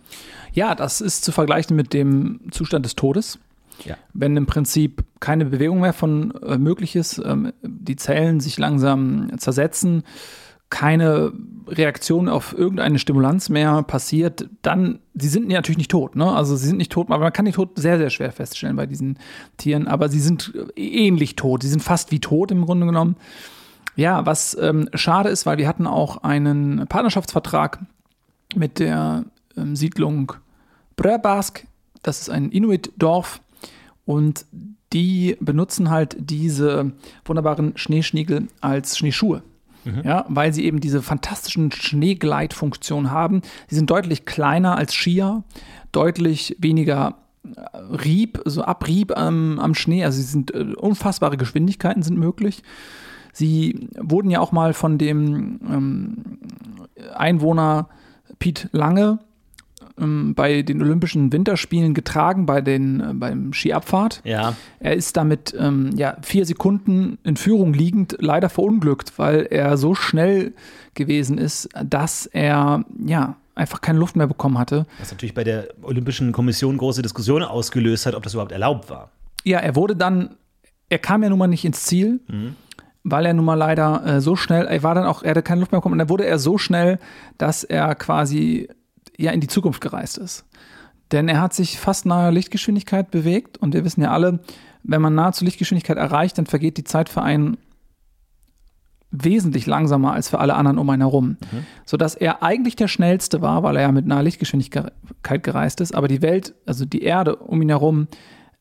Ja, 0.52 0.75
das 0.75 1.00
ist 1.00 1.25
zu 1.25 1.32
vergleichen 1.32 1.76
mit 1.76 1.92
dem 1.92 2.40
Zustand 2.50 2.84
des 2.84 2.96
Todes. 2.96 3.38
Ja. 3.84 3.96
Wenn 4.12 4.37
im 4.37 4.46
Prinzip 4.46 5.04
keine 5.20 5.44
Bewegung 5.44 5.80
mehr 5.80 5.92
von 5.92 6.34
äh, 6.42 6.58
möglich 6.58 6.96
ist, 6.96 7.18
ähm, 7.25 7.52
die 7.62 7.96
Zellen 7.96 8.40
sich 8.40 8.58
langsam 8.58 9.30
zersetzen, 9.38 10.02
keine 10.70 11.32
Reaktion 11.66 12.28
auf 12.28 12.56
irgendeine 12.56 12.98
Stimulanz 12.98 13.48
mehr 13.48 13.82
passiert, 13.82 14.48
dann, 14.62 14.98
sie 15.14 15.28
sind 15.28 15.48
natürlich 15.48 15.78
nicht 15.78 15.90
tot, 15.90 16.14
ne? 16.16 16.30
Also 16.32 16.56
sie 16.56 16.66
sind 16.66 16.76
nicht 16.76 16.92
tot, 16.92 17.10
aber 17.10 17.25
man 17.25 17.32
kann 17.32 17.46
die 17.46 17.52
Tod 17.52 17.70
sehr, 17.76 17.98
sehr 17.98 18.10
schwer 18.10 18.32
feststellen 18.32 18.76
bei 18.76 18.87
diesen 18.87 19.18
Tieren, 19.56 19.87
aber 19.87 20.08
sie 20.08 20.20
sind 20.20 20.52
ähnlich 20.76 21.37
tot, 21.37 21.62
sie 21.62 21.68
sind 21.68 21.82
fast 21.82 22.10
wie 22.10 22.20
tot 22.20 22.50
im 22.50 22.64
Grunde 22.64 22.87
genommen. 22.87 23.16
Ja, 23.96 24.26
was 24.26 24.56
ähm, 24.60 24.88
schade 24.94 25.28
ist, 25.28 25.46
weil 25.46 25.58
wir 25.58 25.66
hatten 25.66 25.87
auch 25.87 26.18
einen 26.18 26.87
Partnerschaftsvertrag 26.87 27.80
mit 28.54 28.78
der 28.78 29.25
ähm, 29.56 29.75
Siedlung 29.75 30.32
Bröbask, 30.96 31.66
das 32.02 32.20
ist 32.20 32.30
ein 32.30 32.50
Inuit-Dorf 32.50 33.40
und 34.04 34.44
die 34.92 35.37
benutzen 35.40 35.90
halt 35.90 36.16
diese 36.18 36.92
wunderbaren 37.25 37.76
Schneeschniegel 37.76 38.48
als 38.60 38.96
Schneeschuhe. 38.96 39.42
Mhm. 39.88 40.02
Ja, 40.04 40.26
weil 40.28 40.52
sie 40.52 40.64
eben 40.64 40.80
diese 40.80 41.02
fantastischen 41.02 41.73
Schneegleitfunktion 41.73 43.11
haben. 43.11 43.40
Sie 43.68 43.76
sind 43.76 43.90
deutlich 43.90 44.26
kleiner 44.26 44.76
als 44.76 44.92
Skier, 44.92 45.45
deutlich 45.92 46.57
weniger 46.59 47.16
äh, 47.45 47.78
Rieb, 47.78 48.42
so 48.45 48.62
Abrieb 48.62 49.14
ähm, 49.16 49.59
am 49.61 49.75
Schnee. 49.75 50.04
Also 50.04 50.18
sie 50.18 50.26
sind 50.26 50.54
äh, 50.54 50.75
unfassbare 50.76 51.38
Geschwindigkeiten 51.38 52.02
sind 52.02 52.18
möglich. 52.18 52.62
Sie 53.33 53.88
wurden 53.99 54.30
ja 54.30 54.40
auch 54.40 54.52
mal 54.52 54.75
von 54.75 54.99
dem 54.99 55.61
ähm, 55.66 56.38
Einwohner 57.14 57.88
Piet 58.38 58.68
Lange 58.73 59.21
ähm, 60.00 60.35
bei 60.35 60.62
den 60.62 60.83
Olympischen 60.83 61.33
Winterspielen 61.33 61.95
getragen, 61.95 62.47
bei 62.47 62.61
den, 62.61 63.00
äh, 63.00 63.14
beim 63.14 63.52
Skiabfahrt. 63.52 64.21
Ja. 64.25 64.55
Er 64.81 64.95
ist 64.95 65.17
damit 65.17 65.55
ähm, 65.59 65.90
ja, 65.97 66.17
vier 66.23 66.45
Sekunden 66.45 67.19
in 67.25 67.37
Führung 67.37 67.73
liegend 67.73 68.17
leider 68.21 68.49
verunglückt, 68.49 69.19
weil 69.19 69.47
er 69.50 69.76
so 69.76 69.95
schnell 69.95 70.52
gewesen 70.95 71.38
ist, 71.38 71.69
dass 71.85 72.26
er 72.26 72.85
ja 73.07 73.37
einfach 73.55 73.81
keine 73.81 73.99
Luft 73.99 74.17
mehr 74.17 74.26
bekommen 74.26 74.59
hatte. 74.59 74.87
Was 75.00 75.11
natürlich 75.11 75.35
bei 75.35 75.45
der 75.45 75.69
Olympischen 75.83 76.33
Kommission 76.33 76.76
große 76.78 77.02
Diskussionen 77.02 77.45
ausgelöst 77.45 78.07
hat, 78.07 78.14
ob 78.14 78.23
das 78.23 78.35
überhaupt 78.35 78.52
erlaubt 78.52 78.88
war. 78.88 79.11
Ja, 79.45 79.59
er 79.59 79.75
wurde 79.75 79.97
dann, 79.97 80.37
er 80.88 80.99
kam 80.99 81.23
ja 81.23 81.28
nun 81.28 81.38
mal 81.38 81.49
nicht 81.49 81.64
ins 81.64 81.85
Ziel. 81.85 82.21
Mhm 82.28 82.55
weil 83.11 83.26
er 83.26 83.33
nun 83.33 83.45
mal 83.45 83.55
leider 83.55 84.05
äh, 84.05 84.21
so 84.21 84.37
schnell, 84.37 84.67
er 84.67 84.83
war 84.83 84.95
dann 84.95 85.07
auch, 85.07 85.23
er 85.23 85.31
hatte 85.31 85.43
keine 85.43 85.61
Luft 85.61 85.73
mehr 85.73 85.81
bekommen 85.81 85.95
und 85.95 85.99
dann 85.99 86.09
wurde 86.09 86.26
er 86.26 86.38
so 86.38 86.59
schnell, 86.59 86.99
dass 87.38 87.64
er 87.64 87.95
quasi 87.95 88.69
ja 89.18 89.32
in 89.32 89.40
die 89.40 89.48
Zukunft 89.48 89.80
gereist 89.80 90.16
ist. 90.16 90.46
Denn 91.12 91.28
er 91.28 91.40
hat 91.40 91.54
sich 91.54 91.78
fast 91.78 92.06
nahe 92.06 92.30
Lichtgeschwindigkeit 92.30 93.10
bewegt 93.10 93.58
und 93.58 93.75
wir 93.75 93.84
wissen 93.84 94.02
ja 94.02 94.12
alle, 94.12 94.40
wenn 94.82 95.02
man 95.02 95.14
nahezu 95.14 95.44
Lichtgeschwindigkeit 95.44 95.96
erreicht, 95.96 96.38
dann 96.38 96.46
vergeht 96.46 96.76
die 96.76 96.84
Zeit 96.84 97.08
für 97.08 97.22
einen 97.22 97.58
wesentlich 99.10 99.66
langsamer 99.66 100.12
als 100.12 100.28
für 100.28 100.38
alle 100.38 100.54
anderen 100.54 100.76
um 100.76 100.88
einen 100.90 101.02
herum. 101.02 101.38
Mhm. 101.50 101.66
Sodass 101.87 102.14
er 102.14 102.42
eigentlich 102.42 102.76
der 102.76 102.88
schnellste 102.88 103.40
war, 103.40 103.62
weil 103.62 103.76
er 103.76 103.83
ja 103.83 103.92
mit 103.92 104.07
naher 104.07 104.22
Lichtgeschwindigkeit 104.22 105.42
gereist 105.42 105.81
ist, 105.81 105.94
aber 105.94 106.09
die 106.09 106.20
Welt, 106.20 106.54
also 106.66 106.85
die 106.85 107.02
Erde 107.02 107.37
um 107.37 107.62
ihn 107.62 107.70
herum, 107.70 108.09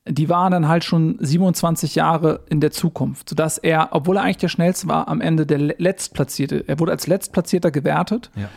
die 0.07 0.29
war 0.29 0.49
dann 0.49 0.69
halt 0.69 0.85
schon 0.85 1.17
27 1.19 1.95
Jahre 1.95 2.45
in 2.49 2.61
der 2.61 2.71
Zukunft, 2.71 3.27
sodass 3.27 3.57
er, 3.57 3.89
obwohl 3.91 4.15
er 4.15 4.23
eigentlich 4.23 4.37
der 4.37 4.47
schnellste 4.47 4.87
war, 4.87 5.09
am 5.09 5.19
Ende 5.19 5.45
der 5.45 5.57
Letztplatzierte, 5.57 6.63
er 6.65 6.79
wurde 6.79 6.93
als 6.93 7.07
Letztplatzierter 7.07 7.71
gewertet. 7.71 8.31
Ja 8.35 8.49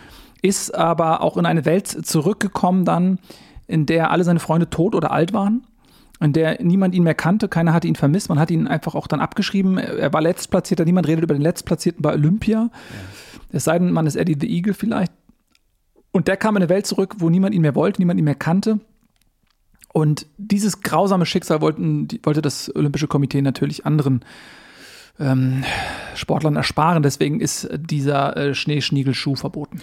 ist 0.42 0.74
aber 0.74 1.22
auch 1.22 1.37
in 1.37 1.46
eine 1.46 1.64
Welt 1.64 1.87
zurückgekommen 1.87 2.85
dann, 2.85 3.18
in 3.66 3.87
der 3.87 4.11
alle 4.11 4.24
seine 4.24 4.40
Freunde 4.40 4.70
tot 4.70 4.94
oder 4.94 5.12
alt 5.12 5.33
waren, 5.33 5.64
in 6.20 6.33
der 6.33 6.62
niemand 6.62 6.94
ihn 6.94 7.03
mehr 7.03 7.14
kannte, 7.14 7.48
keiner 7.48 7.72
hatte 7.72 7.88
ihn 7.88 7.94
vermisst, 7.94 8.29
man 8.29 8.38
hat 8.38 8.50
ihn 8.50 8.66
einfach 8.66 8.94
auch 8.94 9.07
dann 9.07 9.20
abgeschrieben. 9.20 9.79
Er 9.79 10.12
war 10.12 10.20
Letztplatzierter, 10.20 10.85
niemand 10.85 11.07
redet 11.09 11.24
über 11.24 11.35
den 11.35 11.42
Letztplatzierten 11.42 12.03
bei 12.03 12.12
Olympia. 12.12 12.70
Ja. 12.70 12.70
Es 13.53 13.64
sei 13.64 13.79
denn, 13.79 13.92
man 13.92 14.07
ist 14.07 14.16
Eddie 14.16 14.37
the 14.38 14.48
Eagle 14.48 14.74
vielleicht. 14.74 15.12
Und 16.12 16.29
der 16.29 16.37
kam 16.37 16.57
in 16.57 16.62
eine 16.62 16.68
Welt 16.68 16.87
zurück, 16.87 17.16
wo 17.18 17.31
niemand 17.31 17.55
ihn 17.55 17.62
mehr 17.62 17.74
wollte, 17.74 18.00
niemand 18.00 18.18
ihn 18.18 18.24
mehr 18.24 18.35
kannte. 18.35 18.81
Und 19.92 20.26
dieses 20.37 20.83
grausame 20.83 21.26
Schicksal 21.26 21.61
wollten, 21.61 22.09
wollte 22.22 22.42
das 22.42 22.74
Olympische 22.74 23.09
Komitee 23.09 23.42
natürlich 23.42 23.87
anderen 23.87 24.24
ähm, 25.18 25.64
Sportlern 26.14 26.57
ersparen. 26.57 27.03
Deswegen 27.03 27.40
ist 27.40 27.68
dieser 27.72 28.37
äh, 28.37 28.55
Schneeschniegelschuh 28.55 29.37
verboten. 29.37 29.81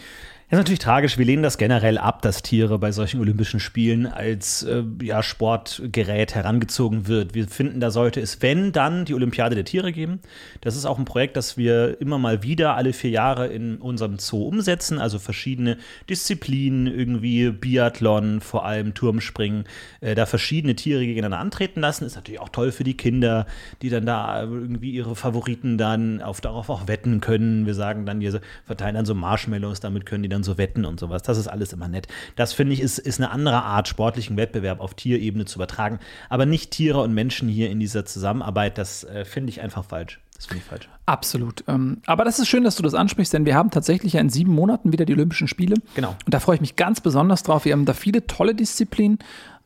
Ist 0.49 0.55
natürlich 0.55 0.79
tragisch. 0.79 1.17
Wir 1.17 1.25
lehnen 1.25 1.43
das 1.43 1.57
generell 1.57 1.97
ab, 1.97 2.21
dass 2.21 2.41
Tiere 2.41 2.79
bei 2.79 2.93
solchen 2.93 3.19
Olympischen 3.19 3.59
Spielen 3.59 4.05
als 4.05 4.63
äh, 4.63 4.81
ja, 5.01 5.21
Sportgerät 5.21 6.35
herangezogen 6.35 7.09
wird. 7.09 7.35
Wir 7.35 7.49
finden, 7.49 7.81
da 7.81 7.91
sollte 7.91 8.21
es, 8.21 8.41
wenn, 8.41 8.71
dann 8.71 9.03
die 9.03 9.13
Olympiade 9.13 9.55
der 9.55 9.65
Tiere 9.65 9.91
geben. 9.91 10.21
Das 10.61 10.77
ist 10.77 10.85
auch 10.85 10.97
ein 10.99 11.03
Projekt, 11.03 11.35
das 11.35 11.57
wir 11.57 11.99
immer 11.99 12.17
mal 12.17 12.43
wieder 12.43 12.75
alle 12.77 12.93
vier 12.93 13.09
Jahre 13.09 13.47
in 13.47 13.75
unserem 13.79 14.19
Zoo 14.19 14.47
umsetzen. 14.47 14.99
Also 14.99 15.19
verschiedene 15.19 15.79
Disziplinen, 16.09 16.87
irgendwie 16.87 17.51
Biathlon, 17.51 18.39
vor 18.39 18.65
allem 18.65 18.93
Turmspringen, 18.93 19.65
äh, 19.99 20.15
da 20.15 20.25
verschiedene 20.25 20.77
Tiere 20.77 21.05
gegeneinander 21.05 21.39
antreten 21.39 21.81
lassen. 21.81 22.05
Ist 22.05 22.15
natürlich 22.15 22.39
auch 22.39 22.47
toll 22.47 22.71
für 22.71 22.85
die 22.85 22.95
Kinder, 22.95 23.47
die 23.81 23.89
dann 23.89 24.05
da 24.05 24.43
irgendwie 24.43 24.91
ihre 24.91 25.17
Favoriten 25.17 25.77
dann 25.77 26.21
auf, 26.21 26.39
darauf 26.39 26.69
auch 26.69 26.87
wetten 26.87 27.19
können. 27.19 27.65
Wir 27.65 27.73
sagen 27.73 28.05
dann, 28.05 28.21
wir 28.21 28.39
verteilen 28.65 28.95
dann 28.95 29.05
so 29.05 29.13
Marshmallows, 29.13 29.81
damit 29.81 30.05
können 30.05 30.23
die 30.23 30.29
dann 30.29 30.36
dann 30.37 30.43
so 30.43 30.57
wetten 30.57 30.85
und 30.85 30.99
sowas. 30.99 31.23
Das 31.23 31.37
ist 31.37 31.47
alles 31.47 31.73
immer 31.73 31.87
nett. 31.87 32.07
Das 32.35 32.53
finde 32.53 32.73
ich 32.73 32.79
ist, 32.79 32.99
ist 32.99 33.19
eine 33.19 33.31
andere 33.31 33.63
Art, 33.63 33.87
sportlichen 33.87 34.37
Wettbewerb 34.37 34.79
auf 34.79 34.93
Tierebene 34.93 35.45
zu 35.45 35.57
übertragen. 35.57 35.99
Aber 36.29 36.45
nicht 36.45 36.71
Tiere 36.71 37.01
und 37.01 37.13
Menschen 37.13 37.49
hier 37.49 37.69
in 37.69 37.79
dieser 37.79 38.05
Zusammenarbeit, 38.05 38.77
das 38.77 39.03
äh, 39.03 39.25
finde 39.25 39.49
ich 39.49 39.61
einfach 39.61 39.83
falsch. 39.83 40.19
Das 40.35 40.45
finde 40.45 40.61
ich 40.63 40.69
falsch. 40.69 40.87
Absolut. 41.07 41.63
Ähm, 41.67 42.01
aber 42.05 42.23
das 42.23 42.37
ist 42.37 42.47
schön, 42.47 42.63
dass 42.63 42.75
du 42.75 42.83
das 42.83 42.93
ansprichst, 42.93 43.33
denn 43.33 43.45
wir 43.45 43.55
haben 43.55 43.71
tatsächlich 43.71 44.13
ja 44.13 44.21
in 44.21 44.29
sieben 44.29 44.53
Monaten 44.53 44.93
wieder 44.93 45.05
die 45.05 45.13
Olympischen 45.13 45.47
Spiele. 45.47 45.75
Genau. 45.95 46.15
Und 46.25 46.33
da 46.33 46.39
freue 46.39 46.55
ich 46.55 46.61
mich 46.61 46.75
ganz 46.75 47.01
besonders 47.01 47.41
drauf. 47.41 47.65
Wir 47.65 47.73
haben 47.73 47.85
da 47.85 47.93
viele 47.93 48.27
tolle 48.27 48.53
Disziplinen. 48.53 49.17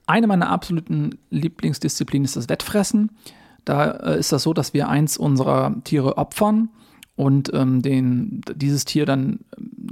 Eine 0.07 0.27
meiner 0.27 0.49
absoluten 0.49 1.17
Lieblingsdisziplinen 1.29 2.25
ist 2.25 2.37
das 2.37 2.47
Wettfressen. 2.47 3.11
Da 3.65 3.91
äh, 3.91 4.19
ist 4.19 4.31
das 4.31 4.43
so, 4.43 4.53
dass 4.53 4.73
wir 4.73 4.87
eins 4.87 5.17
unserer 5.17 5.75
Tiere 5.83 6.17
opfern 6.17 6.69
und 7.21 7.53
ähm, 7.53 7.83
den, 7.83 8.41
dieses 8.55 8.83
Tier 8.83 9.05
dann 9.05 9.41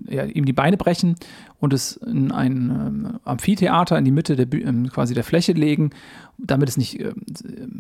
äh, 0.08 0.16
ja, 0.16 0.24
ihm 0.24 0.46
die 0.46 0.54
Beine 0.54 0.78
brechen 0.78 1.16
und 1.60 1.74
es 1.74 1.96
in 1.98 2.32
ein 2.32 2.72
ähm, 2.72 3.20
Amphitheater 3.24 4.00
in 4.00 4.06
die 4.06 4.12
Mitte 4.12 4.36
der, 4.36 4.52
ähm, 4.60 4.90
quasi 4.90 5.14
der 5.14 5.24
Fläche 5.24 5.52
legen, 5.52 5.92
damit 6.40 6.70
es 6.70 6.78
nicht 6.78 7.00
äh, 7.00 7.14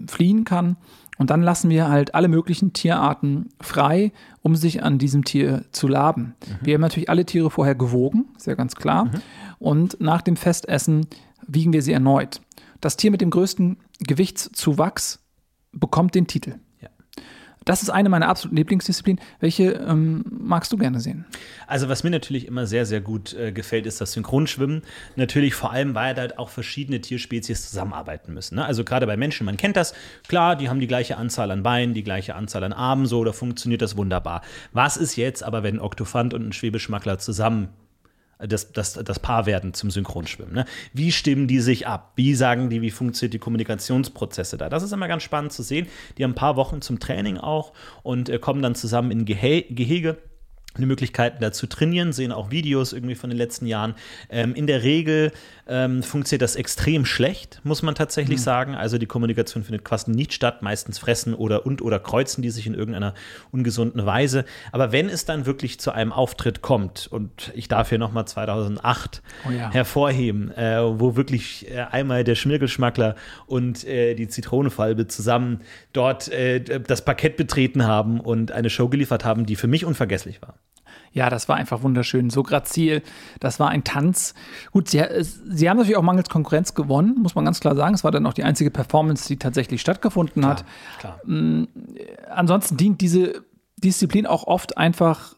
fliehen 0.07 0.43
kann. 0.43 0.77
Und 1.17 1.31
dann 1.31 1.41
lassen 1.41 1.71
wir 1.71 1.89
halt 1.89 2.13
alle 2.13 2.27
möglichen 2.27 2.73
Tierarten 2.73 3.49
frei, 3.59 4.12
um 4.43 4.55
sich 4.55 4.83
an 4.83 4.99
diesem 4.99 5.25
Tier 5.25 5.65
zu 5.71 5.88
laben. 5.88 6.35
Mhm. 6.47 6.65
Wir 6.67 6.73
haben 6.75 6.81
natürlich 6.81 7.09
alle 7.09 7.25
Tiere 7.25 7.49
vorher 7.49 7.73
gewogen, 7.73 8.25
ist 8.38 8.45
ja 8.45 8.53
ganz 8.53 8.75
klar. 8.75 9.05
Mhm. 9.05 9.12
Und 9.57 9.99
nach 9.99 10.21
dem 10.21 10.35
Festessen 10.35 11.07
wiegen 11.47 11.73
wir 11.73 11.81
sie 11.81 11.93
erneut. 11.93 12.39
Das 12.81 12.97
Tier 12.97 13.09
mit 13.09 13.21
dem 13.21 13.31
größten 13.31 13.77
Gewichtszuwachs 13.97 15.23
bekommt 15.71 16.13
den 16.13 16.27
Titel. 16.27 16.59
Das 17.69 17.84
ist 17.84 17.91
eine 17.91 18.10
meiner 18.10 18.27
absoluten 18.27 18.58
Lieblingsdisziplinen. 18.58 19.21
Welche 19.39 19.73
ähm, 19.73 20.25
magst 20.27 20.73
du 20.73 20.77
gerne 20.77 20.99
sehen? 20.99 21.25
Also, 21.67 21.88
was 21.88 22.03
mir 22.03 22.10
natürlich 22.10 22.47
immer 22.47 22.65
sehr, 22.65 22.84
sehr 22.88 22.99
gut 22.99 23.36
äh, 23.36 23.51
gefällt, 23.51 23.86
ist 23.86 24.01
das 24.01 24.13
Synchronschwimmen. 24.13 24.82
Natürlich 25.15 25.53
vor 25.53 25.71
allem, 25.71 25.93
weil 25.93 26.15
da 26.15 26.29
auch 26.38 26.49
verschiedene 26.49 26.99
Tierspezies 26.99 27.69
zusammenarbeiten 27.69 28.34
müssen. 28.34 28.55
Ne? 28.55 28.65
Also, 28.65 28.84
gerade 28.84 29.05
bei 29.05 29.17
Menschen, 29.17 29.45
man 29.45 29.55
kennt 29.55 29.77
das. 29.77 29.93
Klar, 30.27 30.55
die 30.55 30.67
haben 30.67 30.79
die 30.79 30.88
gleiche 30.88 31.17
Anzahl 31.17 31.51
an 31.51 31.62
Beinen, 31.62 31.93
die 31.93 32.03
gleiche 32.03 32.34
Anzahl 32.34 32.63
an 32.63 32.73
Armen, 32.73 33.05
so, 33.05 33.23
da 33.23 33.34
funktioniert 33.34 33.84
das 33.84 33.95
wunderbar. 33.95 34.41
Was 34.73 34.97
ist 34.97 35.15
jetzt 35.15 35.43
aber, 35.43 35.62
wenn 35.62 35.75
ein 35.75 35.79
Oktofant 35.79 36.34
und 36.34 36.47
ein 36.47 36.53
Schwebeschmackler 36.53 37.19
zusammen 37.19 37.69
das, 38.39 38.71
das, 38.71 38.93
das 38.93 39.19
Paarwerden 39.19 39.73
zum 39.73 39.91
Synchronschwimmen. 39.91 40.54
Ne? 40.54 40.65
Wie 40.93 41.12
stimmen 41.12 41.47
die 41.47 41.60
sich 41.60 41.88
ab? 41.88 42.13
Wie 42.15 42.34
sagen 42.36 42.69
die, 42.69 42.82
wie 42.82 42.91
funktioniert 42.91 43.34
die 43.34 43.39
Kommunikationsprozesse 43.39 44.58
da? 44.58 44.69
Das 44.69 44.84
ist 44.84 44.93
immer 44.93 45.08
ganz 45.08 45.23
spannend 45.23 45.52
zu 45.52 45.62
sehen. 45.62 45.88
Die 46.17 46.23
haben 46.23 46.32
ein 46.32 46.36
paar 46.36 46.56
Wochen 46.56 46.82
zum 46.82 46.99
Training 46.99 47.38
auch 47.38 47.73
und 48.02 48.30
äh, 48.30 48.39
kommen 48.39 48.62
dann 48.62 48.75
zusammen 48.75 49.12
in 49.12 49.25
Gehe 49.25 49.63
Gehege 49.63 50.17
eine 50.75 50.86
Möglichkeit, 50.86 51.41
da 51.41 51.52
zu 51.52 51.67
trainieren, 51.67 52.13
sehen 52.13 52.32
auch 52.32 52.52
Videos 52.52 52.93
irgendwie 52.93 53.15
von 53.15 53.30
den 53.30 53.38
letzten 53.38 53.65
Jahren. 53.65 53.95
Ähm, 54.30 54.54
in 54.54 54.67
der 54.67 54.84
Regel 54.84 55.32
ähm, 55.69 56.03
funktioniert 56.03 56.41
das 56.41 56.55
extrem 56.55 57.05
schlecht, 57.05 57.62
muss 57.63 57.84
man 57.84 57.95
tatsächlich 57.95 58.39
mhm. 58.39 58.43
sagen. 58.43 58.75
Also 58.75 58.97
die 58.97 59.05
Kommunikation 59.05 59.63
findet 59.63 59.86
quasi 59.86 60.12
nicht 60.12 60.34
statt. 60.34 60.62
Meistens 60.62 60.97
fressen 60.97 61.34
oder 61.34 61.65
und 61.65 61.82
oder 61.82 61.99
kreuzen 61.99 62.41
die 62.41 62.49
sich 62.49 62.65
in 62.67 62.73
irgendeiner 62.73 63.13
ungesunden 63.51 64.05
Weise. 64.05 64.45
Aber 64.71 64.91
wenn 64.91 65.08
es 65.08 65.25
dann 65.25 65.45
wirklich 65.45 65.79
zu 65.79 65.91
einem 65.91 66.12
Auftritt 66.12 66.62
kommt, 66.62 67.08
und 67.08 67.51
ich 67.53 67.67
darf 67.67 67.89
hier 67.89 67.99
nochmal 67.99 68.25
2008 68.25 69.21
oh 69.47 69.51
ja. 69.51 69.71
hervorheben, 69.71 70.51
äh, 70.51 70.79
wo 70.99 71.15
wirklich 71.15 71.69
äh, 71.69 71.86
einmal 71.91 72.23
der 72.23 72.36
Schmirgelschmackler 72.36 73.15
und 73.45 73.86
äh, 73.86 74.15
die 74.15 74.27
Zitronenfalbe 74.27 75.08
zusammen 75.08 75.62
dort 75.93 76.29
äh, 76.29 76.60
das 76.79 77.05
Parkett 77.05 77.38
betreten 77.38 77.86
haben 77.86 78.19
und 78.19 78.51
eine 78.51 78.69
Show 78.69 78.89
geliefert 78.89 79.23
haben, 79.23 79.45
die 79.45 79.55
für 79.55 79.67
mich 79.67 79.86
unvergesslich 79.86 80.41
war. 80.41 80.55
Ja, 81.11 81.29
das 81.29 81.49
war 81.49 81.55
einfach 81.55 81.81
wunderschön. 81.81 82.29
So 82.29 82.43
grazil. 82.43 83.01
Das 83.39 83.59
war 83.59 83.69
ein 83.69 83.83
Tanz. 83.83 84.33
Gut, 84.71 84.89
sie, 84.89 85.03
sie 85.21 85.69
haben 85.69 85.77
natürlich 85.77 85.97
auch 85.97 86.03
mangels 86.03 86.29
Konkurrenz 86.29 86.73
gewonnen, 86.73 87.15
muss 87.19 87.35
man 87.35 87.45
ganz 87.45 87.59
klar 87.59 87.75
sagen. 87.75 87.95
Es 87.95 88.03
war 88.03 88.11
dann 88.11 88.25
auch 88.25 88.33
die 88.33 88.43
einzige 88.43 88.71
Performance, 88.71 89.27
die 89.27 89.37
tatsächlich 89.37 89.81
stattgefunden 89.81 90.41
klar, 90.41 90.51
hat. 90.51 90.65
Klar. 90.99 91.19
Mhm. 91.25 91.67
Ansonsten 92.29 92.77
dient 92.77 93.01
diese 93.01 93.43
Disziplin 93.77 94.27
auch 94.27 94.45
oft 94.45 94.77
einfach 94.77 95.35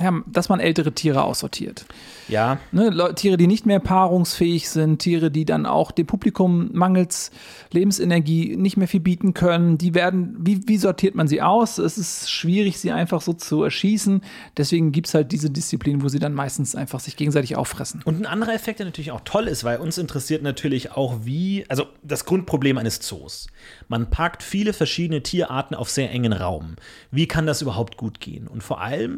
ja, 0.00 0.22
dass 0.26 0.48
man 0.48 0.60
ältere 0.60 0.92
Tiere 0.92 1.24
aussortiert. 1.24 1.86
Ja. 2.28 2.58
Ne, 2.72 3.14
Tiere, 3.14 3.36
die 3.36 3.46
nicht 3.46 3.66
mehr 3.66 3.80
paarungsfähig 3.80 4.68
sind, 4.68 4.98
Tiere, 4.98 5.30
die 5.30 5.44
dann 5.44 5.66
auch 5.66 5.90
dem 5.90 6.06
Publikum 6.06 6.70
mangels 6.72 7.30
Lebensenergie 7.72 8.56
nicht 8.56 8.76
mehr 8.76 8.88
viel 8.88 9.00
bieten 9.00 9.34
können, 9.34 9.78
die 9.78 9.94
werden, 9.94 10.36
wie, 10.38 10.66
wie 10.68 10.76
sortiert 10.76 11.14
man 11.14 11.28
sie 11.28 11.42
aus? 11.42 11.78
Es 11.78 11.98
ist 11.98 12.30
schwierig, 12.30 12.78
sie 12.78 12.92
einfach 12.92 13.20
so 13.20 13.32
zu 13.32 13.62
erschießen. 13.62 14.22
Deswegen 14.56 14.92
gibt 14.92 15.08
es 15.08 15.14
halt 15.14 15.32
diese 15.32 15.50
Disziplin, 15.50 16.02
wo 16.02 16.08
sie 16.08 16.18
dann 16.18 16.34
meistens 16.34 16.74
einfach 16.74 17.00
sich 17.00 17.16
gegenseitig 17.16 17.56
auffressen. 17.56 18.02
Und 18.04 18.20
ein 18.20 18.26
anderer 18.26 18.54
Effekt, 18.54 18.78
der 18.78 18.86
natürlich 18.86 19.12
auch 19.12 19.22
toll 19.24 19.48
ist, 19.48 19.64
weil 19.64 19.78
uns 19.78 19.98
interessiert 19.98 20.42
natürlich 20.42 20.92
auch, 20.92 21.20
wie, 21.24 21.64
also 21.68 21.86
das 22.02 22.24
Grundproblem 22.24 22.78
eines 22.78 23.00
Zoos. 23.00 23.48
Man 23.88 24.10
packt 24.10 24.42
viele 24.42 24.72
verschiedene 24.72 25.22
Tierarten 25.22 25.74
auf 25.74 25.90
sehr 25.90 26.10
engen 26.10 26.32
Raum. 26.32 26.76
Wie 27.10 27.26
kann 27.26 27.46
das 27.46 27.62
überhaupt 27.62 27.96
gut 27.96 28.20
gehen? 28.20 28.46
Und 28.46 28.62
vor 28.62 28.80
allem 28.80 29.09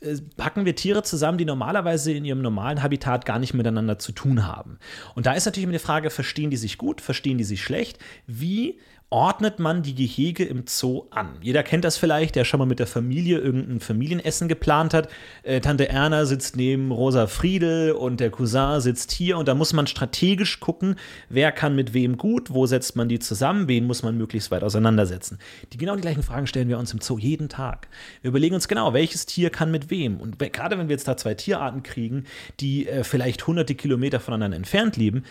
äh, 0.00 0.16
packen 0.36 0.64
wir 0.64 0.74
Tiere 0.76 1.02
zusammen, 1.02 1.38
die 1.38 1.44
normalerweise 1.44 2.12
in 2.12 2.24
ihrem 2.24 2.42
normalen 2.42 2.82
Habitat 2.82 3.24
gar 3.24 3.38
nicht 3.38 3.54
miteinander 3.54 3.98
zu 3.98 4.12
tun 4.12 4.46
haben. 4.46 4.78
Und 5.14 5.26
da 5.26 5.32
ist 5.32 5.44
natürlich 5.44 5.64
immer 5.64 5.72
die 5.72 5.78
Frage, 5.78 6.10
verstehen 6.10 6.50
die 6.50 6.56
sich 6.56 6.78
gut, 6.78 7.00
verstehen 7.00 7.38
die 7.38 7.44
sich 7.44 7.62
schlecht? 7.62 7.98
Wie 8.26 8.78
ordnet 9.12 9.58
man 9.58 9.82
die 9.82 9.94
Gehege 9.94 10.42
im 10.42 10.64
Zoo 10.66 11.04
an. 11.10 11.36
Jeder 11.42 11.62
kennt 11.62 11.84
das 11.84 11.98
vielleicht, 11.98 12.34
der 12.34 12.46
schon 12.46 12.58
mal 12.58 12.66
mit 12.66 12.78
der 12.78 12.86
Familie 12.86 13.38
irgendein 13.38 13.78
Familienessen 13.78 14.48
geplant 14.48 14.94
hat. 14.94 15.08
Äh, 15.42 15.60
Tante 15.60 15.88
Erna 15.88 16.24
sitzt 16.24 16.56
neben 16.56 16.90
Rosa 16.90 17.26
Friedel 17.26 17.92
und 17.92 18.20
der 18.20 18.30
Cousin 18.30 18.80
sitzt 18.80 19.12
hier 19.12 19.36
und 19.36 19.48
da 19.48 19.54
muss 19.54 19.74
man 19.74 19.86
strategisch 19.86 20.60
gucken, 20.60 20.96
wer 21.28 21.52
kann 21.52 21.76
mit 21.76 21.92
wem 21.92 22.16
gut, 22.16 22.54
wo 22.54 22.64
setzt 22.64 22.96
man 22.96 23.10
die 23.10 23.18
zusammen, 23.18 23.68
wen 23.68 23.86
muss 23.86 24.02
man 24.02 24.16
möglichst 24.16 24.50
weit 24.50 24.64
auseinandersetzen. 24.64 25.38
Die 25.74 25.76
genau 25.76 25.94
die 25.94 26.02
gleichen 26.02 26.22
Fragen 26.22 26.46
stellen 26.46 26.70
wir 26.70 26.78
uns 26.78 26.94
im 26.94 27.02
Zoo 27.02 27.18
jeden 27.18 27.50
Tag. 27.50 27.88
Wir 28.22 28.30
überlegen 28.30 28.54
uns 28.54 28.66
genau, 28.66 28.94
welches 28.94 29.26
Tier 29.26 29.50
kann 29.50 29.70
mit 29.70 29.90
wem. 29.90 30.20
Und 30.20 30.38
gerade 30.38 30.78
wenn 30.78 30.88
wir 30.88 30.94
jetzt 30.94 31.06
da 31.06 31.18
zwei 31.18 31.34
Tierarten 31.34 31.82
kriegen, 31.82 32.24
die 32.60 32.88
äh, 32.88 33.04
vielleicht 33.04 33.46
hunderte 33.46 33.74
Kilometer 33.74 34.20
voneinander 34.20 34.56
entfernt 34.56 34.96
leben, 34.96 35.24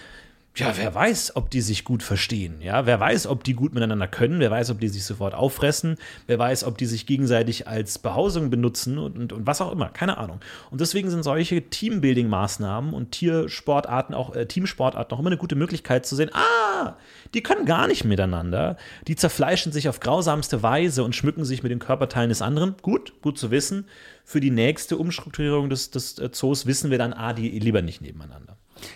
ja, 0.54 0.74
wer 0.76 0.94
weiß, 0.94 1.38
ob 1.38 1.50
die 1.50 1.62
sich 1.62 1.86
gut 1.86 2.04
verstehen. 2.04 2.60
Ja, 2.62 2.86
wer 2.86 3.00
weiß, 3.00 3.28
ob 3.28 3.46
die 3.46 3.54
gut 3.54 3.74
miteinander 3.74 4.10
können. 4.10 4.42
Wer 4.42 4.52
weiß, 4.52 4.70
ob 4.72 4.82
die 4.82 4.90
sich 4.90 5.06
sofort 5.06 5.34
auffressen. 5.34 5.96
Wer 6.28 6.40
weiß, 6.40 6.66
ob 6.66 6.78
die 6.78 6.88
sich 6.88 7.06
gegenseitig 7.06 7.70
als 7.70 8.00
Behausung 8.00 8.50
benutzen 8.50 8.98
und, 8.98 9.18
und, 9.18 9.32
und 9.32 9.48
was 9.48 9.62
auch 9.62 9.72
immer. 9.72 9.88
Keine 9.88 10.18
Ahnung. 10.18 10.42
Und 10.70 10.82
deswegen 10.82 11.10
sind 11.10 11.24
solche 11.24 11.70
Teambuilding-Maßnahmen 11.70 12.92
und 12.92 13.12
Tiersportarten, 13.12 14.14
auch 14.14 14.36
äh, 14.36 14.46
Teamsportarten, 14.46 15.16
auch 15.16 15.20
immer 15.20 15.30
eine 15.30 15.38
gute 15.38 15.56
Möglichkeit 15.56 16.06
zu 16.06 16.18
sehen. 16.18 16.32
Ah, 16.34 16.98
die 17.34 17.44
können 17.44 17.66
gar 17.66 17.88
nicht 17.88 18.04
miteinander. 18.04 18.76
Die 19.08 19.16
zerfleischen 19.16 19.72
sich 19.72 19.88
auf 19.88 20.02
grausamste 20.02 20.62
Weise 20.62 21.06
und 21.06 21.16
schmücken 21.16 21.46
sich 21.46 21.64
mit 21.64 21.72
den 21.72 21.80
Körperteilen 21.80 22.28
des 22.28 22.42
anderen. 22.42 22.76
Gut, 22.82 23.14
gut 23.22 23.38
zu 23.38 23.52
wissen. 23.52 23.88
Für 24.26 24.42
die 24.42 24.52
nächste 24.52 24.98
Umstrukturierung 24.98 25.70
des, 25.70 25.92
des 25.92 26.20
äh, 26.20 26.30
Zoos 26.32 26.66
wissen 26.66 26.92
wir 26.92 26.98
dann, 26.98 27.14
ah, 27.14 27.32
die 27.32 27.58
lieber 27.58 27.82
nicht 27.82 28.02
nebeneinander. 28.02 28.51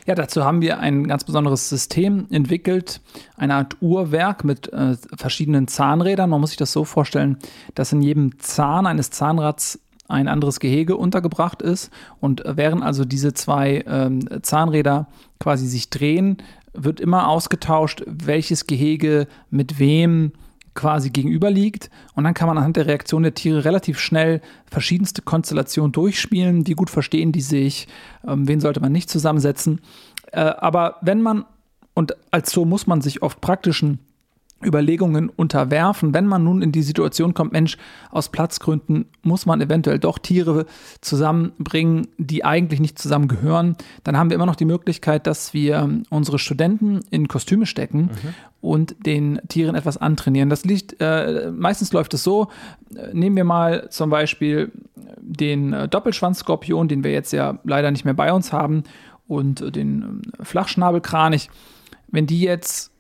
Ja, 0.06 0.15
dazu 0.15 0.43
haben 0.43 0.62
wir 0.62 0.80
ein 0.80 1.08
ganz 1.08 1.24
besonderes 1.24 1.69
System 1.69 2.28
entwickelt, 2.30 3.02
eine 3.38 3.56
Art 3.56 3.78
Uhrwerk 3.82 4.43
mit 4.43 4.71
äh, 4.74 4.95
verschiedenen 5.15 5.67
Zahnrädern. 5.67 6.30
Man 6.30 6.41
muss 6.41 6.52
sich 6.52 6.58
das 6.58 6.71
so 6.71 6.86
vorstellen, 6.86 7.38
dass 7.74 7.91
in 7.91 8.02
jedem 8.02 8.39
Zahn 8.39 8.86
eines 8.86 9.10
Zahnrads 9.12 9.80
ein 10.08 10.28
anderes 10.28 10.60
Gehege 10.60 10.98
untergebracht 10.98 11.62
ist. 11.62 11.91
Und 12.19 12.43
während 12.45 12.84
also 12.84 13.06
diese 13.06 13.34
zwei 13.34 13.84
ähm, 13.88 14.28
Zahnräder 14.41 15.08
quasi 15.39 15.67
sich 15.67 15.89
drehen, 15.89 16.38
wird 16.74 17.00
immer 17.00 17.28
ausgetauscht, 17.28 18.04
welches 18.06 18.67
Gehege 18.67 19.28
mit 19.50 19.80
wem 19.80 20.34
quasi 20.76 21.10
gegenüber 21.10 21.50
liegt. 21.50 21.90
Und 22.14 22.26
dann 22.26 22.34
kann 22.34 22.48
man 22.48 22.58
anhand 22.58 22.76
der 22.76 22.86
Reaktion 22.86 23.24
der 23.24 23.34
Tiere 23.34 23.66
relativ 23.66 24.00
schnell 24.00 24.42
verschiedenste 24.70 25.22
Konstellationen 25.24 25.92
durchspielen, 25.92 26.68
wie 26.68 26.74
gut 26.74 26.90
verstehen 26.90 27.32
die 27.32 27.42
sich, 27.42 27.88
ähm, 28.28 28.48
wen 28.48 28.60
sollte 28.60 28.82
man 28.82 28.92
nicht 28.92 29.10
zusammensetzen. 29.10 29.82
Äh, 30.32 30.42
aber 30.42 30.98
wenn 31.02 31.22
man, 31.22 31.46
und 31.94 32.16
als 32.30 32.52
so 32.52 32.66
muss 32.66 32.86
man 32.86 33.02
sich 33.02 33.24
oft 33.24 33.42
praktischen 33.42 34.00
Überlegungen 34.64 35.30
unterwerfen, 35.30 36.14
wenn 36.14 36.26
man 36.28 36.44
nun 36.44 36.62
in 36.62 36.72
die 36.72 36.82
Situation 36.82 37.34
kommt, 37.34 37.52
Mensch, 37.52 37.78
aus 38.10 38.30
Platzgründen 38.30 39.06
muss 39.22 39.46
man 39.46 39.62
eventuell 39.62 40.00
doch 40.00 40.18
Tiere 40.18 40.66
zusammenbringen, 41.02 42.08
die 42.18 42.46
eigentlich 42.46 42.80
nicht 42.80 42.98
zusammengehören, 42.98 43.76
dann 44.04 44.18
haben 44.18 44.30
wir 44.30 44.36
immer 44.36 44.46
noch 44.46 44.56
die 44.56 44.66
Möglichkeit, 44.66 45.28
dass 45.28 45.54
wir 45.54 45.90
unsere 46.10 46.40
Studenten 46.40 47.02
in 47.12 47.28
Kostüme 47.28 47.66
stecken 47.66 48.04
mhm. 48.04 48.34
Und 48.65 48.95
den 49.06 49.39
Tieren 49.47 49.75
etwas 49.75 49.97
antrainieren. 49.97 50.49
Das 50.49 50.65
liegt, 50.65 50.95
äh, 50.99 51.51
meistens 51.56 51.93
läuft 51.93 52.13
es 52.15 52.23
so, 52.23 52.47
äh, 52.95 53.13
nehmen 53.13 53.36
wir 53.36 53.43
mal 53.43 53.89
zum 53.91 54.10
Beispiel 54.10 54.71
den 55.19 55.71
äh, 55.71 55.88
Doppelschwanzskorpion, 55.88 56.88
den 56.88 57.04
wir 57.04 57.12
jetzt 57.12 57.32
ja 57.32 57.60
leider 57.63 57.91
nicht 57.91 58.06
mehr 58.06 58.15
bei 58.15 58.34
uns 58.34 58.51
haben, 58.51 58.84
und 59.28 59.75
den 59.75 60.21
äh, 60.39 60.43
Flachschnabelkranich. 60.43 61.49
Wenn 62.08 62.25
die 62.28 62.41
jetzt 62.41 62.91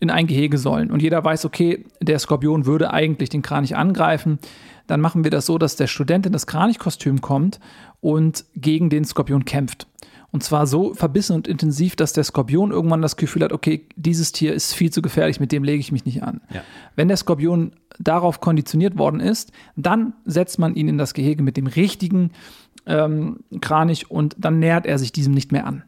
in 0.00 0.10
ein 0.10 0.26
Gehege 0.26 0.58
sollen 0.58 0.90
und 0.90 1.02
jeder 1.02 1.22
weiß, 1.22 1.44
okay, 1.44 1.84
der 2.00 2.18
Skorpion 2.18 2.66
würde 2.66 2.92
eigentlich 2.92 3.28
den 3.28 3.42
Kranich 3.42 3.76
angreifen, 3.76 4.38
dann 4.86 5.00
machen 5.00 5.24
wir 5.24 5.30
das 5.30 5.46
so, 5.46 5.58
dass 5.58 5.76
der 5.76 5.86
Student 5.86 6.26
in 6.26 6.32
das 6.32 6.46
Kranichkostüm 6.46 7.20
kommt 7.20 7.60
und 8.00 8.44
gegen 8.54 8.90
den 8.90 9.04
Skorpion 9.04 9.44
kämpft. 9.44 9.86
Und 10.34 10.42
zwar 10.42 10.66
so 10.66 10.94
verbissen 10.94 11.36
und 11.36 11.46
intensiv, 11.46 11.94
dass 11.94 12.12
der 12.12 12.24
Skorpion 12.24 12.72
irgendwann 12.72 13.00
das 13.00 13.14
Gefühl 13.14 13.44
hat, 13.44 13.52
okay, 13.52 13.86
dieses 13.94 14.32
Tier 14.32 14.52
ist 14.52 14.74
viel 14.74 14.90
zu 14.90 15.00
gefährlich, 15.00 15.38
mit 15.38 15.52
dem 15.52 15.62
lege 15.62 15.78
ich 15.78 15.92
mich 15.92 16.06
nicht 16.06 16.24
an. 16.24 16.40
Ja. 16.52 16.62
Wenn 16.96 17.06
der 17.06 17.16
Skorpion 17.16 17.70
darauf 18.00 18.40
konditioniert 18.40 18.98
worden 18.98 19.20
ist, 19.20 19.52
dann 19.76 20.12
setzt 20.24 20.58
man 20.58 20.74
ihn 20.74 20.88
in 20.88 20.98
das 20.98 21.14
Gehege 21.14 21.44
mit 21.44 21.56
dem 21.56 21.68
richtigen 21.68 22.32
ähm, 22.84 23.44
Kranich 23.60 24.10
und 24.10 24.34
dann 24.36 24.58
nähert 24.58 24.86
er 24.86 24.98
sich 24.98 25.12
diesem 25.12 25.34
nicht 25.34 25.52
mehr 25.52 25.68
an. 25.68 25.84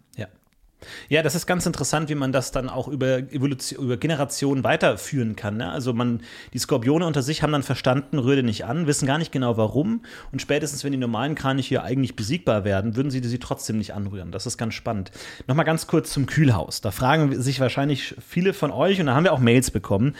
Ja, 1.08 1.22
das 1.22 1.34
ist 1.34 1.46
ganz 1.46 1.64
interessant, 1.64 2.10
wie 2.10 2.14
man 2.14 2.32
das 2.32 2.52
dann 2.52 2.68
auch 2.68 2.86
über 2.86 3.18
Evolution, 3.18 3.82
über 3.84 3.96
Generationen 3.96 4.62
weiterführen 4.62 5.34
kann. 5.34 5.56
Ne? 5.56 5.70
Also 5.70 5.94
man, 5.94 6.20
die 6.52 6.58
Skorpione 6.58 7.06
unter 7.06 7.22
sich 7.22 7.42
haben 7.42 7.52
dann 7.52 7.62
verstanden, 7.62 8.18
rühre 8.18 8.42
nicht 8.42 8.64
an, 8.66 8.86
wissen 8.86 9.06
gar 9.06 9.18
nicht 9.18 9.32
genau 9.32 9.56
warum. 9.56 10.02
Und 10.32 10.42
spätestens, 10.42 10.84
wenn 10.84 10.92
die 10.92 10.98
normalen 10.98 11.34
Kraniche 11.34 11.82
eigentlich 11.82 12.14
besiegbar 12.14 12.64
werden, 12.64 12.94
würden 12.94 13.10
sie 13.10 13.22
sie 13.22 13.38
trotzdem 13.38 13.78
nicht 13.78 13.94
anrühren. 13.94 14.32
Das 14.32 14.46
ist 14.46 14.58
ganz 14.58 14.74
spannend. 14.74 15.10
Nochmal 15.46 15.64
ganz 15.64 15.86
kurz 15.86 16.12
zum 16.12 16.26
Kühlhaus. 16.26 16.82
Da 16.82 16.90
fragen 16.90 17.40
sich 17.40 17.58
wahrscheinlich 17.58 18.14
viele 18.26 18.52
von 18.52 18.70
euch, 18.70 19.00
und 19.00 19.06
da 19.06 19.14
haben 19.14 19.24
wir 19.24 19.32
auch 19.32 19.40
Mails 19.40 19.70
bekommen. 19.70 20.14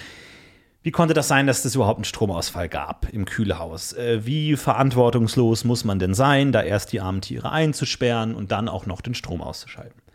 Wie 0.82 0.92
konnte 0.92 1.14
das 1.14 1.26
sein, 1.26 1.48
dass 1.48 1.64
es 1.64 1.74
überhaupt 1.74 1.98
einen 1.98 2.04
Stromausfall 2.04 2.68
gab 2.68 3.12
im 3.12 3.24
Kühlhaus? 3.24 3.92
Äh, 3.92 4.24
wie 4.24 4.56
verantwortungslos 4.56 5.64
muss 5.64 5.84
man 5.84 5.98
denn 5.98 6.14
sein, 6.14 6.52
da 6.52 6.62
erst 6.62 6.92
die 6.92 7.00
armen 7.00 7.20
Tiere 7.20 7.50
einzusperren 7.50 8.34
und 8.34 8.52
dann 8.52 8.68
auch 8.68 8.86
noch 8.86 9.00
den 9.00 9.14
Strom 9.14 9.42
auszuschalten? 9.42 10.05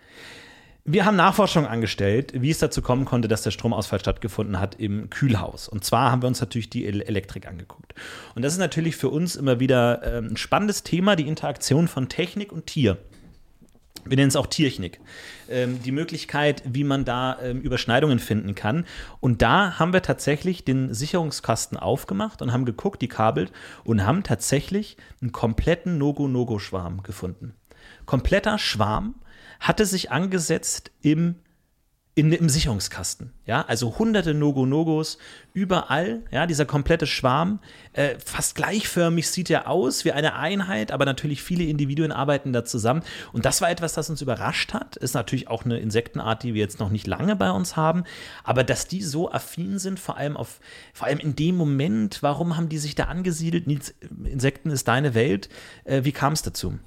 Wir 0.84 1.06
haben 1.06 1.16
Nachforschung 1.16 1.68
angestellt, 1.68 2.34
wie 2.36 2.50
es 2.50 2.58
dazu 2.58 2.82
kommen 2.82 3.06
konnte, 3.06 3.28
dass 3.28 3.44
der 3.44 3.52
Stromausfall 3.52 4.00
stattgefunden 4.00 4.60
hat 4.60 4.76
im 4.80 5.12
Kühlhaus. 5.12 5.68
Und 5.68 5.84
zwar 5.84 6.12
haben 6.12 6.24
wir 6.24 6.28
uns 6.28 6.42
natürlich 6.42 6.72
die 6.72 6.88
Elektrik 6.88 7.48
angeguckt. 7.48 7.94
Und 8.34 8.42
das 8.42 8.54
ist 8.54 8.60
natürlich 8.60 8.96
für 8.96 9.10
uns 9.10 9.36
immer 9.36 9.60
wieder 9.60 10.02
ähm, 10.04 10.30
ein 10.32 10.38
spannendes 10.38 10.82
Thema, 10.82 11.16
die 11.16 11.28
Interaktion 11.28 11.88
von 11.88 12.10
Technik 12.10 12.52
und 12.52 12.66
Tier. 12.66 12.98
wir 14.06 14.18
nennen 14.18 14.30
es 14.30 14.36
auch 14.36 14.48
Tierchnik, 14.48 15.00
ähm, 15.50 15.84
die 15.84 15.92
Möglichkeit, 15.92 16.64
wie 16.66 16.84
man 16.84 17.06
da 17.06 17.38
ähm, 17.44 17.62
Überschneidungen 17.62 18.18
finden 18.18 18.56
kann. 18.56 18.86
Und 19.20 19.44
da 19.44 19.78
haben 19.78 19.94
wir 19.94 20.02
tatsächlich 20.02 20.66
den 20.66 20.96
Sicherungskasten 20.96 21.78
aufgemacht 21.78 22.42
und 22.42 22.52
haben 22.52 22.66
geguckt, 22.66 23.04
die 23.04 23.08
kabelt 23.08 23.52
und 23.84 24.04
haben 24.08 24.24
tatsächlich 24.24 24.98
einen 25.22 25.32
kompletten 25.32 26.00
Nogo-Nogo-Schwarm 26.00 27.04
gefunden. 27.04 27.54
Kompletter 28.08 28.58
Schwarm 28.58 29.14
hatte 29.62 29.86
sich 29.86 30.12
angesetzt 30.12 30.92
im 31.02 31.36
in, 32.14 32.34
im 32.34 32.50
Sicherungskasten. 32.50 33.32
Ja, 33.46 33.62
also 33.62 33.98
hunderte 33.98 34.34
Nogo-Nogos 34.34 35.18
überall. 35.54 36.24
Ja, 36.30 36.46
dieser 36.46 36.66
komplette 36.66 37.08
Schwarm. 37.08 37.60
Äh, 37.94 38.16
fast 38.20 38.56
gleichförmig 38.56 39.30
sieht 39.30 39.50
er 39.50 39.70
aus 39.70 40.04
wie 40.04 40.12
eine 40.12 40.36
Einheit, 40.36 40.92
aber 40.92 41.06
natürlich 41.06 41.42
viele 41.42 41.64
Individuen 41.64 42.12
arbeiten 42.12 42.52
da 42.52 42.66
zusammen. 42.66 43.02
Und 43.32 43.46
das 43.46 43.62
war 43.62 43.72
etwas, 43.72 43.94
das 43.94 44.10
uns 44.10 44.22
überrascht 44.22 44.74
hat. 44.74 44.98
Ist 44.98 45.14
natürlich 45.14 45.48
auch 45.48 45.64
eine 45.64 45.80
Insektenart, 45.80 46.44
die 46.44 46.54
wir 46.54 46.62
jetzt 46.62 46.82
noch 46.82 46.90
nicht 46.90 47.08
lange 47.08 47.38
bei 47.38 47.50
uns 47.50 47.78
haben. 47.78 48.04
Aber 48.44 48.66
dass 48.66 48.88
die 48.88 49.04
so 49.04 49.32
affin 49.32 49.80
sind, 49.80 49.98
vor 49.98 50.18
allem 50.18 50.36
auf, 50.36 50.60
vor 50.94 51.08
allem 51.08 51.20
in 51.20 51.38
dem 51.38 51.56
Moment, 51.56 52.22
warum 52.22 52.58
haben 52.58 52.68
die 52.68 52.78
sich 52.78 52.96
da 52.96 53.06
angesiedelt? 53.06 53.68
Nils, 53.68 53.96
Insekten 54.26 54.70
ist 54.70 54.90
deine 54.90 55.14
Welt. 55.14 55.48
Äh, 55.86 56.04
wie 56.04 56.12
kam 56.12 56.34
es 56.34 56.42
dazu? 56.42 56.78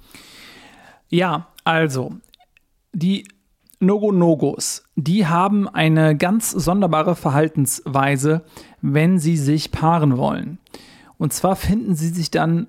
Ja, 1.09 1.47
also 1.63 2.19
die 2.95 3.27
Nogo-Nogos, 3.79 4.85
die 4.95 5.27
haben 5.27 5.67
eine 5.67 6.15
ganz 6.15 6.51
sonderbare 6.51 7.15
Verhaltensweise, 7.15 8.43
wenn 8.81 9.19
sie 9.19 9.37
sich 9.37 9.71
paaren 9.71 10.17
wollen. 10.17 10.59
Und 11.17 11.33
zwar 11.33 11.55
finden 11.55 11.95
sie 11.95 12.09
sich 12.09 12.31
dann, 12.31 12.67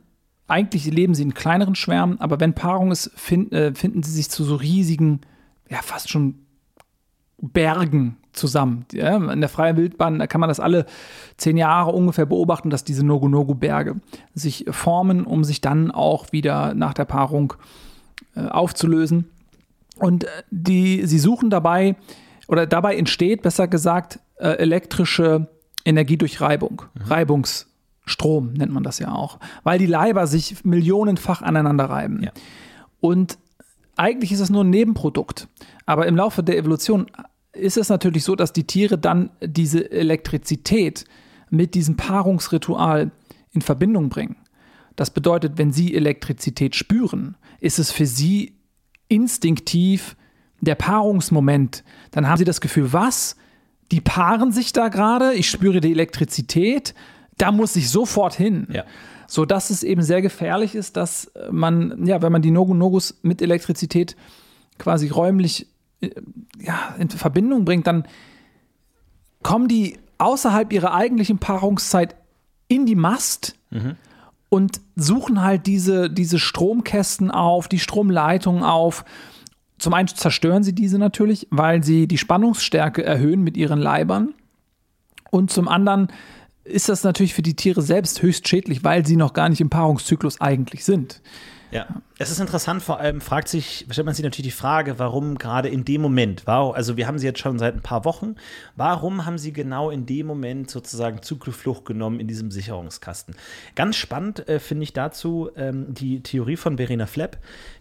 eigentlich 0.48 0.86
leben 0.86 1.14
sie 1.14 1.22
in 1.22 1.34
kleineren 1.34 1.74
Schwärmen, 1.74 2.20
aber 2.20 2.40
wenn 2.40 2.54
Paarung 2.54 2.90
ist, 2.90 3.10
find, 3.14 3.52
äh, 3.52 3.74
finden 3.74 4.02
sie 4.02 4.12
sich 4.12 4.28
zu 4.28 4.44
so 4.44 4.56
riesigen, 4.56 5.20
ja 5.70 5.78
fast 5.82 6.10
schon 6.10 6.46
Bergen 7.38 8.16
zusammen. 8.32 8.86
Ja, 8.92 9.16
in 9.16 9.40
der 9.40 9.48
freien 9.48 9.76
Wildbahn 9.76 10.18
da 10.18 10.26
kann 10.26 10.40
man 10.40 10.48
das 10.48 10.60
alle 10.60 10.86
zehn 11.36 11.56
Jahre 11.56 11.92
ungefähr 11.92 12.26
beobachten, 12.26 12.70
dass 12.70 12.84
diese 12.84 13.04
Nogo-Nogo-Berge 13.04 13.96
sich 14.34 14.66
formen, 14.70 15.24
um 15.24 15.44
sich 15.44 15.60
dann 15.60 15.90
auch 15.90 16.32
wieder 16.32 16.74
nach 16.74 16.94
der 16.94 17.04
Paarung 17.04 17.54
äh, 18.34 18.46
aufzulösen. 18.46 19.30
Und 19.98 20.24
äh, 20.24 20.28
die, 20.50 21.06
sie 21.06 21.18
suchen 21.18 21.50
dabei, 21.50 21.96
oder 22.48 22.66
dabei 22.66 22.96
entsteht, 22.96 23.42
besser 23.42 23.68
gesagt, 23.68 24.20
äh, 24.37 24.48
elektrische 24.48 25.48
Energie 25.85 26.16
durch 26.16 26.40
Reibung. 26.40 26.82
Mhm. 26.94 27.02
Reibungsstrom 27.02 28.52
nennt 28.52 28.72
man 28.72 28.82
das 28.82 28.98
ja 28.98 29.12
auch. 29.12 29.38
Weil 29.62 29.78
die 29.78 29.87
Leiber 29.87 30.26
sich 30.26 30.64
millionenfach 30.64 31.42
aneinander 31.42 31.87
reiben. 31.87 32.22
Ja. 32.22 32.32
Und 33.00 33.38
eigentlich 33.96 34.32
ist 34.32 34.40
es 34.40 34.50
nur 34.50 34.64
ein 34.64 34.70
Nebenprodukt. 34.70 35.48
Aber 35.87 36.06
im 36.06 36.16
Laufe 36.16 36.42
der 36.42 36.59
Evolution 36.59 37.06
ist 37.52 37.76
es 37.76 37.88
natürlich 37.88 38.24
so, 38.24 38.37
dass 38.37 38.52
die 38.52 38.64
Tiere 38.66 38.98
dann 38.98 39.30
diese 39.40 39.90
Elektrizität 39.90 41.04
mit 41.50 41.74
diesem 41.74 41.96
Paarungsritual 41.96 43.11
in 43.52 43.62
Verbindung 43.62 44.09
bringen. 44.09 44.37
Das 44.96 45.11
bedeutet, 45.11 45.56
wenn 45.56 45.72
sie 45.72 45.94
Elektrizität 45.94 46.74
spüren, 46.74 47.37
ist 47.61 47.78
es 47.78 47.90
für 47.90 48.06
sie 48.06 48.56
instinktiv 49.09 50.16
der 50.61 50.75
Paarungsmoment. 50.75 51.85
Dann 52.11 52.29
haben 52.29 52.38
sie 52.38 52.45
das 52.45 52.61
Gefühl, 52.61 52.92
was? 52.92 53.37
Die 53.92 54.01
paaren 54.01 54.53
sich 54.53 54.73
da 54.73 54.88
gerade, 54.88 55.35
ich 55.35 55.49
spüre 55.49 55.81
die 55.81 55.92
Elektrizität, 55.92 56.95
da 57.38 57.53
muss 57.53 57.77
ich 57.77 57.90
sofort 57.90 58.35
hin. 58.35 58.66
Ja. 58.71 58.85
So 59.29 59.45
dass 59.45 59.71
es 59.71 59.83
eben 59.83 60.03
sehr 60.03 60.23
gefährlich 60.23 60.75
ist, 60.75 60.97
dass 60.97 61.31
man, 61.51 62.07
ja, 62.07 62.23
wenn 62.23 62.33
man 62.33 62.42
die 62.42 62.51
Nogu-Nogus 62.51 63.19
mit 63.23 63.42
Elektrizität 63.42 64.16
quasi 64.79 65.09
räumlich 65.09 65.66
äh, 66.01 66.11
ja, 66.61 66.95
in 66.99 67.11
Verbindung 67.11 67.64
bringt, 67.64 67.87
dann 67.87 68.07
kommen 69.42 69.69
die 69.69 69.99
außerhalb 70.19 70.73
ihrer 70.73 70.95
eigentlichen 70.95 71.38
Paarungszeit 71.38 72.16
in 72.69 72.87
die 72.87 72.95
Mast 72.95 73.57
mhm 73.71 73.97
und 74.48 74.80
suchen 74.94 75.42
halt 75.42 75.66
diese, 75.66 76.11
diese 76.11 76.38
Stromkästen 76.38 77.30
auf, 77.30 77.68
die 77.68 77.78
Stromleitungen 77.78 78.62
auf. 78.62 79.04
Zum 79.78 79.94
einen 79.94 80.09
zerstören 80.09 80.62
sie 80.62 80.74
diese 80.74 80.98
natürlich, 80.98 81.48
weil 81.50 81.82
sie 81.82 82.06
die 82.06 82.18
Spannungsstärke 82.18 83.04
erhöhen 83.04 83.42
mit 83.42 83.56
ihren 83.56 83.78
Leibern. 83.78 84.35
Und 85.30 85.50
zum 85.50 85.68
anderen 85.68 86.09
ist 86.64 86.88
das 86.88 87.04
natürlich 87.04 87.35
für 87.35 87.42
die 87.42 87.54
Tiere 87.54 87.82
selbst 87.82 88.22
höchst 88.22 88.48
schädlich, 88.48 88.85
weil 88.85 89.06
sie 89.06 89.16
noch 89.16 89.32
gar 89.32 89.48
nicht 89.48 89.61
im 89.61 89.70
Paarungszyklus 89.70 90.40
eigentlich 90.40 90.85
sind. 90.85 91.20
Ja, 91.76 91.86
es 92.16 92.30
ist 92.30 92.40
interessant, 92.40 92.82
vor 92.82 93.00
allem 93.00 93.20
fragt 93.20 93.48
sich, 93.48 93.86
stellt 93.90 94.06
man 94.06 94.14
sich 94.14 94.24
natürlich 94.24 94.54
die 94.54 94.58
Frage, 94.58 94.98
warum 94.98 95.36
gerade 95.36 95.68
in 95.68 95.84
dem 95.84 96.00
Moment, 96.00 96.46
warum, 96.46 96.74
also 96.74 96.96
wir 96.96 97.06
haben 97.06 97.18
sie 97.18 97.26
jetzt 97.26 97.40
schon 97.40 97.58
seit 97.58 97.74
ein 97.74 97.82
paar 97.82 98.06
Wochen, 98.06 98.36
warum 98.76 99.26
haben 99.26 99.36
sie 99.36 99.52
genau 99.52 99.90
in 99.90 100.06
dem 100.06 100.26
Moment 100.26 100.70
sozusagen 100.70 101.20
Zugflucht 101.20 101.84
genommen 101.84 102.18
in 102.18 102.28
diesem 102.28 102.50
Sicherungskasten? 102.50 103.34
Ganz 103.74 103.96
spannend 103.96 104.48
äh, 104.48 104.58
finde 104.58 104.84
ich 104.84 104.94
dazu 104.94 105.50
ähm, 105.54 105.92
die 105.92 106.22
Theorie 106.22 106.56
von 106.56 106.78
Verena 106.78 107.04
Flepp, 107.04 107.36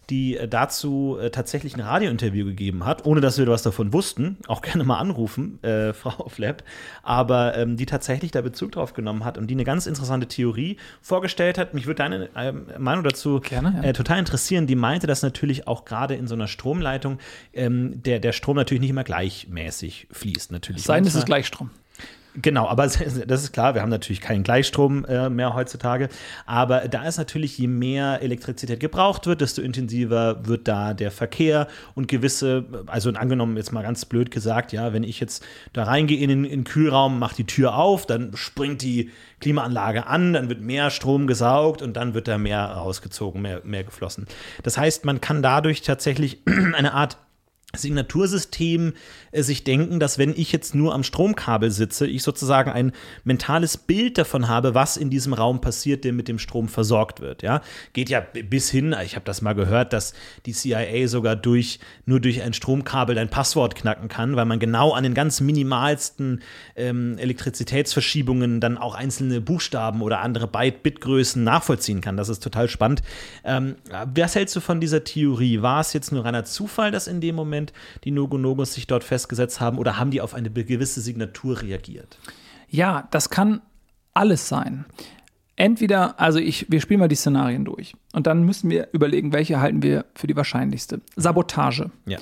die 0.09 0.37
äh, 0.37 0.47
dazu 0.47 1.17
äh, 1.19 1.29
tatsächlich 1.29 1.75
ein 1.75 1.81
Radiointerview 1.81 2.45
gegeben 2.45 2.85
hat, 2.85 3.05
ohne 3.05 3.21
dass 3.21 3.37
wir 3.37 3.47
was 3.47 3.63
davon 3.63 3.93
wussten. 3.93 4.37
Auch 4.47 4.61
gerne 4.61 4.83
mal 4.83 4.97
anrufen, 4.97 5.63
äh, 5.63 5.93
Frau 5.93 6.29
Flepp. 6.29 6.63
Aber 7.03 7.57
ähm, 7.57 7.77
die 7.77 7.85
tatsächlich 7.85 8.31
da 8.31 8.41
Bezug 8.41 8.73
drauf 8.73 8.93
genommen 8.93 9.23
hat 9.23 9.37
und 9.37 9.47
die 9.47 9.55
eine 9.55 9.63
ganz 9.63 9.87
interessante 9.87 10.27
Theorie 10.27 10.77
vorgestellt 11.01 11.57
hat. 11.57 11.73
Mich 11.73 11.87
würde 11.87 11.97
deine 11.97 12.29
ähm, 12.35 12.67
Meinung 12.77 13.03
dazu 13.03 13.39
gerne, 13.39 13.75
ja. 13.77 13.84
Äh, 13.85 13.93
total 13.93 14.17
interessieren. 14.17 14.65
Die 14.65 14.75
meinte, 14.75 15.05
dass 15.05 15.21
natürlich 15.21 15.67
auch 15.67 15.85
gerade 15.85 16.15
in 16.15 16.27
so 16.27 16.33
einer 16.33 16.47
Stromleitung 16.47 17.19
ähm, 17.53 18.01
der, 18.01 18.19
der 18.19 18.31
Strom 18.31 18.55
natürlich 18.55 18.81
nicht 18.81 18.89
immer 18.89 19.03
gleichmäßig 19.03 20.07
fließt. 20.11 20.51
Natürlich. 20.51 20.81
Sein 20.81 21.05
ist 21.05 21.13
es 21.13 21.25
Gleichstrom. 21.25 21.69
Genau, 22.41 22.67
aber 22.67 22.83
das 23.27 23.43
ist 23.43 23.53
klar, 23.53 23.75
wir 23.75 23.81
haben 23.81 23.89
natürlich 23.89 24.21
keinen 24.21 24.43
Gleichstrom 24.43 25.05
äh, 25.05 25.29
mehr 25.29 25.53
heutzutage. 25.53 26.09
Aber 26.45 26.87
da 26.87 27.07
ist 27.07 27.17
natürlich, 27.17 27.57
je 27.57 27.67
mehr 27.67 28.21
Elektrizität 28.21 28.79
gebraucht 28.79 29.25
wird, 29.27 29.41
desto 29.41 29.61
intensiver 29.61 30.45
wird 30.45 30.67
da 30.67 30.93
der 30.93 31.11
Verkehr 31.11 31.67
und 31.93 32.07
gewisse, 32.07 32.65
also 32.87 33.11
angenommen 33.11 33.57
jetzt 33.57 33.71
mal 33.71 33.83
ganz 33.83 34.05
blöd 34.05 34.31
gesagt, 34.31 34.73
ja, 34.73 34.93
wenn 34.93 35.03
ich 35.03 35.19
jetzt 35.19 35.43
da 35.73 35.83
reingehe 35.83 36.19
in 36.19 36.29
den, 36.29 36.43
in 36.45 36.51
den 36.51 36.63
Kühlraum, 36.63 37.19
mache 37.19 37.35
die 37.35 37.45
Tür 37.45 37.75
auf, 37.75 38.05
dann 38.05 38.35
springt 38.35 38.81
die 38.81 39.11
Klimaanlage 39.39 40.07
an, 40.07 40.33
dann 40.33 40.49
wird 40.49 40.61
mehr 40.61 40.89
Strom 40.89 41.27
gesaugt 41.27 41.81
und 41.81 41.95
dann 41.95 42.13
wird 42.13 42.27
da 42.27 42.37
mehr 42.37 42.65
rausgezogen, 42.65 43.41
mehr, 43.41 43.61
mehr 43.63 43.83
geflossen. 43.83 44.25
Das 44.63 44.77
heißt, 44.77 45.05
man 45.05 45.21
kann 45.21 45.41
dadurch 45.41 45.81
tatsächlich 45.81 46.41
eine 46.75 46.93
Art 46.93 47.17
Signatursystem 47.77 48.93
äh, 49.31 49.43
sich 49.43 49.63
denken, 49.63 49.99
dass 49.99 50.17
wenn 50.17 50.33
ich 50.35 50.51
jetzt 50.51 50.75
nur 50.75 50.93
am 50.93 51.03
Stromkabel 51.03 51.71
sitze, 51.71 52.07
ich 52.07 52.23
sozusagen 52.23 52.71
ein 52.71 52.91
mentales 53.23 53.77
Bild 53.77 54.17
davon 54.17 54.47
habe, 54.47 54.73
was 54.73 54.97
in 54.97 55.09
diesem 55.09 55.33
Raum 55.33 55.61
passiert, 55.61 56.03
der 56.03 56.13
mit 56.13 56.27
dem 56.27 56.39
Strom 56.39 56.67
versorgt 56.67 57.21
wird. 57.21 57.41
Ja, 57.43 57.61
geht 57.93 58.09
ja 58.09 58.21
bis 58.21 58.69
hin. 58.69 58.95
Ich 59.03 59.15
habe 59.15 59.25
das 59.25 59.41
mal 59.41 59.53
gehört, 59.53 59.93
dass 59.93 60.13
die 60.45 60.53
CIA 60.53 61.07
sogar 61.07 61.35
durch 61.35 61.79
nur 62.05 62.19
durch 62.19 62.41
ein 62.41 62.53
Stromkabel 62.53 63.17
ein 63.17 63.29
Passwort 63.29 63.75
knacken 63.75 64.07
kann, 64.07 64.35
weil 64.35 64.45
man 64.45 64.59
genau 64.59 64.93
an 64.93 65.03
den 65.03 65.13
ganz 65.13 65.41
minimalsten 65.41 66.41
ähm, 66.75 67.17
Elektrizitätsverschiebungen 67.17 68.59
dann 68.59 68.77
auch 68.77 68.95
einzelne 68.95 69.41
Buchstaben 69.41 70.01
oder 70.01 70.21
andere 70.21 70.47
Byte-Bitgrößen 70.47 71.43
nachvollziehen 71.43 72.01
kann. 72.01 72.17
Das 72.17 72.29
ist 72.29 72.43
total 72.43 72.69
spannend. 72.69 73.01
Ähm, 73.43 73.75
was 74.13 74.35
hältst 74.35 74.55
du 74.55 74.59
von 74.59 74.79
dieser 74.79 75.03
Theorie? 75.03 75.61
War 75.61 75.81
es 75.81 75.93
jetzt 75.93 76.11
nur 76.11 76.25
reiner 76.25 76.45
Zufall, 76.45 76.91
dass 76.91 77.07
in 77.07 77.21
dem 77.21 77.35
Moment 77.35 77.64
die 78.03 78.11
Nogonogos 78.11 78.73
sich 78.73 78.87
dort 78.87 79.03
festgesetzt 79.03 79.59
haben 79.59 79.77
oder 79.77 79.97
haben 79.97 80.11
die 80.11 80.21
auf 80.21 80.33
eine 80.33 80.49
gewisse 80.49 81.01
Signatur 81.01 81.61
reagiert? 81.61 82.17
Ja, 82.69 83.07
das 83.11 83.29
kann 83.29 83.61
alles 84.13 84.47
sein. 84.47 84.85
Entweder, 85.55 86.19
also 86.19 86.39
ich, 86.39 86.69
wir 86.69 86.81
spielen 86.81 86.99
mal 86.99 87.07
die 87.07 87.15
Szenarien 87.15 87.63
durch 87.63 87.95
und 88.13 88.27
dann 88.27 88.43
müssen 88.43 88.69
wir 88.69 88.89
überlegen, 88.91 89.31
welche 89.31 89.61
halten 89.61 89.81
wir 89.81 90.05
für 90.13 90.27
die 90.27 90.35
wahrscheinlichste. 90.35 91.01
Sabotage. 91.15 91.91
Ja. 92.05 92.17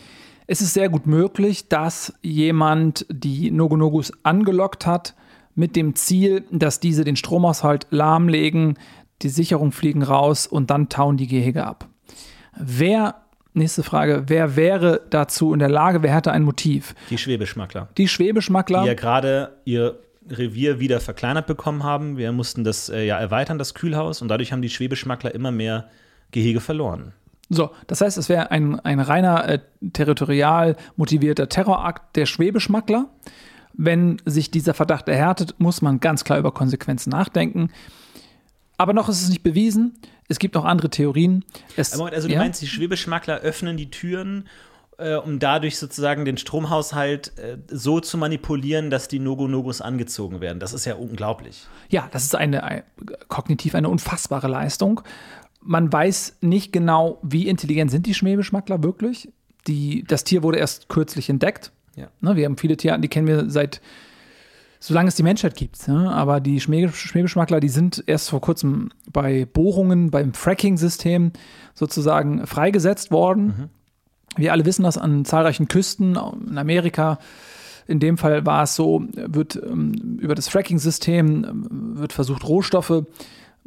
Es 0.45 0.61
ist 0.61 0.73
sehr 0.73 0.89
gut 0.89 1.07
möglich, 1.07 1.67
dass 1.67 2.13
jemand 2.21 3.05
die 3.09 3.49
Nogonogus 3.49 4.11
angelockt 4.23 4.85
hat 4.85 5.15
mit 5.55 5.75
dem 5.75 5.95
Ziel, 5.95 6.45
dass 6.51 6.79
diese 6.79 7.03
den 7.03 7.15
Stromhaushalt 7.15 7.87
lahmlegen, 7.89 8.77
die 9.21 9.29
Sicherung 9.29 9.71
fliegen 9.71 10.03
raus 10.03 10.45
und 10.45 10.69
dann 10.69 10.89
tauen 10.89 11.17
die 11.17 11.27
Gehege 11.27 11.65
ab. 11.65 11.87
Wer 12.55 13.22
Nächste 13.53 13.83
Frage. 13.83 14.23
Wer 14.27 14.55
wäre 14.55 15.01
dazu 15.09 15.53
in 15.53 15.59
der 15.59 15.69
Lage? 15.69 16.01
Wer 16.01 16.15
hätte 16.15 16.31
ein 16.31 16.43
Motiv? 16.43 16.95
Die 17.09 17.17
Schwebeschmackler. 17.17 17.87
Die 17.97 18.07
Schwebeschmackler. 18.07 18.81
Die 18.81 18.87
ja 18.87 18.93
gerade 18.95 19.57
ihr 19.63 19.99
Revier 20.29 20.79
wieder 20.79 20.99
verkleinert 20.99 21.47
bekommen 21.47 21.83
haben. 21.83 22.17
Wir 22.17 22.31
mussten 22.31 22.63
das 22.63 22.89
äh, 22.89 23.05
ja 23.05 23.19
erweitern, 23.19 23.57
das 23.57 23.73
Kühlhaus, 23.73 24.21
und 24.21 24.27
dadurch 24.29 24.51
haben 24.51 24.61
die 24.61 24.69
Schwebeschmackler 24.69 25.33
immer 25.35 25.51
mehr 25.51 25.89
Gehege 26.31 26.61
verloren. 26.61 27.13
So, 27.49 27.71
das 27.87 28.01
heißt, 28.01 28.17
es 28.17 28.29
wäre 28.29 28.51
ein, 28.51 28.79
ein 28.79 28.99
reiner 28.99 29.47
äh, 29.47 29.59
territorial 29.91 30.75
motivierter 30.95 31.49
Terrorakt 31.49 32.15
der 32.15 32.25
Schwebeschmackler. 32.25 33.09
Wenn 33.73 34.21
sich 34.25 34.49
dieser 34.49 34.73
Verdacht 34.73 35.09
erhärtet, 35.09 35.55
muss 35.57 35.81
man 35.81 35.99
ganz 35.99 36.23
klar 36.23 36.39
über 36.39 36.51
Konsequenzen 36.51 37.09
nachdenken. 37.09 37.69
Aber 38.83 38.91
noch 38.91 39.07
ist 39.07 39.21
es 39.21 39.29
nicht 39.29 39.43
bewiesen. 39.43 39.93
Es 40.27 40.39
gibt 40.39 40.55
noch 40.55 40.65
andere 40.65 40.89
Theorien. 40.89 41.45
Es, 41.77 41.97
also 41.97 42.27
du 42.27 42.33
ja? 42.33 42.39
meinst, 42.39 42.61
die 42.61 42.67
Schwebeschmackler 42.67 43.37
öffnen 43.39 43.77
die 43.77 43.89
Türen 43.89 44.49
äh, 44.97 45.15
um 45.15 45.39
dadurch 45.39 45.77
sozusagen 45.77 46.25
den 46.25 46.35
Stromhaushalt 46.35 47.31
äh, 47.37 47.59
so 47.69 48.01
zu 48.01 48.17
manipulieren, 48.17 48.89
dass 48.89 49.07
die 49.07 49.19
Nogo-Nogos 49.19 49.79
angezogen 49.79 50.41
werden. 50.41 50.59
Das 50.59 50.73
ist 50.73 50.83
ja 50.83 50.95
unglaublich. 50.95 51.65
Ja, 51.87 52.09
das 52.11 52.25
ist 52.25 52.35
eine, 52.35 52.63
eine 52.65 52.83
kognitiv 53.29 53.73
eine 53.73 53.87
unfassbare 53.87 54.49
Leistung. 54.49 54.99
Man 55.61 55.93
weiß 55.93 56.39
nicht 56.41 56.73
genau, 56.73 57.19
wie 57.23 57.47
intelligent 57.47 57.89
sind 57.89 58.05
die 58.05 58.13
Schmähbeschmackler 58.13 58.83
wirklich. 58.83 59.29
Die, 59.65 60.03
das 60.03 60.25
Tier 60.25 60.43
wurde 60.43 60.57
erst 60.57 60.89
kürzlich 60.89 61.29
entdeckt. 61.29 61.71
Ja. 61.95 62.09
Ne, 62.19 62.35
wir 62.35 62.43
haben 62.43 62.57
viele 62.57 62.75
Tierarten, 62.75 63.01
die 63.01 63.07
kennen 63.07 63.27
wir 63.27 63.49
seit 63.49 63.79
solange 64.85 65.07
es 65.07 65.15
die 65.15 65.23
Menschheit 65.23 65.55
gibt. 65.55 65.87
Ne? 65.87 66.11
Aber 66.11 66.41
die 66.41 66.59
Schmähbeschmackler, 66.59 67.61
die 67.61 67.69
sind 67.69 68.03
erst 68.05 68.29
vor 68.29 68.41
kurzem 68.41 68.89
bei 69.13 69.45
Bohrungen, 69.45 70.11
beim 70.11 70.33
Fracking-System 70.33 71.31
sozusagen 71.73 72.45
freigesetzt 72.45 73.09
worden. 73.09 73.45
Mhm. 73.45 73.69
Wir 74.35 74.51
alle 74.51 74.65
wissen 74.65 74.83
das 74.83 74.97
an 74.97 75.23
zahlreichen 75.23 75.69
Küsten 75.69 76.19
in 76.49 76.57
Amerika. 76.57 77.17
In 77.87 78.01
dem 78.01 78.17
Fall 78.17 78.45
war 78.45 78.63
es 78.63 78.75
so, 78.75 79.05
wird 79.13 79.55
ähm, 79.55 80.17
über 80.19 80.35
das 80.35 80.49
Fracking-System 80.49 81.45
ähm, 81.45 81.97
wird 81.97 82.11
versucht, 82.11 82.45
Rohstoffe 82.45 83.03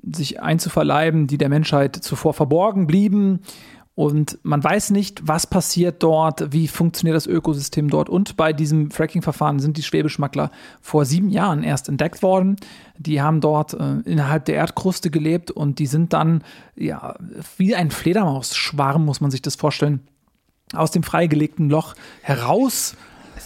sich 0.03 0.43
einzuverleiben, 0.43 1.27
die 1.27 1.39
der 1.39 1.49
Menschheit 1.49 1.97
zuvor 1.97 2.35
verborgen 2.35 2.87
blieben. 2.87 3.41
Und 3.97 4.39
man 4.43 4.63
weiß 4.63 4.91
nicht, 4.91 5.27
was 5.27 5.47
passiert 5.47 6.03
dort, 6.03 6.53
wie 6.53 6.69
funktioniert 6.69 7.17
das 7.17 7.27
Ökosystem 7.27 7.89
dort. 7.89 8.11
Und 8.11 8.37
bei 8.37 8.53
diesem 8.53 8.91
Fracking-Verfahren 8.91 9.59
sind 9.59 9.79
die 9.79 9.83
Schwebeschmackler 9.83 10.51
vor 10.83 11.07
sieben 11.07 11.31
Jahren 11.31 11.63
erst 11.63 11.89
entdeckt 11.89 12.23
worden. 12.23 12.57
Die 12.99 13.23
haben 13.23 13.41
dort 13.41 13.73
äh, 13.73 14.01
innerhalb 14.05 14.45
der 14.45 14.57
Erdkruste 14.57 15.11
gelebt 15.11 15.51
und 15.51 15.79
die 15.79 15.87
sind 15.87 16.13
dann 16.13 16.45
ja 16.77 17.17
wie 17.57 17.75
ein 17.75 17.91
Fledermausschwarm, 17.91 19.03
muss 19.03 19.23
man 19.23 19.31
sich 19.31 19.41
das 19.41 19.57
vorstellen, 19.57 20.07
aus 20.75 20.91
dem 20.91 21.03
freigelegten 21.03 21.71
Loch 21.71 21.95
heraus. 22.21 22.97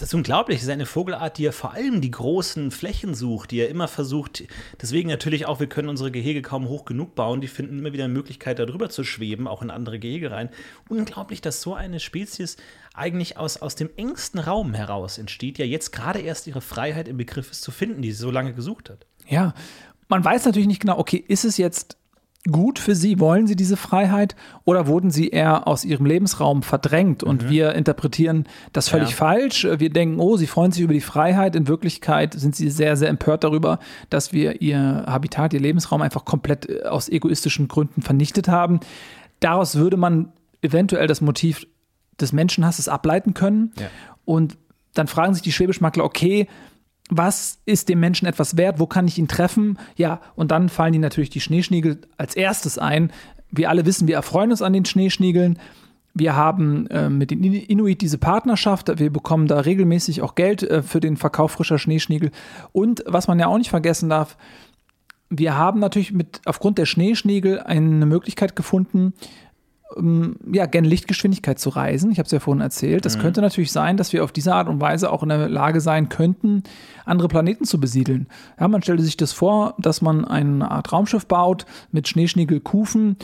Es 0.01 0.07
ist 0.07 0.13
unglaublich. 0.15 0.57
Es 0.57 0.63
ist 0.63 0.69
eine 0.69 0.87
Vogelart, 0.87 1.37
die 1.37 1.43
ja 1.43 1.51
vor 1.51 1.73
allem 1.73 2.01
die 2.01 2.09
großen 2.09 2.71
Flächen 2.71 3.13
sucht, 3.13 3.51
die 3.51 3.57
ja 3.57 3.67
immer 3.67 3.87
versucht, 3.87 4.43
deswegen 4.81 5.09
natürlich 5.09 5.45
auch, 5.45 5.59
wir 5.59 5.67
können 5.67 5.89
unsere 5.89 6.09
Gehege 6.09 6.41
kaum 6.41 6.67
hoch 6.67 6.85
genug 6.85 7.13
bauen. 7.13 7.39
Die 7.39 7.47
finden 7.47 7.77
immer 7.77 7.93
wieder 7.93 8.05
eine 8.05 8.13
Möglichkeit, 8.13 8.57
darüber 8.57 8.89
zu 8.89 9.03
schweben, 9.03 9.47
auch 9.47 9.61
in 9.61 9.69
andere 9.69 9.99
Gehege 9.99 10.31
rein. 10.31 10.49
Unglaublich, 10.89 11.41
dass 11.41 11.61
so 11.61 11.75
eine 11.75 11.99
Spezies 11.99 12.57
eigentlich 12.95 13.37
aus, 13.37 13.57
aus 13.57 13.75
dem 13.75 13.91
engsten 13.95 14.39
Raum 14.39 14.73
heraus 14.73 15.19
entsteht, 15.19 15.59
ja 15.59 15.65
jetzt 15.65 15.91
gerade 15.91 16.19
erst 16.19 16.47
ihre 16.47 16.61
Freiheit 16.61 17.07
im 17.07 17.17
Begriff 17.17 17.51
ist 17.51 17.61
zu 17.61 17.69
finden, 17.69 18.01
die 18.01 18.11
sie 18.11 18.17
so 18.17 18.31
lange 18.31 18.53
gesucht 18.53 18.89
hat. 18.89 19.05
Ja, 19.27 19.53
man 20.07 20.25
weiß 20.25 20.45
natürlich 20.45 20.67
nicht 20.67 20.81
genau, 20.81 20.97
okay, 20.97 21.23
ist 21.25 21.45
es 21.45 21.57
jetzt 21.57 21.97
gut 22.49 22.79
für 22.79 22.95
Sie? 22.95 23.19
Wollen 23.19 23.45
Sie 23.47 23.55
diese 23.55 23.77
Freiheit 23.77 24.35
oder 24.63 24.87
wurden 24.87 25.11
Sie 25.11 25.29
eher 25.29 25.67
aus 25.67 25.85
Ihrem 25.85 26.05
Lebensraum 26.05 26.63
verdrängt 26.63 27.23
und 27.23 27.43
mhm. 27.43 27.49
wir 27.49 27.73
interpretieren 27.73 28.45
das 28.73 28.89
völlig 28.89 29.11
ja. 29.11 29.15
falsch? 29.15 29.67
Wir 29.77 29.89
denken, 29.89 30.19
oh, 30.19 30.37
Sie 30.37 30.47
freuen 30.47 30.71
sich 30.71 30.81
über 30.81 30.93
die 30.93 31.01
Freiheit. 31.01 31.55
In 31.55 31.67
Wirklichkeit 31.67 32.33
sind 32.33 32.55
Sie 32.55 32.69
sehr, 32.69 32.97
sehr 32.97 33.09
empört 33.09 33.43
darüber, 33.43 33.79
dass 34.09 34.33
wir 34.33 34.61
Ihr 34.61 35.03
Habitat, 35.07 35.53
Ihr 35.53 35.59
Lebensraum 35.59 36.01
einfach 36.01 36.25
komplett 36.25 36.69
äh, 36.69 36.83
aus 36.83 37.09
egoistischen 37.09 37.67
Gründen 37.67 38.01
vernichtet 38.01 38.47
haben. 38.47 38.79
Daraus 39.39 39.75
würde 39.75 39.97
man 39.97 40.33
eventuell 40.61 41.07
das 41.07 41.21
Motiv 41.21 41.67
des 42.19 42.33
Menschenhasses 42.33 42.87
ableiten 42.87 43.33
können. 43.33 43.71
Ja. 43.79 43.87
Und 44.25 44.57
dann 44.93 45.07
fragen 45.07 45.33
sich 45.33 45.43
die 45.43 45.51
Schwäbischmakler, 45.51 46.03
okay, 46.03 46.47
was 47.11 47.59
ist 47.65 47.89
dem 47.89 47.99
Menschen 47.99 48.25
etwas 48.25 48.55
wert, 48.55 48.79
wo 48.79 48.87
kann 48.87 49.05
ich 49.05 49.19
ihn 49.19 49.27
treffen? 49.27 49.77
Ja, 49.97 50.21
und 50.35 50.49
dann 50.49 50.69
fallen 50.69 50.93
die 50.93 50.99
natürlich 50.99 51.29
die 51.29 51.41
Schneeschniegel 51.41 51.99
als 52.17 52.35
erstes 52.35 52.77
ein. 52.77 53.11
Wir 53.51 53.69
alle 53.69 53.85
wissen, 53.85 54.07
wir 54.07 54.15
erfreuen 54.15 54.49
uns 54.49 54.61
an 54.61 54.71
den 54.71 54.85
Schneeschniegeln. 54.85 55.59
Wir 56.13 56.37
haben 56.37 56.87
äh, 56.87 57.09
mit 57.09 57.31
den 57.31 57.43
Inuit 57.43 58.01
diese 58.01 58.17
Partnerschaft. 58.17 58.97
Wir 58.97 59.11
bekommen 59.11 59.47
da 59.47 59.59
regelmäßig 59.59 60.21
auch 60.21 60.35
Geld 60.35 60.63
äh, 60.63 60.81
für 60.81 61.01
den 61.01 61.17
Verkauf 61.17 61.51
frischer 61.51 61.77
Schneeschniegel. 61.77 62.31
Und 62.71 63.03
was 63.05 63.27
man 63.27 63.39
ja 63.39 63.47
auch 63.47 63.57
nicht 63.57 63.69
vergessen 63.69 64.09
darf, 64.09 64.37
wir 65.29 65.57
haben 65.57 65.81
natürlich 65.81 66.13
mit 66.13 66.41
aufgrund 66.45 66.77
der 66.77 66.85
Schneeschniegel 66.85 67.59
eine 67.59 68.05
Möglichkeit 68.05 68.55
gefunden, 68.55 69.13
ja, 70.51 70.65
gerne 70.65 70.87
Lichtgeschwindigkeit 70.87 71.59
zu 71.59 71.69
reisen. 71.69 72.11
Ich 72.11 72.19
habe 72.19 72.25
es 72.25 72.31
ja 72.31 72.39
vorhin 72.39 72.61
erzählt. 72.61 73.05
Das 73.05 73.17
mhm. 73.17 73.21
könnte 73.21 73.41
natürlich 73.41 73.71
sein, 73.71 73.97
dass 73.97 74.13
wir 74.13 74.23
auf 74.23 74.31
diese 74.31 74.53
Art 74.53 74.69
und 74.69 74.79
Weise 74.79 75.11
auch 75.11 75.23
in 75.23 75.29
der 75.29 75.49
Lage 75.49 75.81
sein 75.81 76.09
könnten, 76.09 76.63
andere 77.05 77.27
Planeten 77.27 77.65
zu 77.65 77.79
besiedeln. 77.79 78.27
Ja, 78.59 78.67
man 78.67 78.81
stelle 78.81 79.01
sich 79.01 79.17
das 79.17 79.33
vor, 79.33 79.75
dass 79.77 80.01
man 80.01 80.25
eine 80.25 80.69
Art 80.69 80.91
Raumschiff 80.91 81.25
baut 81.25 81.65
mit 81.91 82.07
Schneeschniegelkufen, 82.07 83.17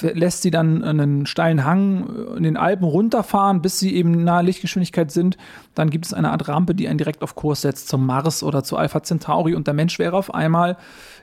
lässt 0.00 0.42
sie 0.42 0.50
dann 0.50 0.84
einen 0.84 1.26
steilen 1.26 1.64
Hang 1.64 2.36
in 2.36 2.44
den 2.44 2.56
Alpen 2.56 2.84
runterfahren, 2.84 3.60
bis 3.60 3.80
sie 3.80 3.94
eben 3.94 4.22
nahe 4.22 4.44
Lichtgeschwindigkeit 4.44 5.10
sind. 5.10 5.36
Dann 5.74 5.90
gibt 5.90 6.06
es 6.06 6.14
eine 6.14 6.30
Art 6.30 6.46
Rampe, 6.46 6.74
die 6.74 6.86
einen 6.86 6.98
direkt 6.98 7.22
auf 7.22 7.34
Kurs 7.34 7.62
setzt 7.62 7.88
zum 7.88 8.06
Mars 8.06 8.44
oder 8.44 8.62
zu 8.62 8.76
Alpha 8.76 9.02
Centauri 9.02 9.54
und 9.54 9.66
der 9.66 9.74
Mensch 9.74 9.98
wäre 9.98 10.16
auf 10.16 10.32
einmal 10.32 10.76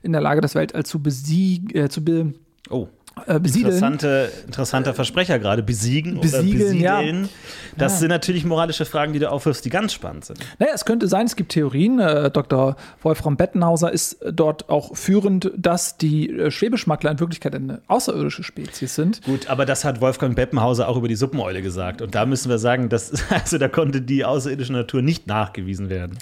in 0.03 0.11
der 0.11 0.21
Lage, 0.21 0.41
das 0.41 0.55
Weltall 0.55 0.85
zu 0.85 1.01
besiegen, 1.01 1.73
äh, 1.75 1.87
zu 1.87 2.03
be 2.03 2.33
oh 2.69 2.87
äh, 3.27 3.39
besiedeln. 3.39 3.73
Interessante, 3.73 4.31
interessanter 4.45 4.93
Versprecher 4.93 5.37
gerade. 5.37 5.63
Besiegen 5.63 6.19
Besiegeln, 6.19 6.55
oder 6.55 6.69
besiedeln. 6.69 7.23
Ja. 7.23 7.29
Das 7.77 7.93
ja. 7.93 7.99
sind 7.99 8.09
natürlich 8.09 8.45
moralische 8.45 8.85
Fragen, 8.85 9.13
die 9.13 9.19
du 9.19 9.29
aufwirfst, 9.29 9.63
die 9.65 9.69
ganz 9.69 9.93
spannend 9.93 10.25
sind. 10.25 10.39
Naja, 10.59 10.71
es 10.73 10.85
könnte 10.85 11.07
sein, 11.07 11.25
es 11.25 11.35
gibt 11.35 11.51
Theorien. 11.51 11.99
Äh, 11.99 12.31
Dr. 12.31 12.75
Wolfram 13.01 13.37
Bettenhauser 13.37 13.91
ist 13.91 14.17
dort 14.31 14.69
auch 14.69 14.95
führend, 14.95 15.51
dass 15.57 15.97
die 15.97 16.29
äh, 16.29 16.51
Schwebeschmackler 16.51 17.11
in 17.11 17.19
Wirklichkeit 17.19 17.53
eine 17.53 17.81
außerirdische 17.87 18.43
Spezies 18.43 18.95
sind. 18.95 19.21
Gut, 19.23 19.49
aber 19.49 19.65
das 19.65 19.83
hat 19.83 20.01
Wolfgang 20.01 20.35
Bettenhauser 20.35 20.87
auch 20.87 20.97
über 20.97 21.07
die 21.07 21.15
Suppeneule 21.15 21.61
gesagt. 21.61 22.01
Und 22.01 22.15
da 22.15 22.25
müssen 22.25 22.49
wir 22.49 22.59
sagen, 22.59 22.89
dass, 22.89 23.11
also 23.29 23.57
da 23.57 23.67
konnte 23.67 24.01
die 24.01 24.23
außerirdische 24.23 24.73
Natur 24.73 25.01
nicht 25.01 25.27
nachgewiesen 25.27 25.89
werden. 25.89 26.17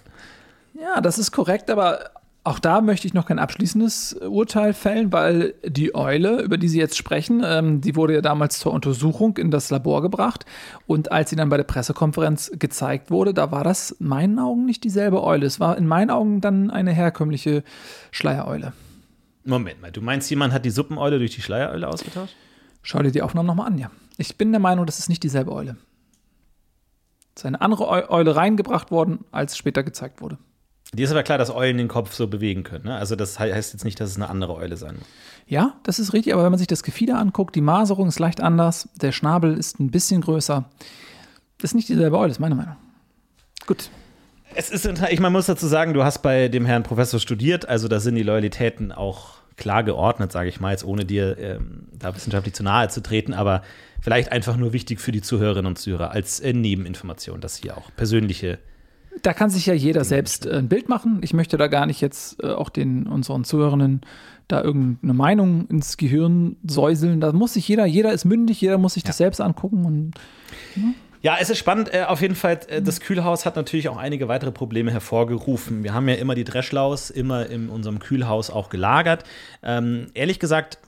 Ja, 0.74 1.02
das 1.02 1.18
ist 1.20 1.32
korrekt, 1.32 1.70
aber 1.70 2.12
auch 2.50 2.58
da 2.58 2.82
möchte 2.82 3.06
ich 3.06 3.14
noch 3.14 3.28
kein 3.28 3.38
abschließendes 3.38 4.14
Urteil 4.28 4.74
fällen, 4.74 5.14
weil 5.14 5.54
die 5.64 5.94
Eule, 5.94 6.42
über 6.42 6.58
die 6.58 6.68
Sie 6.68 6.80
jetzt 6.80 6.98
sprechen, 6.98 7.44
ähm, 7.46 7.80
die 7.80 7.96
wurde 7.96 8.16
ja 8.16 8.22
damals 8.22 8.58
zur 8.58 8.74
Untersuchung 8.74 9.38
in 9.38 9.52
das 9.52 9.70
Labor 9.70 10.02
gebracht. 10.02 10.48
Und 10.88 11.12
als 11.12 11.30
sie 11.30 11.36
dann 11.36 11.50
bei 11.50 11.58
der 11.58 11.64
Pressekonferenz 11.64 12.52
gezeigt 12.58 13.12
wurde, 13.12 13.36
da 13.36 13.52
war 13.52 13.64
das 13.64 13.92
in 13.92 14.08
meinen 14.08 14.40
Augen 14.40 14.66
nicht 14.66 14.84
dieselbe 14.84 15.24
Eule. 15.24 15.46
Es 15.46 15.60
war 15.60 15.78
in 15.78 15.86
meinen 15.86 16.10
Augen 16.10 16.42
dann 16.42 16.72
eine 16.72 16.92
herkömmliche 16.92 17.64
Schleiereule. 18.10 18.74
Moment 19.46 19.80
mal, 19.80 19.92
du 19.92 20.02
meinst, 20.02 20.28
jemand 20.32 20.52
hat 20.52 20.66
die 20.66 20.72
Suppeneule 20.72 21.20
durch 21.20 21.36
die 21.36 21.44
Schleiereule 21.44 21.88
ausgetauscht? 21.88 22.36
Schau 22.82 23.04
dir 23.04 23.12
die 23.12 23.22
Aufnahmen 23.22 23.46
nochmal 23.46 23.68
an, 23.68 23.78
ja. 23.78 23.92
Ich 24.18 24.40
bin 24.40 24.52
der 24.52 24.60
Meinung, 24.60 24.88
das 24.88 24.98
ist 24.98 25.08
nicht 25.08 25.22
dieselbe 25.22 25.52
Eule. 25.52 25.78
Es 27.36 27.44
ist 27.44 27.46
eine 27.46 27.62
andere 27.62 28.10
Eule 28.10 28.36
reingebracht 28.36 28.90
worden, 28.90 29.20
als 29.32 29.56
später 29.56 29.84
gezeigt 29.84 30.20
wurde. 30.20 30.40
Dir 30.94 31.06
ist 31.06 31.12
aber 31.12 31.24
klar, 31.24 31.38
dass 31.38 31.54
Eulen 31.54 31.78
den 31.78 31.88
Kopf 31.88 32.14
so 32.14 32.28
bewegen 32.28 32.64
können. 32.64 32.86
Ne? 32.86 32.96
Also 32.96 33.16
das 33.16 33.38
heißt 33.38 33.74
jetzt 33.74 33.86
nicht, 33.86 34.00
dass 34.00 34.10
es 34.10 34.16
eine 34.16 34.30
andere 34.30 34.56
Eule 34.56 34.76
sein 34.76 34.96
muss. 34.96 35.08
Ja, 35.46 35.76
das 35.84 36.00
ist 36.00 36.14
richtig, 36.14 36.34
aber 36.34 36.44
wenn 36.44 36.52
man 36.52 36.58
sich 36.58 36.68
das 36.68 36.84
Gefieder 36.84 37.20
anguckt, 37.20 37.56
die 37.56 37.62
Maserung 37.62 38.08
ist 38.08 38.20
leicht 38.20 38.42
anders, 38.42 38.90
der 39.00 39.12
Schnabel 39.12 39.56
ist 39.56 39.80
ein 39.80 39.92
bisschen 39.92 40.22
größer. 40.22 40.66
Das 41.60 41.72
ist 41.72 41.76
nicht 41.76 41.90
dieselbe 41.90 42.18
Eule, 42.18 42.32
ist 42.32 42.40
meine 42.40 42.56
Meinung. 42.56 42.76
Gut. 43.68 43.90
Es 44.56 44.72
ist, 44.72 44.90
ich 45.10 45.20
man 45.20 45.32
muss 45.32 45.46
dazu 45.46 45.68
sagen, 45.68 45.94
du 45.94 46.04
hast 46.04 46.20
bei 46.20 46.48
dem 46.48 46.66
Herrn 46.66 46.84
Professor 46.84 47.20
studiert, 47.20 47.70
also 47.70 47.88
da 47.88 48.00
sind 48.00 48.16
die 48.16 48.24
Loyalitäten 48.24 48.92
auch 48.92 49.38
klar 49.58 49.84
geordnet, 49.84 50.32
sage 50.32 50.50
ich 50.50 50.60
mal, 50.60 50.72
jetzt 50.72 50.84
ohne 50.84 51.06
dir 51.06 51.38
ähm, 51.38 51.88
da 51.92 52.16
wissenschaftlich 52.16 52.56
zu 52.56 52.64
nahe 52.64 52.88
zu 52.90 53.04
treten, 53.04 53.34
aber 53.34 53.62
vielleicht 54.02 54.32
einfach 54.32 54.58
nur 54.58 54.74
wichtig 54.74 55.02
für 55.02 55.12
die 55.12 55.22
Zuhörerinnen 55.22 55.68
und 55.68 55.78
Zuhörer 55.78 56.12
als 56.12 56.40
äh, 56.40 56.54
Nebeninformation, 56.54 57.42
dass 57.42 57.58
hier 57.58 57.78
auch 57.78 57.92
persönliche 57.96 58.58
da 59.22 59.34
kann 59.34 59.50
sich 59.50 59.66
ja 59.66 59.74
jeder 59.74 60.04
selbst 60.04 60.46
äh, 60.46 60.58
ein 60.58 60.70
Bild 60.70 60.90
machen. 60.90 61.20
Ich 61.22 61.34
möchte 61.34 61.58
da 61.58 61.68
gar 61.68 61.86
nicht 61.86 62.02
jetzt 62.02 62.44
äh, 62.44 62.48
auch 62.48 62.70
den 62.70 63.08
unseren 63.08 63.44
Zuhörenden 63.44 64.02
da 64.48 64.64
irgendeine 64.64 65.14
Meinung 65.14 65.68
ins 65.68 65.98
Gehirn 65.98 66.58
säuseln. 66.66 67.22
Da 67.22 67.32
muss 67.34 67.54
sich 67.54 67.68
jeder, 67.68 67.86
jeder 67.86 68.12
ist 68.12 68.26
mündig, 68.26 68.60
jeder 68.62 68.78
muss 68.78 68.96
sich 68.96 69.04
das 69.04 69.18
selbst 69.18 69.42
angucken 69.42 69.86
und 69.86 70.12
ja. 70.76 70.84
Ja, 71.22 71.36
es 71.40 71.50
ist 71.50 71.58
spannend. 71.58 71.94
Äh, 71.94 72.04
auf 72.04 72.22
jeden 72.22 72.36
Fall, 72.36 72.62
äh, 72.68 72.82
das 72.82 73.02
Kühlhaus 73.02 73.46
hat 73.46 73.58
natürlich 73.58 73.90
auch 73.90 73.98
einige 73.98 74.30
weitere 74.30 74.52
Probleme 74.52 74.92
hervorgerufen. 74.92 75.84
Wir 75.84 75.94
haben 75.94 76.08
ja 76.08 76.16
immer 76.16 76.34
die 76.34 76.46
Dreschlaus 76.46 77.10
immer 77.10 77.48
in 77.48 77.70
unserem 77.70 78.00
Kühlhaus 78.00 78.50
auch 78.50 78.70
gelagert. 78.70 79.26
Ähm, 79.62 80.08
ehrlich 80.14 80.40
gesagt, 80.40 80.80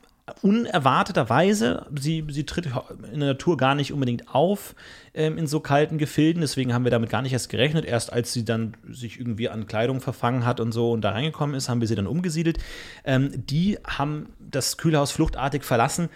unerwarteterweise, 0.42 1.88
sie, 1.98 2.26
sie 2.30 2.46
tritt 2.46 2.68
in 3.12 3.20
der 3.20 3.30
Natur 3.30 3.58
gar 3.58 3.76
nicht 3.76 3.92
unbedingt 3.92 4.34
auf 4.34 4.76
ähm, 5.14 5.38
in 5.38 5.48
so 5.48 5.60
kalten 5.60 5.98
Gefilden, 5.98 6.42
deswegen 6.42 6.74
haben 6.74 6.84
wir 6.84 6.92
damit 6.92 7.10
gar 7.10 7.22
nicht 7.22 7.34
erst 7.34 7.50
gerechnet. 7.50 7.86
Erst 7.86 8.14
als 8.14 8.32
sie 8.34 8.46
dann 8.46 8.76
sich 8.90 9.20
irgendwie 9.20 9.50
an 9.50 9.68
Kleidung 9.68 10.00
verfangen 10.00 10.46
hat 10.46 10.60
und 10.60 10.72
so 10.72 10.92
und 10.92 11.02
da 11.02 11.12
reingekommen 11.12 11.56
ist, 11.56 11.70
haben 11.70 11.82
wir 11.82 11.88
sie 11.88 11.96
dann 11.96 12.08
umgesiedelt. 12.08 12.60
Ähm, 13.04 13.32
die 13.34 13.78
haben 13.86 14.30
das 14.40 14.78
Kühlhaus 14.78 15.12
fluchtartig 15.12 15.64
verlassen. 15.64 16.10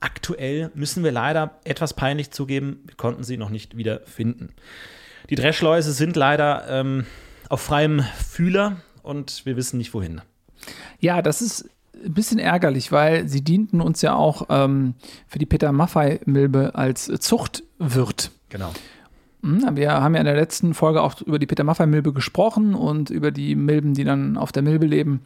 Aktuell 0.00 0.70
müssen 0.74 1.04
wir 1.04 1.12
leider 1.12 1.58
etwas 1.64 1.94
peinlich 1.94 2.30
zugeben, 2.30 2.82
wir 2.86 2.96
konnten 2.96 3.24
sie 3.24 3.36
noch 3.36 3.50
nicht 3.50 3.76
wieder 3.76 4.00
finden. 4.00 4.50
Die 5.30 5.36
Dreschläuse 5.36 5.92
sind 5.92 6.16
leider 6.16 6.66
ähm, 6.68 7.06
auf 7.48 7.62
freiem 7.62 8.04
Fühler 8.28 8.76
und 9.02 9.46
wir 9.46 9.56
wissen 9.56 9.78
nicht 9.78 9.94
wohin. 9.94 10.20
Ja, 11.00 11.22
das 11.22 11.40
ist 11.40 11.70
ein 12.04 12.14
bisschen 12.14 12.38
ärgerlich, 12.38 12.92
weil 12.92 13.28
sie 13.28 13.42
dienten 13.42 13.80
uns 13.80 14.02
ja 14.02 14.14
auch 14.14 14.46
ähm, 14.48 14.94
für 15.26 15.38
die 15.38 15.46
Peter 15.46 15.72
Maffei-Milbe 15.72 16.74
als 16.74 17.06
Zuchtwirt. 17.20 18.30
Genau. 18.48 18.72
Hm, 19.42 19.76
wir 19.76 19.92
haben 19.92 20.14
ja 20.14 20.20
in 20.20 20.26
der 20.26 20.36
letzten 20.36 20.74
Folge 20.74 21.02
auch 21.02 21.20
über 21.22 21.38
die 21.38 21.46
Peter 21.46 21.64
Maffei-Milbe 21.64 22.12
gesprochen 22.12 22.74
und 22.74 23.10
über 23.10 23.30
die 23.30 23.54
Milben, 23.54 23.94
die 23.94 24.04
dann 24.04 24.36
auf 24.36 24.52
der 24.52 24.62
Milbe 24.62 24.86
leben, 24.86 25.20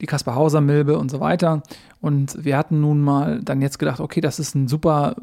die 0.00 0.06
Kaspar 0.06 0.34
Hauser-Milbe 0.34 0.98
und 0.98 1.10
so 1.10 1.20
weiter. 1.20 1.62
Und 2.00 2.44
wir 2.44 2.56
hatten 2.56 2.80
nun 2.80 3.00
mal 3.00 3.40
dann 3.42 3.62
jetzt 3.62 3.78
gedacht, 3.78 4.00
okay, 4.00 4.20
das 4.20 4.38
ist 4.38 4.54
ein 4.54 4.68
super 4.68 5.16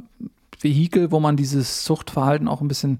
Vehikel, 0.60 1.12
wo 1.12 1.20
man 1.20 1.38
dieses 1.38 1.84
Zuchtverhalten 1.84 2.48
auch 2.48 2.62
ein 2.62 2.68
bisschen 2.68 3.00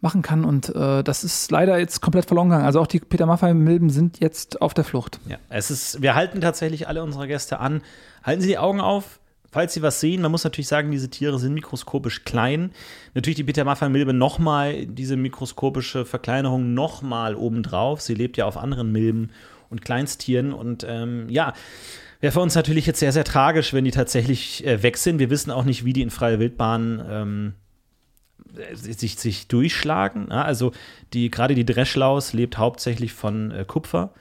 machen 0.00 0.22
kann. 0.22 0.44
Und 0.44 0.74
äh, 0.74 1.02
das 1.02 1.24
ist 1.24 1.50
leider 1.50 1.78
jetzt 1.78 2.00
komplett 2.00 2.26
verloren 2.26 2.48
gegangen. 2.48 2.66
Also 2.66 2.80
auch 2.80 2.86
die 2.86 3.00
Peter 3.00 3.26
Maffei-Milben 3.26 3.90
sind 3.90 4.20
jetzt 4.20 4.62
auf 4.62 4.74
der 4.74 4.84
Flucht. 4.84 5.20
Ja, 5.28 5.38
es 5.48 5.70
ist, 5.70 6.02
wir 6.02 6.14
halten 6.14 6.40
tatsächlich 6.40 6.88
alle 6.88 7.02
unsere 7.02 7.26
Gäste 7.26 7.58
an. 7.58 7.82
Halten 8.22 8.40
Sie 8.40 8.48
die 8.48 8.58
Augen 8.58 8.80
auf, 8.80 9.20
falls 9.50 9.74
Sie 9.74 9.82
was 9.82 10.00
sehen. 10.00 10.22
Man 10.22 10.30
muss 10.30 10.44
natürlich 10.44 10.68
sagen, 10.68 10.90
diese 10.90 11.08
Tiere 11.08 11.38
sind 11.38 11.54
mikroskopisch 11.54 12.24
klein. 12.24 12.70
Natürlich 13.14 13.36
die 13.36 13.44
Peter 13.44 13.64
Maffei-Milbe 13.64 14.12
nochmal, 14.12 14.86
diese 14.86 15.16
mikroskopische 15.16 16.04
Verkleinerung 16.04 16.74
nochmal 16.74 17.34
obendrauf. 17.34 18.00
Sie 18.00 18.14
lebt 18.14 18.36
ja 18.36 18.46
auf 18.46 18.56
anderen 18.56 18.92
Milben 18.92 19.30
und 19.68 19.84
Kleinsttieren. 19.84 20.52
Und 20.52 20.86
ähm, 20.88 21.28
ja, 21.28 21.54
wäre 22.20 22.32
für 22.32 22.40
uns 22.40 22.54
natürlich 22.54 22.86
jetzt 22.86 23.00
sehr, 23.00 23.12
sehr 23.12 23.24
tragisch, 23.24 23.72
wenn 23.72 23.84
die 23.84 23.90
tatsächlich 23.90 24.64
äh, 24.64 24.82
weg 24.82 24.96
sind. 24.96 25.18
Wir 25.18 25.30
wissen 25.30 25.50
auch 25.50 25.64
nicht, 25.64 25.84
wie 25.84 25.92
die 25.92 26.02
in 26.02 26.10
freier 26.10 26.38
Wildbahn 26.38 27.04
ähm, 27.08 27.54
sich, 28.74 29.16
sich 29.16 29.48
durchschlagen. 29.48 30.28
Ja, 30.30 30.42
also 30.42 30.72
die, 31.12 31.30
gerade 31.30 31.54
die 31.54 31.66
Dreschlaus 31.66 32.32
lebt 32.32 32.58
hauptsächlich 32.58 33.12
von 33.12 33.50
äh, 33.50 33.64
Kupfer. 33.66 34.12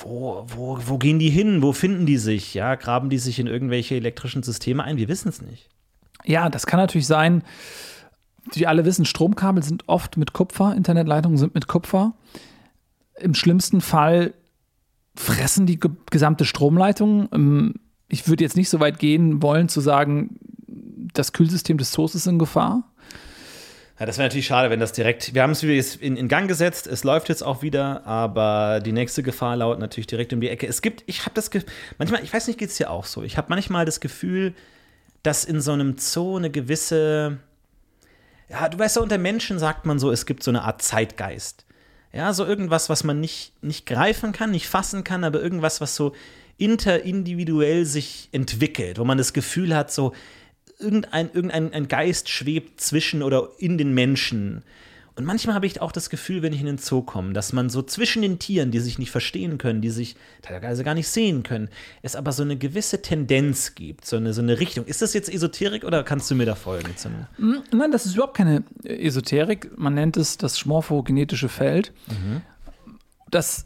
Wo, 0.00 0.44
wo, 0.48 0.78
wo 0.84 0.98
gehen 0.98 1.18
die 1.18 1.30
hin? 1.30 1.62
Wo 1.62 1.72
finden 1.72 2.06
die 2.06 2.18
sich? 2.18 2.54
Ja, 2.54 2.74
graben 2.74 3.08
die 3.08 3.18
sich 3.18 3.38
in 3.38 3.46
irgendwelche 3.46 3.94
elektrischen 3.94 4.42
Systeme 4.42 4.82
ein? 4.82 4.96
Wir 4.96 5.08
wissen 5.08 5.28
es 5.28 5.40
nicht. 5.40 5.68
Ja, 6.24 6.48
das 6.48 6.66
kann 6.66 6.80
natürlich 6.80 7.06
sein. 7.06 7.42
Wie 8.52 8.66
alle 8.66 8.84
wissen, 8.84 9.04
Stromkabel 9.04 9.62
sind 9.62 9.84
oft 9.88 10.16
mit 10.16 10.32
Kupfer, 10.32 10.74
Internetleitungen 10.74 11.38
sind 11.38 11.54
mit 11.54 11.68
Kupfer. 11.68 12.14
Im 13.18 13.34
schlimmsten 13.34 13.80
Fall 13.80 14.34
fressen 15.16 15.66
die 15.66 15.80
gesamte 16.10 16.44
Stromleitung. 16.44 17.28
Ähm, 17.32 17.74
ich 18.08 18.28
würde 18.28 18.44
jetzt 18.44 18.56
nicht 18.56 18.68
so 18.68 18.80
weit 18.80 18.98
gehen 18.98 19.42
wollen 19.42 19.68
zu 19.68 19.80
sagen, 19.80 20.38
das 21.12 21.32
Kühlsystem 21.32 21.78
des 21.78 21.92
Zoos 21.92 22.14
ist 22.14 22.26
in 22.26 22.38
Gefahr. 22.38 22.84
Ja, 23.98 24.04
das 24.04 24.18
wäre 24.18 24.28
natürlich 24.28 24.46
schade, 24.46 24.68
wenn 24.68 24.78
das 24.78 24.92
direkt. 24.92 25.32
Wir 25.32 25.42
haben 25.42 25.52
es 25.52 25.62
wieder 25.62 25.72
in, 26.00 26.16
in, 26.16 26.28
Gang 26.28 26.48
gesetzt, 26.48 26.86
es 26.86 27.02
läuft 27.02 27.30
jetzt 27.30 27.42
auch 27.42 27.62
wieder, 27.62 28.06
aber 28.06 28.80
die 28.84 28.92
nächste 28.92 29.22
Gefahr 29.22 29.56
lautet 29.56 29.80
natürlich 29.80 30.06
direkt 30.06 30.34
um 30.34 30.40
die 30.40 30.50
Ecke. 30.50 30.66
Es 30.66 30.82
gibt, 30.82 31.02
ich 31.06 31.22
habe 31.22 31.32
das 31.34 31.50
Gefühl, 31.50 31.68
manchmal, 31.96 32.22
ich 32.22 32.32
weiß 32.32 32.46
nicht, 32.46 32.58
geht 32.58 32.68
es 32.68 32.76
dir 32.76 32.90
auch 32.90 33.06
so? 33.06 33.22
Ich 33.22 33.38
habe 33.38 33.46
manchmal 33.48 33.86
das 33.86 34.00
Gefühl, 34.00 34.52
dass 35.22 35.46
in 35.46 35.62
so 35.62 35.72
einem 35.72 35.96
Zoo 35.96 36.36
eine 36.36 36.50
gewisse. 36.50 37.38
Ja, 38.50 38.68
du 38.68 38.78
weißt 38.78 38.96
ja, 38.96 39.02
unter 39.02 39.18
Menschen 39.18 39.58
sagt 39.58 39.86
man 39.86 39.98
so, 39.98 40.12
es 40.12 40.26
gibt 40.26 40.42
so 40.42 40.50
eine 40.50 40.62
Art 40.62 40.82
Zeitgeist. 40.82 41.64
Ja, 42.12 42.32
so 42.34 42.44
irgendwas, 42.44 42.90
was 42.90 43.02
man 43.02 43.18
nicht, 43.18 43.52
nicht 43.62 43.86
greifen 43.86 44.32
kann, 44.32 44.50
nicht 44.50 44.68
fassen 44.68 45.04
kann, 45.04 45.24
aber 45.24 45.40
irgendwas, 45.40 45.80
was 45.80 45.96
so 45.96 46.12
interindividuell 46.58 47.84
sich 47.86 48.28
entwickelt, 48.32 48.98
wo 48.98 49.04
man 49.04 49.18
das 49.18 49.32
Gefühl 49.32 49.74
hat, 49.74 49.90
so, 49.90 50.12
irgendein, 50.78 51.30
irgendein 51.32 51.72
ein 51.72 51.88
Geist 51.88 52.28
schwebt 52.28 52.80
zwischen 52.80 53.22
oder 53.22 53.48
in 53.58 53.78
den 53.78 53.94
Menschen. 53.94 54.62
Und 55.16 55.24
manchmal 55.24 55.54
habe 55.54 55.66
ich 55.66 55.80
auch 55.80 55.92
das 55.92 56.10
Gefühl, 56.10 56.42
wenn 56.42 56.52
ich 56.52 56.60
in 56.60 56.66
den 56.66 56.76
Zoo 56.76 57.00
komme, 57.00 57.32
dass 57.32 57.54
man 57.54 57.70
so 57.70 57.80
zwischen 57.80 58.20
den 58.20 58.38
Tieren, 58.38 58.70
die 58.70 58.80
sich 58.80 58.98
nicht 58.98 59.10
verstehen 59.10 59.56
können, 59.56 59.80
die 59.80 59.88
sich 59.88 60.14
teilweise 60.42 60.84
gar 60.84 60.92
nicht 60.92 61.08
sehen 61.08 61.42
können, 61.42 61.70
es 62.02 62.14
aber 62.16 62.32
so 62.32 62.42
eine 62.42 62.56
gewisse 62.56 63.00
Tendenz 63.00 63.74
gibt, 63.74 64.04
so 64.04 64.16
eine, 64.16 64.34
so 64.34 64.42
eine 64.42 64.60
Richtung. 64.60 64.84
Ist 64.84 65.00
das 65.00 65.14
jetzt 65.14 65.32
Esoterik 65.32 65.84
oder 65.84 66.04
kannst 66.04 66.30
du 66.30 66.34
mir 66.34 66.44
da 66.44 66.54
folgen? 66.54 66.94
Hm, 67.36 67.62
nein, 67.72 67.92
das 67.92 68.04
ist 68.04 68.14
überhaupt 68.14 68.36
keine 68.36 68.62
Esoterik. 68.84 69.78
Man 69.78 69.94
nennt 69.94 70.18
es 70.18 70.36
das 70.36 70.58
schmorphogenetische 70.58 71.48
Feld. 71.48 71.92
Mhm. 72.08 72.42
Das 73.30 73.64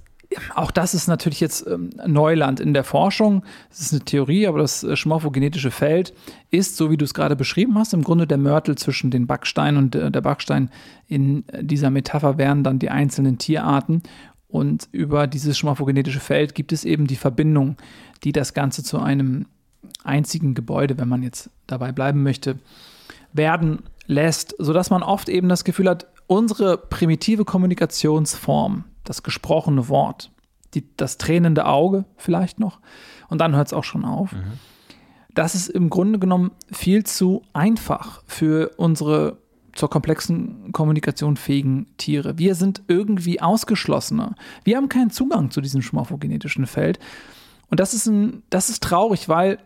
auch 0.54 0.70
das 0.70 0.94
ist 0.94 1.08
natürlich 1.08 1.40
jetzt 1.40 1.66
ähm, 1.66 1.90
Neuland 2.06 2.60
in 2.60 2.72
der 2.72 2.84
Forschung. 2.84 3.42
Das 3.68 3.80
ist 3.80 3.92
eine 3.92 4.04
Theorie, 4.04 4.46
aber 4.46 4.60
das 4.60 4.84
äh, 4.84 4.96
schmorphogenetische 4.96 5.70
Feld 5.70 6.14
ist, 6.50 6.76
so 6.76 6.90
wie 6.90 6.96
du 6.96 7.04
es 7.04 7.14
gerade 7.14 7.34
beschrieben 7.34 7.76
hast, 7.76 7.94
im 7.94 8.04
Grunde 8.04 8.26
der 8.26 8.38
Mörtel 8.38 8.76
zwischen 8.76 9.10
den 9.10 9.26
Backsteinen 9.26 9.76
und 9.76 9.94
äh, 9.94 10.10
der 10.10 10.20
Backstein. 10.20 10.70
In 11.08 11.44
dieser 11.60 11.90
Metapher 11.90 12.38
wären 12.38 12.62
dann 12.62 12.78
die 12.78 12.90
einzelnen 12.90 13.38
Tierarten. 13.38 14.02
Und 14.46 14.88
über 14.92 15.26
dieses 15.26 15.58
schmorphogenetische 15.58 16.20
Feld 16.20 16.54
gibt 16.54 16.72
es 16.72 16.84
eben 16.84 17.06
die 17.06 17.16
Verbindung, 17.16 17.76
die 18.24 18.32
das 18.32 18.54
Ganze 18.54 18.82
zu 18.82 18.98
einem 18.98 19.46
einzigen 20.04 20.54
Gebäude, 20.54 20.98
wenn 20.98 21.08
man 21.08 21.22
jetzt 21.22 21.50
dabei 21.66 21.92
bleiben 21.92 22.22
möchte, 22.22 22.58
werden 23.32 23.80
lässt, 24.06 24.54
sodass 24.58 24.90
man 24.90 25.02
oft 25.02 25.28
eben 25.28 25.48
das 25.48 25.64
Gefühl 25.64 25.88
hat, 25.88 26.06
unsere 26.26 26.76
primitive 26.76 27.44
Kommunikationsform, 27.44 28.84
das 29.04 29.22
gesprochene 29.22 29.88
Wort, 29.88 30.30
die, 30.74 30.84
das 30.96 31.18
tränende 31.18 31.66
Auge 31.66 32.04
vielleicht 32.16 32.60
noch, 32.60 32.80
und 33.28 33.40
dann 33.40 33.54
hört 33.54 33.68
es 33.68 33.72
auch 33.72 33.84
schon 33.84 34.04
auf. 34.04 34.32
Mhm. 34.32 34.58
Das 35.34 35.54
ist 35.54 35.68
im 35.68 35.90
Grunde 35.90 36.18
genommen 36.18 36.50
viel 36.72 37.04
zu 37.04 37.42
einfach 37.52 38.22
für 38.26 38.72
unsere 38.76 39.38
zur 39.72 39.88
komplexen 39.88 40.72
Kommunikation 40.72 41.36
fähigen 41.36 41.86
Tiere. 41.96 42.38
Wir 42.38 42.54
sind 42.54 42.82
irgendwie 42.88 43.40
ausgeschlossener. 43.40 44.34
Wir 44.64 44.76
haben 44.76 44.88
keinen 44.88 45.10
Zugang 45.10 45.50
zu 45.50 45.60
diesem 45.60 45.80
schmorphogenetischen 45.80 46.66
Feld. 46.66 46.98
Und 47.68 47.78
das 47.78 47.94
ist, 47.94 48.06
ein, 48.06 48.42
das 48.50 48.68
ist 48.68 48.82
traurig, 48.82 49.28
weil 49.28 49.58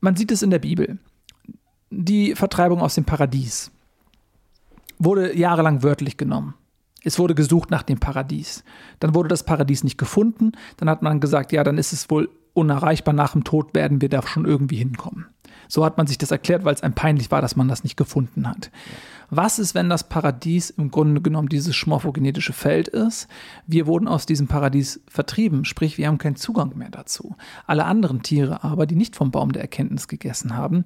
man 0.00 0.16
sieht 0.16 0.32
es 0.32 0.42
in 0.42 0.50
der 0.50 0.58
Bibel. 0.58 0.98
Die 1.90 2.34
Vertreibung 2.34 2.80
aus 2.80 2.94
dem 2.94 3.04
Paradies 3.04 3.70
wurde 4.98 5.36
jahrelang 5.36 5.82
wörtlich 5.82 6.16
genommen. 6.16 6.54
Es 7.04 7.18
wurde 7.18 7.34
gesucht 7.34 7.70
nach 7.70 7.82
dem 7.82 8.00
Paradies. 8.00 8.64
Dann 8.98 9.14
wurde 9.14 9.28
das 9.28 9.44
Paradies 9.44 9.84
nicht 9.84 9.98
gefunden. 9.98 10.52
Dann 10.78 10.88
hat 10.88 11.02
man 11.02 11.20
gesagt, 11.20 11.52
ja, 11.52 11.62
dann 11.62 11.78
ist 11.78 11.92
es 11.92 12.10
wohl 12.10 12.30
unerreichbar. 12.54 13.14
Nach 13.14 13.32
dem 13.32 13.44
Tod 13.44 13.74
werden 13.74 14.00
wir 14.00 14.08
da 14.08 14.22
schon 14.26 14.46
irgendwie 14.46 14.76
hinkommen. 14.76 15.26
So 15.68 15.84
hat 15.84 15.96
man 15.96 16.06
sich 16.06 16.18
das 16.18 16.30
erklärt, 16.30 16.64
weil 16.64 16.74
es 16.74 16.82
einem 16.82 16.94
peinlich 16.94 17.30
war, 17.30 17.40
dass 17.40 17.56
man 17.56 17.68
das 17.68 17.84
nicht 17.84 17.96
gefunden 17.96 18.48
hat. 18.48 18.70
Was 19.30 19.58
ist, 19.58 19.74
wenn 19.74 19.88
das 19.88 20.08
Paradies 20.08 20.70
im 20.70 20.90
Grunde 20.90 21.20
genommen 21.20 21.48
dieses 21.48 21.74
schmorphogenetische 21.74 22.52
Feld 22.52 22.88
ist? 22.88 23.28
Wir 23.66 23.86
wurden 23.86 24.06
aus 24.06 24.26
diesem 24.26 24.46
Paradies 24.46 25.00
vertrieben, 25.08 25.64
sprich, 25.64 25.98
wir 25.98 26.06
haben 26.06 26.18
keinen 26.18 26.36
Zugang 26.36 26.76
mehr 26.76 26.90
dazu. 26.90 27.36
Alle 27.66 27.84
anderen 27.86 28.22
Tiere 28.22 28.62
aber, 28.62 28.86
die 28.86 28.96
nicht 28.96 29.16
vom 29.16 29.30
Baum 29.30 29.52
der 29.52 29.62
Erkenntnis 29.62 30.08
gegessen 30.08 30.56
haben, 30.56 30.84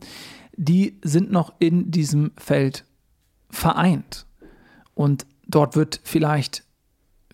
die 0.57 0.99
sind 1.03 1.31
noch 1.31 1.53
in 1.59 1.91
diesem 1.91 2.31
Feld 2.37 2.85
vereint. 3.51 4.27
Und 4.95 5.27
Dort 5.49 5.77
wird 5.77 6.01
vielleicht 6.05 6.63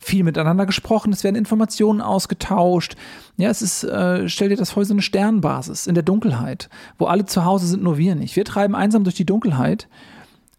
viel 0.01 0.23
miteinander 0.23 0.67
gesprochen, 0.67 1.13
es 1.13 1.25
werden 1.25 1.37
Informationen 1.37 2.01
ausgetauscht. 2.01 2.95
Ja, 3.37 3.49
es 3.49 3.63
ist, 3.63 3.85
äh, 3.85 4.29
stell 4.29 4.51
dir 4.51 4.57
das 4.57 4.71
vor, 4.71 4.85
so 4.85 4.93
eine 4.93 5.03
Sternbasis 5.03 5.87
in 5.87 5.95
der 5.95 6.03
Dunkelheit, 6.03 6.69
wo 6.99 7.07
alle 7.07 7.25
zu 7.25 7.45
Hause 7.45 7.67
sind, 7.67 7.83
nur 7.83 7.97
wir 7.97 8.15
nicht. 8.15 8.37
Wir 8.37 8.45
treiben 8.45 8.75
einsam 8.75 9.05
durch 9.05 9.17
die 9.17 9.25
Dunkelheit, 9.25 9.89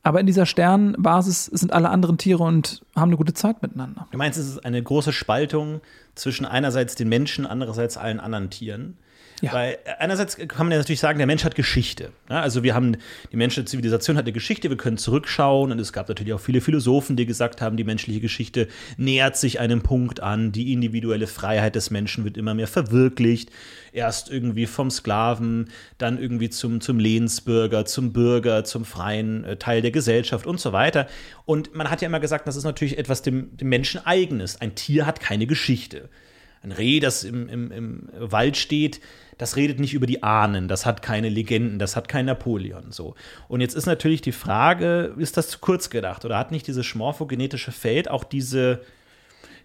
aber 0.01 0.20
in 0.20 0.26
dieser 0.26 0.45
Sternbasis 0.45 1.45
sind 1.45 1.74
alle 1.74 1.89
anderen 1.89 2.18
Tiere 2.18 2.43
und 2.43 2.82
haben 2.95 3.10
eine 3.10 3.18
gute 3.18 3.34
Zeit 3.34 3.62
miteinander. 3.62 4.08
Du 4.12 4.18
meinst, 4.18 4.39
es 4.39 4.47
ist 4.47 4.66
eine 4.66 4.82
große 4.82 5.14
Spaltung 5.14 5.82
zwischen 6.16 6.45
einerseits 6.45 6.95
den 6.95 7.10
Menschen, 7.10 7.45
andererseits 7.45 7.97
allen 7.97 8.20
anderen 8.20 8.49
Tieren? 8.49 8.97
Ja. 9.41 9.51
Weil 9.53 9.77
einerseits 9.99 10.38
kann 10.38 10.65
man 10.65 10.71
ja 10.71 10.77
natürlich 10.77 11.01
sagen, 11.01 11.17
der 11.17 11.27
Mensch 11.27 11.43
hat 11.43 11.55
Geschichte. 11.55 12.11
Ja, 12.29 12.41
also 12.41 12.63
wir 12.63 12.73
haben, 12.73 12.97
die 13.31 13.36
menschliche 13.36 13.65
Zivilisation 13.65 14.17
hat 14.17 14.23
eine 14.23 14.31
Geschichte, 14.31 14.69
wir 14.69 14.77
können 14.77 14.97
zurückschauen 14.97 15.71
und 15.71 15.79
es 15.79 15.91
gab 15.91 16.07
natürlich 16.07 16.33
auch 16.33 16.39
viele 16.39 16.61
Philosophen, 16.61 17.17
die 17.17 17.25
gesagt 17.25 17.61
haben, 17.61 17.75
die 17.75 17.83
menschliche 17.83 18.21
Geschichte 18.21 18.69
nähert 18.97 19.36
sich 19.36 19.59
einem 19.59 19.81
Punkt 19.81 20.21
an, 20.21 20.51
die 20.51 20.71
individuelle 20.71 21.27
Freiheit 21.27 21.75
des 21.75 21.91
Menschen 21.91 22.23
wird 22.23 22.38
immer 22.38 22.53
mehr 22.53 22.67
verwirklicht. 22.67 23.51
Erst 23.91 24.29
irgendwie 24.29 24.65
vom 24.65 24.89
Sklaven, 24.89 25.69
dann 25.97 26.17
irgendwie 26.17 26.49
zum, 26.49 26.81
zum 26.81 26.99
Lehnsbürger, 26.99 27.86
zum 27.86 28.13
Bürger, 28.13 28.63
zum 28.63 28.83
freien 28.86 29.43
äh, 29.43 29.57
Teil 29.57 29.81
der 29.81 29.91
Gesellschaft 29.91 30.47
und 30.47 30.59
so 30.59 30.73
weiter. 30.73 31.07
Und 31.45 31.75
man 31.75 31.89
hat 31.89 32.01
ja 32.01 32.07
immer 32.07 32.19
gesagt, 32.19 32.47
das 32.47 32.55
ist 32.55 32.63
natürlich 32.63 32.97
etwas 32.97 33.21
dem, 33.21 33.55
dem 33.55 33.69
Menschen 33.69 34.05
eigenes. 34.05 34.59
Ein 34.59 34.75
Tier 34.75 35.05
hat 35.05 35.19
keine 35.19 35.45
Geschichte 35.45 36.09
ein 36.66 36.72
Reh, 36.72 36.99
das 36.99 37.24
im, 37.24 37.47
im, 37.47 37.72
im 37.72 38.09
Wald 38.18 38.57
steht, 38.57 38.99
das 39.38 39.55
redet 39.55 39.80
nicht 39.80 39.93
über 39.93 40.05
die 40.05 40.24
Ahnen, 40.24 40.68
das 40.68 40.86
hat 40.86 41.01
keine 41.01 41.30
Legenden, 41.30 41.80
das 41.80 41.95
hat 41.95 42.07
kein 42.07 42.26
Napoleon. 42.26 42.91
So. 42.91 43.16
Und 43.47 43.61
jetzt 43.61 43.76
ist 43.76 43.86
natürlich 43.86 44.22
die 44.22 44.32
Frage, 44.32 45.13
ist 45.18 45.38
das 45.38 45.49
zu 45.49 45.59
kurz 45.59 45.89
gedacht 45.89 46.26
oder 46.26 46.38
hat 46.38 46.51
nicht 46.51 46.68
dieses 46.68 46.86
schmorphogenetische 46.86 47.72
Feld 47.72 48.09
auch 48.09 48.24
diese, 48.24 48.82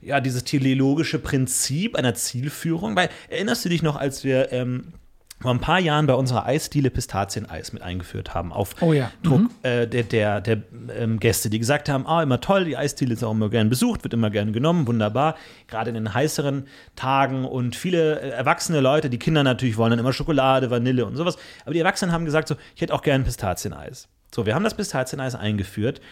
ja, 0.00 0.20
dieses 0.20 0.44
teleologische 0.44 1.18
Prinzip 1.18 1.96
einer 1.96 2.14
Zielführung? 2.14 2.96
Weil 2.96 3.10
erinnerst 3.28 3.64
du 3.64 3.68
dich 3.68 3.82
noch, 3.82 3.96
als 3.96 4.24
wir 4.24 4.52
ähm, 4.52 4.92
vor 5.40 5.50
ein 5.50 5.60
paar 5.60 5.78
Jahren 5.78 6.06
bei 6.06 6.14
unserer 6.14 6.44
Eisdiele 6.44 6.90
Pistazieneis 6.90 7.72
mit 7.72 7.82
eingeführt 7.82 8.34
haben 8.34 8.52
auf 8.52 8.74
Oh 8.80 8.92
ja. 8.92 9.10
Druck 9.22 9.40
Mhm. 9.40 9.50
äh, 9.62 9.86
der, 9.86 10.02
der, 10.02 10.40
der 10.40 10.62
ähm, 10.94 11.18
Gäste, 11.18 11.48
die 11.48 11.58
gesagt 11.58 11.88
haben, 11.88 12.06
ah, 12.06 12.22
immer 12.22 12.40
toll, 12.40 12.66
die 12.66 12.76
Eisdiele 12.76 13.14
ist 13.14 13.24
auch 13.24 13.32
immer 13.32 13.48
gern 13.48 13.70
besucht, 13.70 14.04
wird 14.04 14.12
immer 14.12 14.28
gern 14.30 14.52
genommen, 14.52 14.86
wunderbar, 14.86 15.36
gerade 15.66 15.88
in 15.88 15.94
den 15.94 16.12
heißeren 16.12 16.66
Tagen 16.94 17.46
und 17.46 17.74
viele 17.74 18.20
äh, 18.20 18.28
erwachsene 18.30 18.80
Leute, 18.80 19.08
die 19.08 19.18
Kinder 19.18 19.42
natürlich 19.42 19.78
wollen 19.78 19.90
dann 19.90 19.98
immer 19.98 20.12
Schokolade, 20.12 20.70
Vanille 20.70 21.06
und 21.06 21.16
sowas, 21.16 21.38
aber 21.64 21.72
die 21.72 21.80
Erwachsenen 21.80 22.12
haben 22.12 22.26
gesagt 22.26 22.48
so, 22.48 22.56
ich 22.74 22.82
hätte 22.82 22.92
auch 22.92 23.02
gern 23.02 23.24
Pistazieneis. 23.24 24.08
So, 24.34 24.44
wir 24.44 24.54
haben 24.54 24.64
das 24.64 24.74
Pistazieneis 24.76 25.34
eingeführt 25.34 26.02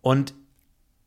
und 0.00 0.32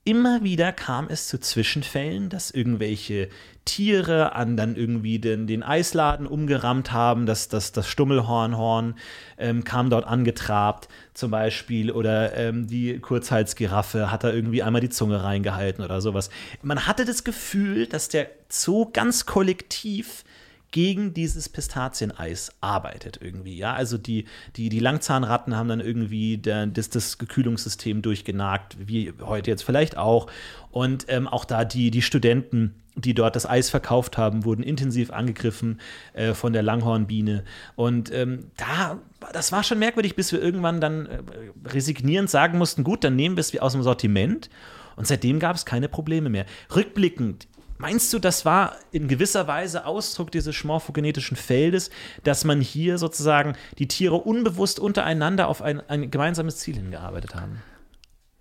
immer 0.04 0.44
wieder 0.44 0.72
kam 0.72 1.08
es 1.10 1.28
zu 1.28 1.40
Zwischenfällen, 1.40 2.30
dass 2.30 2.52
irgendwelche 2.52 3.30
Tiere 3.66 4.34
an 4.34 4.57
dann 4.57 4.76
irgendwie 4.76 5.20
den, 5.20 5.45
den 5.45 5.62
Eisladen 5.62 6.26
umgerammt 6.26 6.91
haben, 6.91 7.26
dass 7.26 7.47
das, 7.47 7.72
das 7.72 7.88
Stummelhornhorn 7.88 8.95
ähm, 9.38 9.64
kam 9.64 9.89
dort 9.89 10.05
angetrabt 10.05 10.88
zum 11.14 11.32
Beispiel 11.32 11.91
oder 11.91 12.36
ähm, 12.36 12.68
die 12.68 12.99
Kurzhalsgiraffe 12.99 14.12
hat 14.12 14.24
da 14.24 14.32
irgendwie 14.32 14.64
einmal 14.64 14.82
die 14.82 14.89
Zunge 14.89 15.24
reingehalten 15.24 15.84
oder 15.84 16.01
sowas. 16.01 16.30
Man 16.64 16.88
hatte 16.88 17.05
das 17.05 17.24
Gefühl, 17.24 17.86
dass 17.86 18.09
der 18.09 18.30
Zoo 18.49 18.89
ganz 18.91 19.26
kollektiv 19.26 20.24
gegen 20.72 21.13
dieses 21.13 21.49
Pistazieneis 21.49 22.51
arbeitet 22.61 23.19
irgendwie, 23.22 23.57
ja. 23.57 23.74
Also 23.74 23.97
die, 23.97 24.26
die, 24.55 24.69
die 24.69 24.80
Langzahnratten 24.80 25.55
haben 25.55 25.69
dann 25.69 25.82
irgendwie 25.82 26.38
der, 26.38 26.65
das, 26.67 26.89
das 26.89 27.17
Gekühlungssystem 27.17 28.01
durchgenagt, 28.01 28.78
wie 28.80 29.13
heute 29.22 29.51
jetzt 29.51 29.63
vielleicht 29.63 29.97
auch. 29.97 30.28
Und 30.72 31.05
ähm, 31.09 31.28
auch 31.28 31.43
da 31.43 31.65
die, 31.65 31.91
die 31.91 32.01
Studenten, 32.01 32.76
die 32.95 33.13
dort 33.13 33.36
das 33.36 33.45
Eis 33.45 33.69
verkauft 33.69 34.17
haben, 34.17 34.45
wurden 34.45 34.63
intensiv 34.63 35.11
angegriffen 35.11 35.80
äh, 36.13 36.34
von 36.34 36.53
der 36.53 36.63
Langhornbiene. 36.63 37.43
Und 37.76 38.13
ähm, 38.13 38.47
da, 38.55 38.99
das 39.34 39.51
war 39.51 39.63
schon 39.63 39.80
merkwürdig, 39.80 40.15
bis 40.15 40.32
wir 40.32 40.41
irgendwann 40.41 40.80
dann 40.80 41.05
äh, 41.05 41.19
resignierend 41.65 42.30
sagen 42.30 42.57
mussten, 42.57 42.84
gut, 42.84 43.03
dann 43.03 43.15
nehmen 43.15 43.36
wir 43.36 43.41
es 43.41 43.57
aus 43.59 43.74
dem 43.74 43.84
Sortiment. 43.84 44.49
Und 44.95 45.07
seitdem 45.07 45.39
gab 45.39 45.55
es 45.55 45.65
keine 45.65 45.89
Probleme 45.89 46.30
mehr. 46.30 46.45
Rückblickend, 46.76 47.47
Meinst 47.82 48.14
du, 48.14 48.20
das 48.20 48.46
war 48.46 48.76
in 48.92 49.08
gewisser 49.08 49.48
Weise 49.48 49.88
Ausdruck 49.88 50.32
dieses 50.32 50.64
morphogenetischen 50.64 51.36
Feldes, 51.36 51.90
dass 52.24 52.44
man 52.44 52.62
hier 52.62 53.00
sozusagen 53.00 53.56
die 53.80 53.88
Tiere 53.88 54.18
unbewusst 54.18 54.80
untereinander 54.80 55.48
auf 55.48 55.64
ein, 55.64 55.82
ein 55.90 56.12
gemeinsames 56.12 56.58
Ziel 56.58 56.76
hingearbeitet 56.76 57.34
haben? 57.34 57.64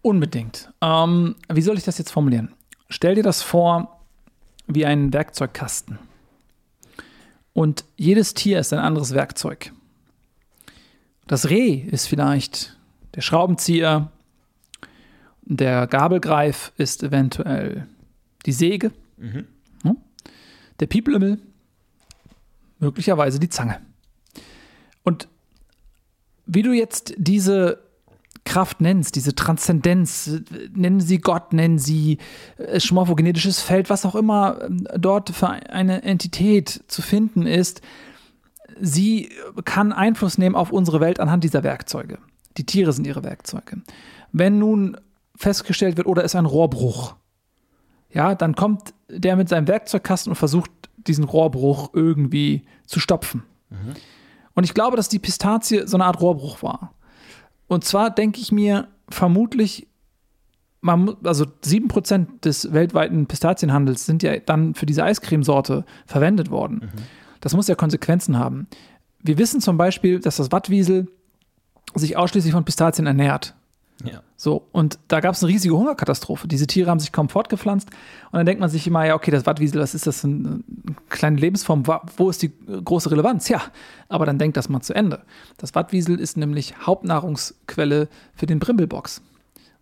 Unbedingt. 0.03 0.71
Ähm, 0.83 1.37
wie 1.51 1.63
soll 1.63 1.79
ich 1.79 1.85
das 1.85 1.97
jetzt 1.97 2.11
formulieren? 2.11 2.53
Stell 2.91 3.15
dir 3.15 3.23
das 3.23 3.41
vor 3.41 4.03
wie 4.67 4.85
einen 4.85 5.11
Werkzeugkasten. 5.15 5.99
Und 7.55 7.87
jedes 7.97 8.35
Tier 8.35 8.61
ist 8.61 8.75
ein 8.75 8.79
anderes 8.79 9.15
Werkzeug. 9.15 9.73
Das 11.27 11.49
Reh 11.49 11.77
ist 11.77 12.09
vielleicht 12.09 12.77
der 13.15 13.23
Schraubenzieher, 13.23 14.13
der 15.41 15.87
Gabelgreif 15.87 16.73
ist 16.77 17.03
eventuell 17.03 17.87
die 18.45 18.53
Säge, 18.53 18.93
Mhm. 19.21 19.47
Hm? 19.83 19.97
der 20.81 20.87
Pieplümmel 20.87 21.39
möglicherweise 22.79 23.39
die 23.39 23.51
Zange. 23.51 23.81
Und 25.03 25.29
wie 26.47 26.63
du 26.63 26.73
jetzt 26.73 27.15
diese 27.17 27.79
Kraft 28.45 28.81
nennst, 28.81 29.17
diese 29.17 29.35
Transzendenz, 29.35 30.41
nennen 30.75 31.01
sie 31.01 31.19
Gott, 31.19 31.53
nennen 31.53 31.79
sie 31.79 32.19
äh, 32.57 32.81
morphogenetisches 32.91 33.61
Feld, 33.61 33.91
was 33.91 34.07
auch 34.07 34.15
immer 34.15 34.63
ähm, 34.63 34.89
dort 34.97 35.31
für 35.31 35.49
eine 35.49 36.03
Entität 36.03 36.83
zu 36.89 37.03
finden 37.03 37.47
ist, 37.47 37.83
sie 38.81 39.31
kann 39.65 39.93
Einfluss 39.93 40.39
nehmen 40.39 40.57
auf 40.57 40.73
unsere 40.73 41.01
Welt 41.01 41.21
anhand 41.21 41.45
dieser 41.45 41.63
Werkzeuge. 41.63 42.19
Die 42.57 42.65
Tiere 42.65 42.93
sind 42.93 43.07
ihre 43.07 43.23
Werkzeuge. 43.23 43.83
Wenn 44.33 44.59
nun 44.59 44.97
festgestellt 45.37 45.97
wird, 45.97 46.07
oder 46.07 46.25
ist 46.25 46.35
ein 46.35 46.47
Rohrbruch, 46.47 47.15
ja, 48.13 48.35
dann 48.35 48.55
kommt 48.55 48.95
der 49.09 49.37
mit 49.37 49.49
seinem 49.49 49.69
Werkzeugkasten 49.69 50.31
und 50.31 50.37
versucht, 50.37 50.71
diesen 50.97 51.25
Rohrbruch 51.25 51.91
irgendwie 51.95 52.65
zu 52.87 53.01
stopfen. 53.01 53.43
Und 54.55 54.65
ich 54.65 54.75
glaube, 54.75 54.97
dass 54.97 55.09
die 55.09 55.19
Pistazie 55.19 55.87
so 55.87 55.97
eine 55.97 56.05
Art 56.05 56.21
Rohrbruch 56.21 56.63
war. 56.63 56.95
Und 57.69 57.85
zwar 57.85 58.11
denke 58.11 58.41
ich 58.41 58.53
mir, 58.53 58.89
vermutlich, 59.09 59.89
man, 60.81 61.17
also 61.25 61.45
7% 61.45 62.41
des 62.43 62.73
weltweiten 62.73 63.27
Pistazienhandels 63.27 64.07
sind 64.07 64.23
ja 64.23 64.39
dann 64.39 64.75
für 64.75 64.87
diese 64.87 65.05
Eiscremesorte 65.05 65.85
verwendet 66.07 66.51
worden. 66.51 66.81
Das 67.41 67.55
muss 67.55 67.69
ja 67.69 67.75
Konsequenzen 67.75 68.39
haben. 68.39 68.67
Wir 69.23 69.39
wissen 69.39 69.61
zum 69.61 69.77
Beispiel, 69.77 70.21
dass 70.21 70.37
das 70.37 70.53
Wattwiesel 70.53 71.09
sich 71.95 72.17
ausschließlich 72.17 72.53
von 72.53 72.65
Pistazien 72.65 73.07
ernährt. 73.07 73.55
Ja. 74.05 74.23
So, 74.37 74.67
und 74.73 74.99
da 75.09 75.21
gab 75.21 75.35
es 75.35 75.43
eine 75.43 75.53
riesige 75.53 75.77
Hungerkatastrophe. 75.77 76.49
Diese 76.49 76.67
Tiere 76.67 76.91
haben 76.91 77.01
sich 77.01 77.13
kaum 77.13 77.29
fortgepflanzt. 77.29 77.91
Und 78.31 78.37
dann 78.39 78.47
denkt 78.47 78.61
man 78.61 78.71
sich 78.71 78.87
immer, 78.87 79.05
ja, 79.05 79.15
okay, 79.15 79.31
das 79.31 79.47
Wattwiesel, 79.47 79.81
was 79.81 79.95
ist 79.95 80.07
das? 80.07 80.25
Eine 80.25 80.61
kleine 81.09 81.37
Lebensform. 81.37 81.85
Wo 82.17 82.31
ist 82.31 82.43
die 82.43 82.53
äh, 82.69 82.81
große 82.83 83.11
Relevanz? 83.11 83.49
Ja, 83.49 83.61
aber 84.09 84.27
dann 84.27 84.39
denkt 84.39 84.57
das 84.57 84.69
mal 84.69 84.81
zu 84.81 84.95
Ende. 84.95 85.21
Das 85.59 85.75
Wattwiesel 85.75 86.19
ist 86.19 86.37
nämlich 86.37 86.75
Hauptnahrungsquelle 86.87 88.09
für 88.35 88.47
den 88.47 88.59
Brimbelbox. 88.59 89.23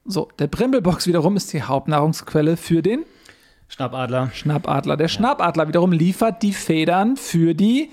So, 0.04 0.28
der 0.38 0.46
Brimbelbox 0.46 1.06
wiederum 1.06 1.36
ist 1.36 1.52
die 1.52 1.62
Hauptnahrungsquelle 1.62 2.56
für 2.56 2.82
den 2.82 3.04
Schnappadler, 3.68 4.30
Schnappadler. 4.32 4.96
Der 4.96 5.08
Schnappadler 5.08 5.68
wiederum 5.68 5.92
liefert 5.92 6.42
die 6.42 6.54
Federn 6.54 7.16
für 7.18 7.54
die, 7.54 7.90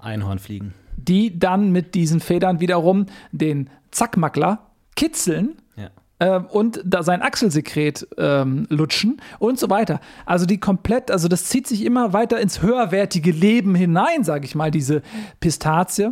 Einhornfliegen. 0.00 0.74
die 0.96 1.38
dann 1.38 1.72
mit 1.72 1.96
diesen 1.96 2.20
Federn 2.20 2.60
wiederum 2.60 3.06
den 3.32 3.68
Zackmackler 3.90 4.60
kitzeln 4.96 5.56
Ja. 5.76 5.90
ähm, 6.18 6.46
und 6.46 6.80
da 6.84 7.02
sein 7.02 7.22
Achselsekret 7.22 8.06
ähm, 8.18 8.66
lutschen 8.70 9.20
und 9.38 9.58
so 9.58 9.70
weiter. 9.70 10.00
Also 10.24 10.46
die 10.46 10.58
komplett, 10.58 11.10
also 11.10 11.28
das 11.28 11.44
zieht 11.44 11.66
sich 11.66 11.84
immer 11.84 12.12
weiter 12.12 12.40
ins 12.40 12.62
höherwertige 12.62 13.30
Leben 13.30 13.74
hinein, 13.74 14.24
sage 14.24 14.44
ich 14.46 14.54
mal, 14.54 14.70
diese 14.70 15.02
Pistazie. 15.40 16.10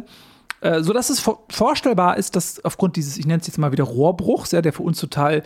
Äh, 0.61 0.83
so 0.83 0.93
dass 0.93 1.11
es 1.11 1.21
vor 1.21 1.45
vorstellbar 1.51 2.17
ist, 2.17 2.37
dass 2.37 2.65
aufgrund 2.65 2.97
dieses, 2.97 3.19
ich 3.19 3.27
nenne 3.27 3.41
es 3.41 3.47
jetzt 3.47 3.59
mal 3.59 3.73
wieder 3.73 3.85
Rohrbruchs, 3.85 4.53
ja, 4.53 4.63
der 4.63 4.73
für 4.73 4.83
uns 4.83 4.99
total 5.01 5.43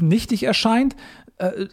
nichtig 0.00 0.42
erscheint, 0.44 0.96
äh, 1.38 1.66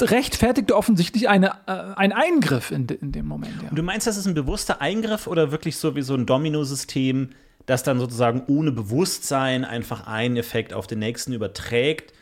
rechtfertigte 0.00 0.76
offensichtlich 0.76 1.28
eine, 1.28 1.52
äh, 1.66 1.94
ein 1.94 2.12
Eingriff 2.12 2.72
in, 2.72 2.88
de, 2.88 2.98
in 2.98 3.12
dem 3.12 3.26
Moment. 3.26 3.54
Ja. 3.62 3.68
Und 3.70 3.76
du 3.76 3.82
meinst, 3.84 4.06
das 4.06 4.16
ist 4.16 4.26
ein 4.26 4.34
bewusster 4.34 4.80
Eingriff 4.80 5.28
oder 5.28 5.52
wirklich 5.52 5.76
so 5.76 5.94
wie 5.94 6.02
so 6.02 6.14
ein 6.14 6.26
Domino-System, 6.26 7.30
das 7.66 7.82
dann 7.82 7.98
sozusagen 7.98 8.42
ohne 8.46 8.72
Bewusstsein 8.72 9.64
einfach 9.64 10.06
einen 10.06 10.36
Effekt 10.36 10.72
auf 10.72 10.86
den 10.86 10.98
nächsten 10.98 11.32
überträgt 11.32 12.12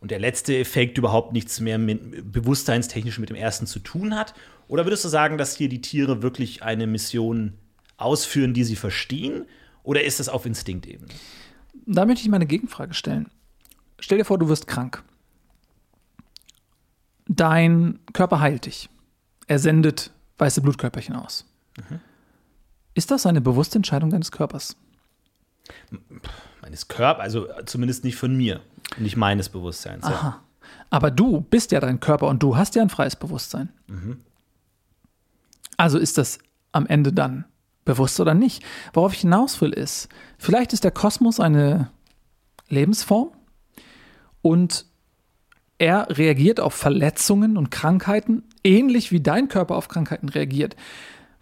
und 0.00 0.10
der 0.10 0.18
letzte 0.18 0.56
Effekt 0.56 0.98
überhaupt 0.98 1.32
nichts 1.32 1.60
mehr 1.60 1.78
mit 1.78 2.32
bewusstseinstechnisch 2.32 3.18
mit 3.18 3.30
dem 3.30 3.36
ersten 3.36 3.66
zu 3.66 3.78
tun 3.78 4.14
hat? 4.14 4.34
Oder 4.68 4.86
würdest 4.86 5.04
du 5.04 5.08
sagen, 5.08 5.38
dass 5.38 5.56
hier 5.56 5.68
die 5.68 5.80
Tiere 5.80 6.22
wirklich 6.22 6.62
eine 6.62 6.86
Mission 6.86 7.54
ausführen, 7.96 8.54
die 8.54 8.64
sie 8.64 8.76
verstehen? 8.76 9.46
Oder 9.82 10.04
ist 10.04 10.20
das 10.20 10.28
auf 10.28 10.46
Instinktebene? 10.46 11.12
Da 11.86 12.06
möchte 12.06 12.22
ich 12.22 12.28
mal 12.28 12.36
eine 12.36 12.46
Gegenfrage 12.46 12.94
stellen. 12.94 13.30
Stell 13.98 14.18
dir 14.18 14.24
vor, 14.24 14.38
du 14.38 14.48
wirst 14.48 14.66
krank. 14.66 15.02
Dein 17.26 17.98
Körper 18.12 18.40
heilt 18.40 18.66
dich. 18.66 18.88
Er 19.46 19.58
sendet 19.58 20.10
weiße 20.38 20.60
Blutkörperchen 20.60 21.14
aus. 21.14 21.46
Ist 22.94 23.10
das 23.10 23.26
eine 23.26 23.40
bewusste 23.40 23.76
Entscheidung 23.76 24.10
deines 24.10 24.30
Körpers? 24.30 24.76
Meines 26.62 26.88
Körpers, 26.88 27.22
also 27.22 27.48
zumindest 27.66 28.04
nicht 28.04 28.16
von 28.16 28.36
mir, 28.36 28.60
nicht 28.98 29.16
meines 29.16 29.48
Bewusstseins. 29.48 30.04
Ja. 30.04 30.10
Aha. 30.10 30.40
Aber 30.90 31.10
du 31.10 31.40
bist 31.40 31.72
ja 31.72 31.80
dein 31.80 32.00
Körper 32.00 32.28
und 32.28 32.42
du 32.42 32.56
hast 32.56 32.74
ja 32.74 32.82
ein 32.82 32.90
freies 32.90 33.16
Bewusstsein. 33.16 33.70
Also 35.76 35.98
ist 35.98 36.18
das 36.18 36.38
am 36.72 36.86
Ende 36.86 37.12
dann 37.12 37.44
bewusst 37.84 38.20
oder 38.20 38.34
nicht? 38.34 38.62
Worauf 38.92 39.12
ich 39.12 39.20
hinaus 39.20 39.60
will 39.60 39.72
ist, 39.72 40.08
vielleicht 40.38 40.72
ist 40.72 40.84
der 40.84 40.90
Kosmos 40.90 41.40
eine 41.40 41.90
Lebensform 42.68 43.30
und 44.42 44.86
er 45.78 46.06
reagiert 46.10 46.60
auf 46.60 46.74
Verletzungen 46.74 47.56
und 47.56 47.70
Krankheiten, 47.70 48.44
ähnlich 48.62 49.10
wie 49.10 49.20
dein 49.20 49.48
Körper 49.48 49.74
auf 49.74 49.88
Krankheiten 49.88 50.28
reagiert. 50.28 50.76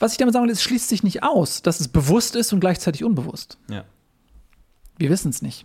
Was 0.03 0.11
ich 0.11 0.18
damit 0.18 0.34
sagen 0.34 0.46
will, 0.46 0.53
es 0.53 0.64
schließt 0.64 0.88
sich 0.88 1.05
nicht 1.05 1.22
aus, 1.22 1.62
dass 1.62 1.78
es 1.78 1.86
bewusst 1.86 2.34
ist 2.34 2.53
und 2.53 2.59
gleichzeitig 2.59 3.05
unbewusst. 3.05 3.57
Ja. 3.70 3.84
Wir 4.98 5.11
wissen 5.11 5.28
es 5.28 5.42
nicht. 5.42 5.64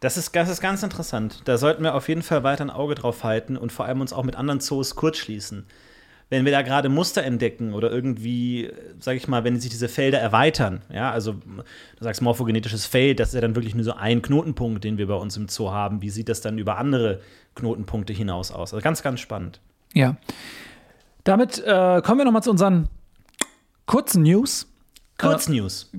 Das 0.00 0.16
ist, 0.16 0.34
das 0.34 0.48
ist 0.48 0.60
ganz 0.60 0.82
interessant. 0.82 1.42
Da 1.44 1.58
sollten 1.58 1.84
wir 1.84 1.94
auf 1.94 2.08
jeden 2.08 2.22
Fall 2.22 2.42
weiter 2.42 2.64
ein 2.64 2.70
Auge 2.70 2.96
drauf 2.96 3.22
halten 3.22 3.56
und 3.56 3.70
vor 3.70 3.86
allem 3.86 4.00
uns 4.00 4.12
auch 4.12 4.24
mit 4.24 4.34
anderen 4.34 4.58
Zoos 4.58 4.96
kurzschließen. 4.96 5.64
Wenn 6.28 6.44
wir 6.44 6.50
da 6.50 6.62
gerade 6.62 6.88
Muster 6.88 7.22
entdecken 7.22 7.72
oder 7.72 7.92
irgendwie, 7.92 8.72
sag 8.98 9.14
ich 9.14 9.28
mal, 9.28 9.44
wenn 9.44 9.60
sich 9.60 9.70
diese 9.70 9.88
Felder 9.88 10.18
erweitern, 10.18 10.82
ja, 10.92 11.12
also 11.12 11.34
du 11.34 11.62
sagst 12.00 12.20
morphogenetisches 12.20 12.84
Feld, 12.84 13.20
das 13.20 13.28
ist 13.28 13.34
ja 13.34 13.40
dann 13.40 13.54
wirklich 13.54 13.76
nur 13.76 13.84
so 13.84 13.92
ein 13.92 14.22
Knotenpunkt, 14.22 14.82
den 14.82 14.98
wir 14.98 15.06
bei 15.06 15.14
uns 15.14 15.36
im 15.36 15.46
Zoo 15.46 15.70
haben. 15.70 16.02
Wie 16.02 16.10
sieht 16.10 16.28
das 16.28 16.40
dann 16.40 16.58
über 16.58 16.78
andere 16.78 17.20
Knotenpunkte 17.54 18.12
hinaus 18.12 18.50
aus? 18.50 18.74
Also 18.74 18.82
ganz, 18.82 19.04
ganz 19.04 19.20
spannend. 19.20 19.60
Ja. 19.94 20.16
Damit 21.28 21.58
äh, 21.58 22.00
kommen 22.02 22.20
wir 22.20 22.24
nochmal 22.24 22.42
zu 22.42 22.50
unseren 22.50 22.88
kurzen 23.84 24.22
News. 24.22 24.66
Kurznews. 25.18 25.90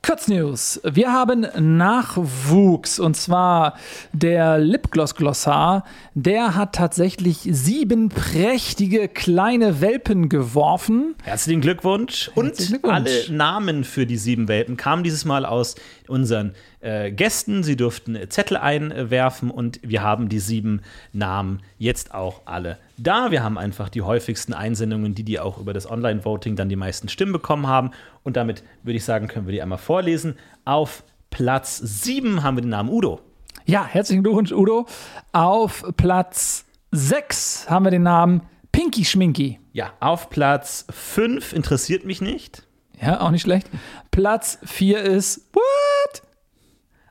Kurznews. 0.00 0.80
Wir 0.84 1.12
haben 1.12 1.44
Nachwuchs 1.58 3.00
und 3.00 3.16
zwar 3.16 3.74
der 4.12 4.58
Lipgloss-Glossar. 4.58 5.82
Der 6.14 6.54
hat 6.54 6.76
tatsächlich 6.76 7.38
sieben 7.50 8.10
prächtige 8.10 9.08
kleine 9.08 9.80
Welpen 9.80 10.28
geworfen. 10.28 11.16
Herzlichen 11.24 11.62
Glückwunsch. 11.62 12.30
Und 12.36 12.46
Herzlichen 12.46 12.82
Glückwunsch. 12.82 12.94
alle 12.94 13.36
Namen 13.36 13.82
für 13.82 14.06
die 14.06 14.16
sieben 14.16 14.46
Welpen 14.46 14.76
kamen 14.76 15.02
dieses 15.02 15.24
Mal 15.24 15.44
aus 15.44 15.74
unseren 16.06 16.54
äh, 16.86 17.10
Gästen. 17.10 17.62
Sie 17.64 17.76
durften 17.76 18.16
Zettel 18.30 18.56
einwerfen 18.56 19.50
und 19.50 19.80
wir 19.82 20.02
haben 20.02 20.28
die 20.28 20.38
sieben 20.38 20.82
Namen 21.12 21.60
jetzt 21.78 22.14
auch 22.14 22.42
alle 22.44 22.78
da. 22.96 23.30
Wir 23.30 23.42
haben 23.42 23.58
einfach 23.58 23.88
die 23.88 24.02
häufigsten 24.02 24.54
Einsendungen, 24.54 25.14
die 25.14 25.24
die 25.24 25.40
auch 25.40 25.58
über 25.58 25.72
das 25.72 25.90
Online-Voting 25.90 26.54
dann 26.54 26.68
die 26.68 26.76
meisten 26.76 27.08
Stimmen 27.08 27.32
bekommen 27.32 27.66
haben. 27.66 27.90
Und 28.22 28.36
damit 28.36 28.62
würde 28.84 28.96
ich 28.96 29.04
sagen, 29.04 29.26
können 29.26 29.46
wir 29.46 29.52
die 29.52 29.62
einmal 29.62 29.78
vorlesen. 29.78 30.36
Auf 30.64 31.02
Platz 31.30 31.78
sieben 31.78 32.42
haben 32.42 32.56
wir 32.56 32.62
den 32.62 32.70
Namen 32.70 32.90
Udo. 32.90 33.20
Ja, 33.64 33.84
herzlichen 33.84 34.22
Glückwunsch, 34.22 34.52
Udo. 34.52 34.86
Auf 35.32 35.84
Platz 35.96 36.66
6 36.92 37.68
haben 37.68 37.84
wir 37.84 37.90
den 37.90 38.04
Namen 38.04 38.42
Pinky 38.70 39.04
Schminky. 39.04 39.58
Ja, 39.72 39.92
auf 39.98 40.30
Platz 40.30 40.86
fünf 40.90 41.52
interessiert 41.52 42.04
mich 42.04 42.20
nicht. 42.20 42.62
Ja, 43.00 43.20
auch 43.20 43.30
nicht 43.30 43.42
schlecht. 43.42 43.68
Platz 44.10 44.58
4 44.64 45.00
ist 45.00 45.48
What? 45.52 45.95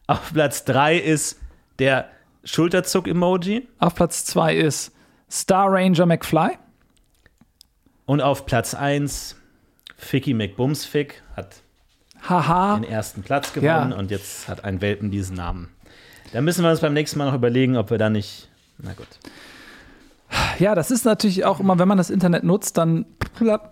Auf 0.07 0.33
Platz 0.33 0.63
drei 0.65 0.97
ist 0.97 1.39
der 1.79 2.09
Schulterzuck-Emoji. 2.43 3.67
Auf 3.79 3.95
Platz 3.95 4.25
2 4.25 4.55
ist 4.55 4.91
Star 5.31 5.67
Ranger 5.71 6.05
McFly. 6.05 6.51
Und 8.05 8.21
auf 8.21 8.45
Platz 8.45 8.75
1 8.75 9.35
Ficky 9.97 10.33
McBumsfick 10.35 11.23
hat 11.35 11.55
Haha. 12.29 12.75
den 12.75 12.83
ersten 12.83 13.23
Platz 13.23 13.51
gewonnen 13.53 13.91
Ja. 13.91 13.97
und 13.97 14.11
jetzt 14.11 14.47
hat 14.47 14.63
ein 14.63 14.79
Welpen 14.81 15.09
diesen 15.09 15.35
Namen. 15.35 15.69
Da 16.33 16.41
müssen 16.41 16.63
wir 16.63 16.69
uns 16.69 16.81
beim 16.81 16.93
nächsten 16.93 17.17
Mal 17.17 17.25
noch 17.25 17.33
überlegen, 17.33 17.77
ob 17.77 17.89
wir 17.89 17.97
da 17.97 18.09
nicht. 18.09 18.49
Na 18.77 18.93
gut. 18.93 19.07
Ja, 20.59 20.75
das 20.75 20.91
ist 20.91 21.05
natürlich 21.05 21.45
auch 21.45 21.59
immer, 21.59 21.79
wenn 21.79 21.87
man 21.87 21.97
das 21.97 22.09
Internet 22.09 22.43
nutzt, 22.43 22.77
dann, 22.77 23.05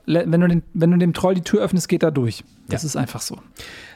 wenn 0.05 0.41
du, 0.41 0.47
den, 0.47 0.63
wenn 0.73 0.91
du 0.91 0.97
dem 0.97 1.13
Troll 1.13 1.35
die 1.35 1.41
Tür 1.41 1.61
öffnest, 1.61 1.87
geht 1.89 2.03
er 2.03 2.11
durch. 2.11 2.43
Das 2.67 2.83
Ja. 2.83 2.87
ist 2.87 2.95
einfach 2.95 3.21
so. 3.21 3.37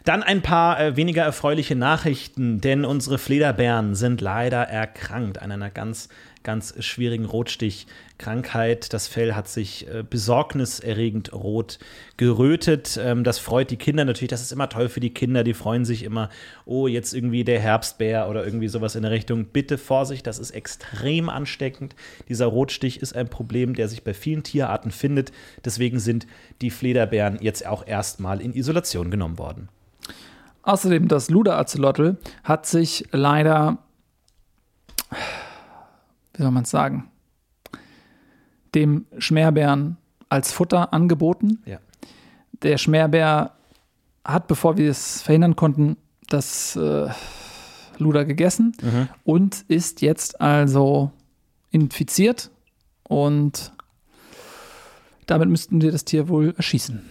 Dann 0.05 0.23
ein 0.23 0.41
paar 0.41 0.79
äh, 0.79 0.95
weniger 0.95 1.23
erfreuliche 1.23 1.75
Nachrichten, 1.75 2.61
denn 2.61 2.85
unsere 2.85 3.17
Flederbären 3.17 3.95
sind 3.95 4.21
leider 4.21 4.63
erkrankt 4.63 5.41
an 5.41 5.51
einer 5.51 5.69
ganz, 5.69 6.09
ganz 6.47 6.73
schwierigen 6.81 7.25
Rotstichkrankheit. 7.25 8.93
Das 8.93 9.09
Fell 9.09 9.35
hat 9.35 9.49
sich 9.49 9.85
äh, 9.89 10.01
besorgniserregend 10.09 11.33
rot 11.33 11.77
gerötet. 12.15 12.97
Ähm, 13.03 13.25
das 13.25 13.37
freut 13.37 13.69
die 13.69 13.75
Kinder 13.75 14.05
natürlich. 14.05 14.29
Das 14.29 14.41
ist 14.41 14.53
immer 14.53 14.69
toll 14.69 14.87
für 14.87 15.01
die 15.01 15.13
Kinder. 15.13 15.43
Die 15.43 15.53
freuen 15.53 15.83
sich 15.83 16.03
immer, 16.03 16.29
oh, 16.65 16.87
jetzt 16.87 17.13
irgendwie 17.13 17.43
der 17.43 17.59
Herbstbär 17.59 18.29
oder 18.29 18.45
irgendwie 18.45 18.69
sowas 18.69 18.95
in 18.95 19.01
der 19.01 19.11
Richtung. 19.11 19.47
Bitte 19.47 19.77
Vorsicht, 19.77 20.25
das 20.25 20.39
ist 20.39 20.51
extrem 20.51 21.27
ansteckend. 21.27 21.95
Dieser 22.29 22.45
Rotstich 22.45 23.01
ist 23.01 23.13
ein 23.13 23.27
Problem, 23.27 23.75
der 23.75 23.89
sich 23.89 24.05
bei 24.05 24.13
vielen 24.13 24.43
Tierarten 24.43 24.91
findet. 24.91 25.33
Deswegen 25.65 25.99
sind 25.99 26.27
die 26.61 26.69
Flederbären 26.69 27.39
jetzt 27.41 27.67
auch 27.67 27.85
erstmal 27.85 28.39
in 28.39 28.53
Isolation 28.53 29.11
genommen 29.11 29.37
worden. 29.37 29.67
Außerdem, 30.63 31.09
das 31.09 31.29
Luder-Azelotl 31.29 32.15
hat 32.45 32.65
sich 32.65 33.03
leider, 33.11 33.79
wie 36.38 36.43
soll 36.43 36.51
man 36.51 36.63
es 36.63 36.69
sagen, 36.69 37.09
dem 38.75 39.05
Schmerbären 39.17 39.97
als 40.29 40.51
Futter 40.51 40.93
angeboten. 40.93 41.59
Ja. 41.65 41.79
Der 42.63 42.77
Schmerbär 42.77 43.53
hat, 44.23 44.47
bevor 44.47 44.77
wir 44.77 44.89
es 44.89 45.21
verhindern 45.21 45.55
konnten, 45.55 45.97
das 46.29 46.75
äh, 46.75 47.09
Luder 47.97 48.25
gegessen 48.25 48.73
und 49.23 49.65
ist 49.67 50.01
jetzt 50.01 50.41
also 50.41 51.11
infiziert 51.71 52.51
und 53.03 53.73
damit 55.25 55.49
müssten 55.49 55.81
wir 55.81 55.91
das 55.91 56.05
Tier 56.05 56.27
wohl 56.27 56.53
erschießen. 56.55 57.01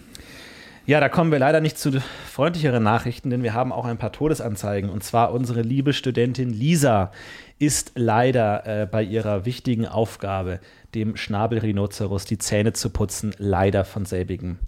Ja, 0.87 1.01
da 1.01 1.09
kommen 1.09 1.33
wir 1.33 1.41
leider 1.41 1.61
nicht 1.61 1.79
zu 1.79 2.01
freundlicheren 2.31 2.85
Nachrichten, 2.85 3.29
denn 3.29 3.43
wir 3.43 3.55
haben 3.55 3.73
auch 3.73 3.87
ein 3.87 3.99
paar 3.99 4.13
Todesanzeigen. 4.13 4.89
Und 4.89 5.03
zwar 5.03 5.33
unsere 5.33 5.63
liebe 5.63 5.93
Studentin 5.93 6.51
Lisa 6.51 7.11
ist 7.59 7.93
leider 7.97 8.65
äh, 8.67 8.87
bei 8.87 9.03
ihrer 9.03 9.45
wichtigen 9.45 9.89
Aufgabe, 9.89 10.61
dem 10.95 11.17
Schnabelrhinoceros 11.17 12.25
die 12.25 12.39
Zähne 12.39 12.73
zu 12.73 12.91
putzen, 12.91 13.35
leider 13.37 13.85
von 13.85 14.05
selbigem 14.05 14.61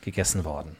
gegessen 0.00 0.46
worden. 0.46 0.76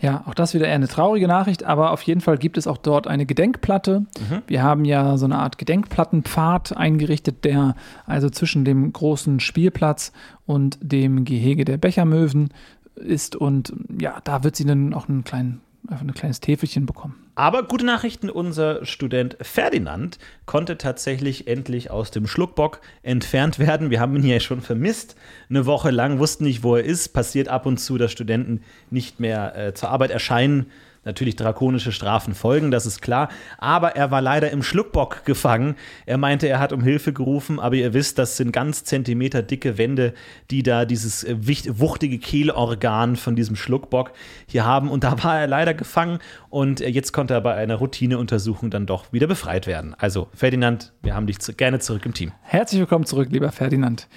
Ja, 0.00 0.22
auch 0.26 0.34
das 0.34 0.54
wieder 0.54 0.66
eher 0.66 0.76
eine 0.76 0.86
traurige 0.86 1.26
Nachricht, 1.26 1.64
aber 1.64 1.90
auf 1.90 2.02
jeden 2.02 2.20
Fall 2.20 2.38
gibt 2.38 2.56
es 2.56 2.68
auch 2.68 2.76
dort 2.76 3.08
eine 3.08 3.26
Gedenkplatte. 3.26 4.06
Wir 4.46 4.62
haben 4.62 4.84
ja 4.84 5.16
so 5.16 5.24
eine 5.24 5.38
Art 5.38 5.58
Gedenkplattenpfad 5.58 6.76
eingerichtet, 6.76 7.44
der 7.44 7.74
also 8.06 8.30
zwischen 8.30 8.64
dem 8.64 8.92
großen 8.92 9.40
Spielplatz 9.40 10.12
und 10.46 10.78
dem 10.80 11.24
Gehege 11.24 11.64
der 11.64 11.78
Bechermöwen 11.78 12.50
ist. 12.98 13.36
Und 13.36 13.72
ja, 14.00 14.20
da 14.24 14.44
wird 14.44 14.56
sie 14.56 14.64
dann 14.64 14.94
auch 14.94 15.08
einen 15.08 15.24
kleinen, 15.24 15.60
einfach 15.88 16.04
ein 16.04 16.14
kleines 16.14 16.40
Täfelchen 16.40 16.86
bekommen. 16.86 17.14
Aber 17.34 17.62
gute 17.62 17.86
Nachrichten, 17.86 18.30
unser 18.30 18.84
Student 18.84 19.36
Ferdinand 19.40 20.18
konnte 20.44 20.76
tatsächlich 20.76 21.46
endlich 21.46 21.88
aus 21.88 22.10
dem 22.10 22.26
Schluckbock 22.26 22.80
entfernt 23.04 23.60
werden. 23.60 23.90
Wir 23.90 24.00
haben 24.00 24.16
ihn 24.16 24.26
ja 24.26 24.40
schon 24.40 24.60
vermisst. 24.60 25.14
Eine 25.48 25.64
Woche 25.64 25.90
lang 25.90 26.18
wussten 26.18 26.44
nicht, 26.44 26.64
wo 26.64 26.74
er 26.74 26.84
ist. 26.84 27.10
Passiert 27.10 27.46
ab 27.48 27.64
und 27.64 27.78
zu, 27.78 27.96
dass 27.96 28.10
Studenten 28.10 28.62
nicht 28.90 29.20
mehr 29.20 29.56
äh, 29.56 29.72
zur 29.72 29.90
Arbeit 29.90 30.10
erscheinen. 30.10 30.66
Natürlich 31.08 31.36
drakonische 31.36 31.90
Strafen 31.90 32.34
folgen, 32.34 32.70
das 32.70 32.84
ist 32.84 33.00
klar. 33.00 33.30
Aber 33.56 33.96
er 33.96 34.10
war 34.10 34.20
leider 34.20 34.50
im 34.50 34.62
Schluckbock 34.62 35.24
gefangen. 35.24 35.74
Er 36.04 36.18
meinte, 36.18 36.48
er 36.48 36.58
hat 36.58 36.70
um 36.70 36.82
Hilfe 36.82 37.14
gerufen, 37.14 37.58
aber 37.58 37.76
ihr 37.76 37.94
wisst, 37.94 38.18
das 38.18 38.36
sind 38.36 38.52
ganz 38.52 38.84
Zentimeter 38.84 39.40
dicke 39.40 39.78
Wände, 39.78 40.12
die 40.50 40.62
da 40.62 40.84
dieses 40.84 41.24
äh, 41.24 41.34
wuchtige 41.38 42.18
Kehlorgan 42.18 43.16
von 43.16 43.36
diesem 43.36 43.56
Schluckbock 43.56 44.12
hier 44.46 44.66
haben. 44.66 44.90
Und 44.90 45.02
da 45.02 45.24
war 45.24 45.40
er 45.40 45.46
leider 45.46 45.72
gefangen 45.72 46.18
und 46.50 46.82
äh, 46.82 46.90
jetzt 46.90 47.12
konnte 47.12 47.32
er 47.32 47.40
bei 47.40 47.54
einer 47.54 47.76
Routineuntersuchung 47.76 48.68
dann 48.68 48.84
doch 48.84 49.10
wieder 49.10 49.26
befreit 49.26 49.66
werden. 49.66 49.94
Also, 49.96 50.28
Ferdinand, 50.34 50.92
wir 51.00 51.14
haben 51.14 51.26
dich 51.26 51.38
gerne 51.56 51.78
zurück 51.78 52.04
im 52.04 52.12
Team. 52.12 52.32
Herzlich 52.42 52.80
willkommen 52.80 53.06
zurück, 53.06 53.28
lieber 53.30 53.50
Ferdinand. 53.50 54.08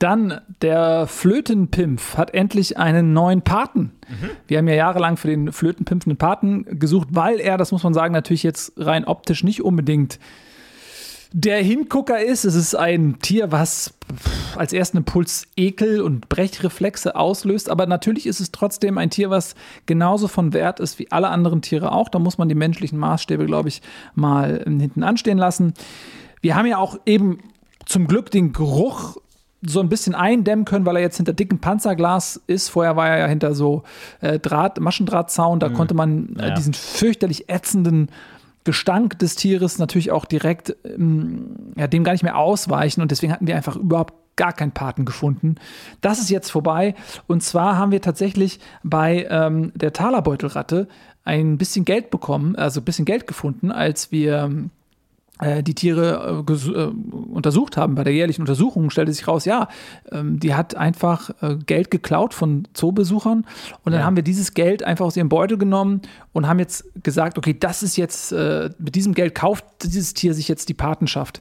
Dann 0.00 0.40
der 0.62 1.06
Flötenpimpf 1.06 2.16
hat 2.16 2.32
endlich 2.32 2.78
einen 2.78 3.12
neuen 3.12 3.42
Paten. 3.42 3.92
Wir 4.48 4.56
haben 4.56 4.66
ja 4.66 4.74
jahrelang 4.74 5.18
für 5.18 5.28
den 5.28 5.52
Flötenpimpf 5.52 6.06
einen 6.06 6.16
Paten 6.16 6.64
gesucht, 6.80 7.08
weil 7.12 7.38
er, 7.38 7.58
das 7.58 7.70
muss 7.70 7.82
man 7.82 7.92
sagen, 7.92 8.14
natürlich 8.14 8.42
jetzt 8.42 8.72
rein 8.78 9.04
optisch 9.04 9.44
nicht 9.44 9.62
unbedingt 9.62 10.18
der 11.32 11.62
Hingucker 11.62 12.18
ist. 12.18 12.44
Es 12.44 12.54
ist 12.54 12.74
ein 12.74 13.18
Tier, 13.20 13.52
was 13.52 13.92
als 14.56 14.72
ersten 14.72 14.96
Impuls 14.96 15.46
Ekel 15.54 16.00
und 16.00 16.30
Brechreflexe 16.30 17.14
auslöst. 17.14 17.68
Aber 17.68 17.84
natürlich 17.84 18.26
ist 18.26 18.40
es 18.40 18.52
trotzdem 18.52 18.96
ein 18.96 19.10
Tier, 19.10 19.28
was 19.28 19.54
genauso 19.84 20.28
von 20.28 20.54
Wert 20.54 20.80
ist 20.80 20.98
wie 20.98 21.12
alle 21.12 21.28
anderen 21.28 21.60
Tiere 21.60 21.92
auch. 21.92 22.08
Da 22.08 22.18
muss 22.18 22.38
man 22.38 22.48
die 22.48 22.54
menschlichen 22.54 22.98
Maßstäbe, 22.98 23.44
glaube 23.44 23.68
ich, 23.68 23.82
mal 24.14 24.64
hinten 24.66 25.02
anstehen 25.02 25.36
lassen. 25.38 25.74
Wir 26.40 26.56
haben 26.56 26.66
ja 26.66 26.78
auch 26.78 26.98
eben 27.04 27.38
zum 27.84 28.06
Glück 28.06 28.30
den 28.30 28.54
Geruch 28.54 29.18
so 29.62 29.80
ein 29.80 29.88
bisschen 29.88 30.14
eindämmen 30.14 30.64
können, 30.64 30.86
weil 30.86 30.96
er 30.96 31.02
jetzt 31.02 31.16
hinter 31.18 31.32
dickem 31.34 31.58
Panzerglas 31.58 32.40
ist. 32.46 32.68
Vorher 32.70 32.96
war 32.96 33.08
er 33.08 33.18
ja 33.18 33.26
hinter 33.26 33.54
so 33.54 33.82
äh, 34.20 34.38
Draht, 34.38 34.80
Maschendrahtzaun. 34.80 35.60
Da 35.60 35.68
konnte 35.68 35.94
man 35.94 36.36
äh, 36.38 36.48
Ja. 36.48 36.54
diesen 36.54 36.72
fürchterlich 36.74 37.48
ätzenden 37.50 38.08
Gestank 38.64 39.18
des 39.18 39.36
Tieres 39.36 39.78
natürlich 39.78 40.10
auch 40.12 40.24
direkt 40.24 40.76
ähm, 40.84 41.72
ja, 41.76 41.86
dem 41.86 42.04
gar 42.04 42.12
nicht 42.12 42.22
mehr 42.22 42.38
ausweichen. 42.38 43.00
Und 43.02 43.10
deswegen 43.10 43.32
hatten 43.32 43.46
wir 43.46 43.56
einfach 43.56 43.76
überhaupt 43.76 44.14
gar 44.36 44.52
keinen 44.54 44.72
Paten 44.72 45.04
gefunden. 45.04 45.56
Das 46.00 46.18
ist 46.18 46.30
jetzt 46.30 46.50
vorbei. 46.50 46.94
Und 47.26 47.42
zwar 47.42 47.76
haben 47.76 47.92
wir 47.92 48.00
tatsächlich 48.00 48.60
bei 48.82 49.26
ähm, 49.28 49.72
der 49.74 49.92
Talerbeutelratte 49.92 50.88
ein 51.24 51.58
bisschen 51.58 51.84
Geld 51.84 52.10
bekommen, 52.10 52.56
also 52.56 52.80
ein 52.80 52.84
bisschen 52.84 53.04
Geld 53.04 53.26
gefunden, 53.26 53.70
als 53.70 54.10
wir 54.10 54.38
ähm, 54.38 54.70
äh, 54.70 54.79
die 55.62 55.74
Tiere 55.74 56.44
äh, 56.46 56.52
äh, 56.52 56.84
untersucht 57.32 57.76
haben. 57.76 57.94
Bei 57.94 58.04
der 58.04 58.12
jährlichen 58.12 58.42
Untersuchung 58.42 58.90
stellte 58.90 59.12
sich 59.12 59.26
raus, 59.26 59.44
ja, 59.44 59.68
ähm, 60.12 60.38
die 60.38 60.54
hat 60.54 60.74
einfach 60.74 61.30
äh, 61.40 61.56
Geld 61.64 61.90
geklaut 61.90 62.34
von 62.34 62.68
Zoobesuchern. 62.74 63.46
Und 63.84 63.92
dann 63.92 64.00
Ja. 64.00 64.06
haben 64.06 64.16
wir 64.16 64.22
dieses 64.22 64.54
Geld 64.54 64.82
einfach 64.82 65.06
aus 65.06 65.16
ihrem 65.16 65.28
Beutel 65.28 65.56
genommen 65.58 66.02
und 66.32 66.46
haben 66.46 66.58
jetzt 66.58 66.84
gesagt, 67.02 67.38
okay, 67.38 67.56
das 67.58 67.82
ist 67.82 67.96
jetzt, 67.96 68.32
äh, 68.32 68.70
mit 68.78 68.94
diesem 68.94 69.14
Geld 69.14 69.34
kauft 69.34 69.64
dieses 69.82 70.14
Tier 70.14 70.34
sich 70.34 70.48
jetzt 70.48 70.68
die 70.68 70.74
Patenschaft. 70.74 71.40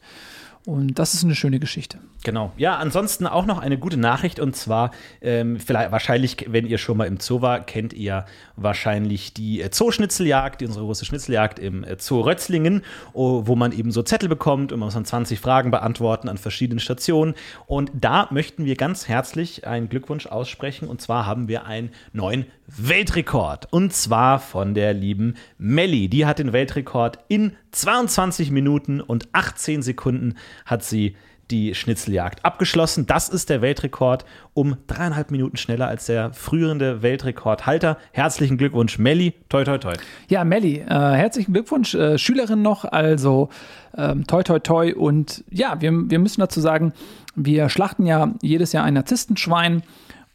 Und 0.66 1.00
das 1.00 1.14
ist 1.14 1.24
eine 1.24 1.36
schöne 1.36 1.60
Geschichte. 1.60 1.97
Genau. 2.24 2.51
Ja, 2.57 2.76
ansonsten 2.76 3.26
auch 3.28 3.45
noch 3.45 3.59
eine 3.59 3.78
gute 3.78 3.95
Nachricht 3.95 4.41
und 4.41 4.53
zwar, 4.53 4.91
ähm, 5.22 5.57
vielleicht 5.57 5.91
wahrscheinlich, 5.91 6.47
wenn 6.49 6.65
ihr 6.65 6.78
schon 6.78 6.97
mal 6.97 7.05
im 7.05 7.17
Zoo 7.20 7.41
war, 7.41 7.61
kennt 7.61 7.93
ihr 7.93 8.26
wahrscheinlich 8.57 9.34
die 9.34 9.61
äh, 9.61 9.72
Zooschnitzeljagd, 9.72 10.59
die 10.59 10.65
unsere 10.65 10.84
große 10.84 11.05
Schnitzeljagd 11.05 11.59
im 11.59 11.86
äh, 11.86 11.95
Zoo 11.97 12.20
Rötzlingen, 12.20 12.82
oh, 13.13 13.43
wo 13.45 13.55
man 13.55 13.72
eben 13.72 13.91
so 13.91 14.03
Zettel 14.03 14.28
bekommt 14.28 14.74
und 14.74 14.80
man 14.80 14.88
muss 14.88 14.95
dann 14.95 15.05
20 15.05 15.39
Fragen 15.39 15.72
beantworten 15.72 16.28
an 16.28 16.38
verschiedenen 16.38 16.80
Stationen. 16.80 17.36
Und 17.67 17.89
da 17.93 18.28
möchten 18.32 18.65
wir 18.65 18.76
ganz 18.76 19.07
herzlich 19.07 19.65
einen 19.65 19.88
Glückwunsch 19.88 20.28
aussprechen 20.28 20.89
und 20.89 20.99
zwar 20.99 21.26
haben 21.26 21.47
wir 21.47 21.65
einen 21.67 21.91
neuen 22.11 22.47
Weltrekord 22.67 23.72
und 23.72 23.93
zwar 23.93 24.39
von 24.39 24.74
der 24.74 24.93
lieben 24.93 25.36
Melli. 25.57 26.09
Die 26.09 26.26
hat 26.26 26.39
den 26.39 26.51
Weltrekord 26.51 27.20
in 27.30 27.55
22 27.72 28.51
Minuten 28.51 28.99
und 28.99 29.30
18 29.32 29.82
Sekunden 29.82 30.36
hat 30.65 30.84
sie 30.84 31.15
die 31.52 31.74
Schnitzeljagd 31.74 32.45
abgeschlossen. 32.45 33.06
Das 33.08 33.30
ist 33.30 33.50
der 33.50 33.62
Weltrekord 33.62 34.26
um 34.54 34.78
dreieinhalb 34.88 35.32
Minuten 35.32 35.58
schneller 35.58 35.88
als 35.88 36.06
der 36.06 36.34
frühere 36.34 37.02
Weltrekordhalter. 37.02 37.97
Herzlichen 38.12 38.58
Glückwunsch, 38.58 39.00
Melli. 39.00 39.34
Toi, 39.50 39.64
toi, 39.64 39.78
toi. 39.78 39.93
Ja, 40.28 40.43
Melli, 40.43 40.80
äh, 40.80 40.88
herzlichen 40.88 41.54
Glückwunsch. 41.54 41.95
Äh, 41.95 42.18
Schülerin 42.18 42.62
noch, 42.62 42.86
also 42.86 43.50
ähm, 43.97 44.28
toi, 44.28 44.43
toi, 44.43 44.60
toi. 44.60 44.93
Und 44.93 45.43
ja, 45.50 45.82
wir, 45.82 45.91
wir 46.10 46.20
müssen 46.20 46.41
dazu 46.41 46.62
sagen, 46.62 46.93
wir 47.36 47.70
schlachten 47.70 48.06
ja 48.06 48.34
jedes 48.41 48.72
Jahr 48.72 48.84
ein 48.84 48.93
Narzisstenschwein, 48.93 49.84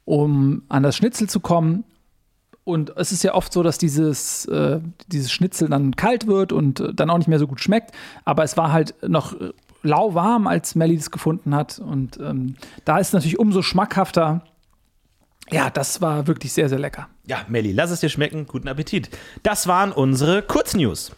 um 0.05 0.63
an 0.69 0.83
das 0.83 0.97
Schnitzel 0.97 1.29
zu 1.29 1.41
kommen. 1.41 1.85
Und 2.65 2.97
es 2.97 3.13
ist 3.13 3.23
ja 3.23 3.35
oft 3.35 3.53
so, 3.53 3.63
dass 3.63 3.77
dieses, 3.77 4.47
äh, 4.47 4.81
dieses 5.09 5.31
Schnitzel 5.31 5.69
dann 5.69 5.97
kalt 5.97 6.27
wird 6.27 6.51
und 6.51 6.81
äh, 6.81 6.95
dann 6.95 7.11
auch 7.11 7.19
nicht 7.19 7.29
mehr 7.29 7.39
so 7.39 7.47
gut 7.47 7.61
schmeckt. 7.61 7.93
Aber 8.25 8.43
es 8.43 8.57
war 8.57 8.73
halt 8.73 8.95
noch 9.07 9.39
äh, 9.39 9.51
lauwarm, 9.85 10.47
als 10.47 10.75
Melly 10.75 10.97
es 10.97 11.11
gefunden 11.11 11.55
hat. 11.55 11.79
Und 11.79 12.19
ähm, 12.19 12.57
da 12.85 12.99
ist 12.99 13.09
es 13.09 13.13
natürlich 13.13 13.39
umso 13.39 13.63
schmackhafter. 13.63 14.43
Ja, 15.51 15.71
das 15.71 16.01
war 16.01 16.27
wirklich 16.27 16.53
sehr, 16.53 16.69
sehr 16.69 16.79
lecker. 16.79 17.09
Ja, 17.27 17.45
Melli, 17.49 17.73
lass 17.73 17.91
es 17.91 18.01
dir 18.01 18.09
schmecken. 18.09 18.47
Guten 18.47 18.67
Appetit. 18.67 19.11
Das 19.43 19.67
waren 19.69 19.93
unsere 19.93 20.43
Kurznews. 20.43 21.13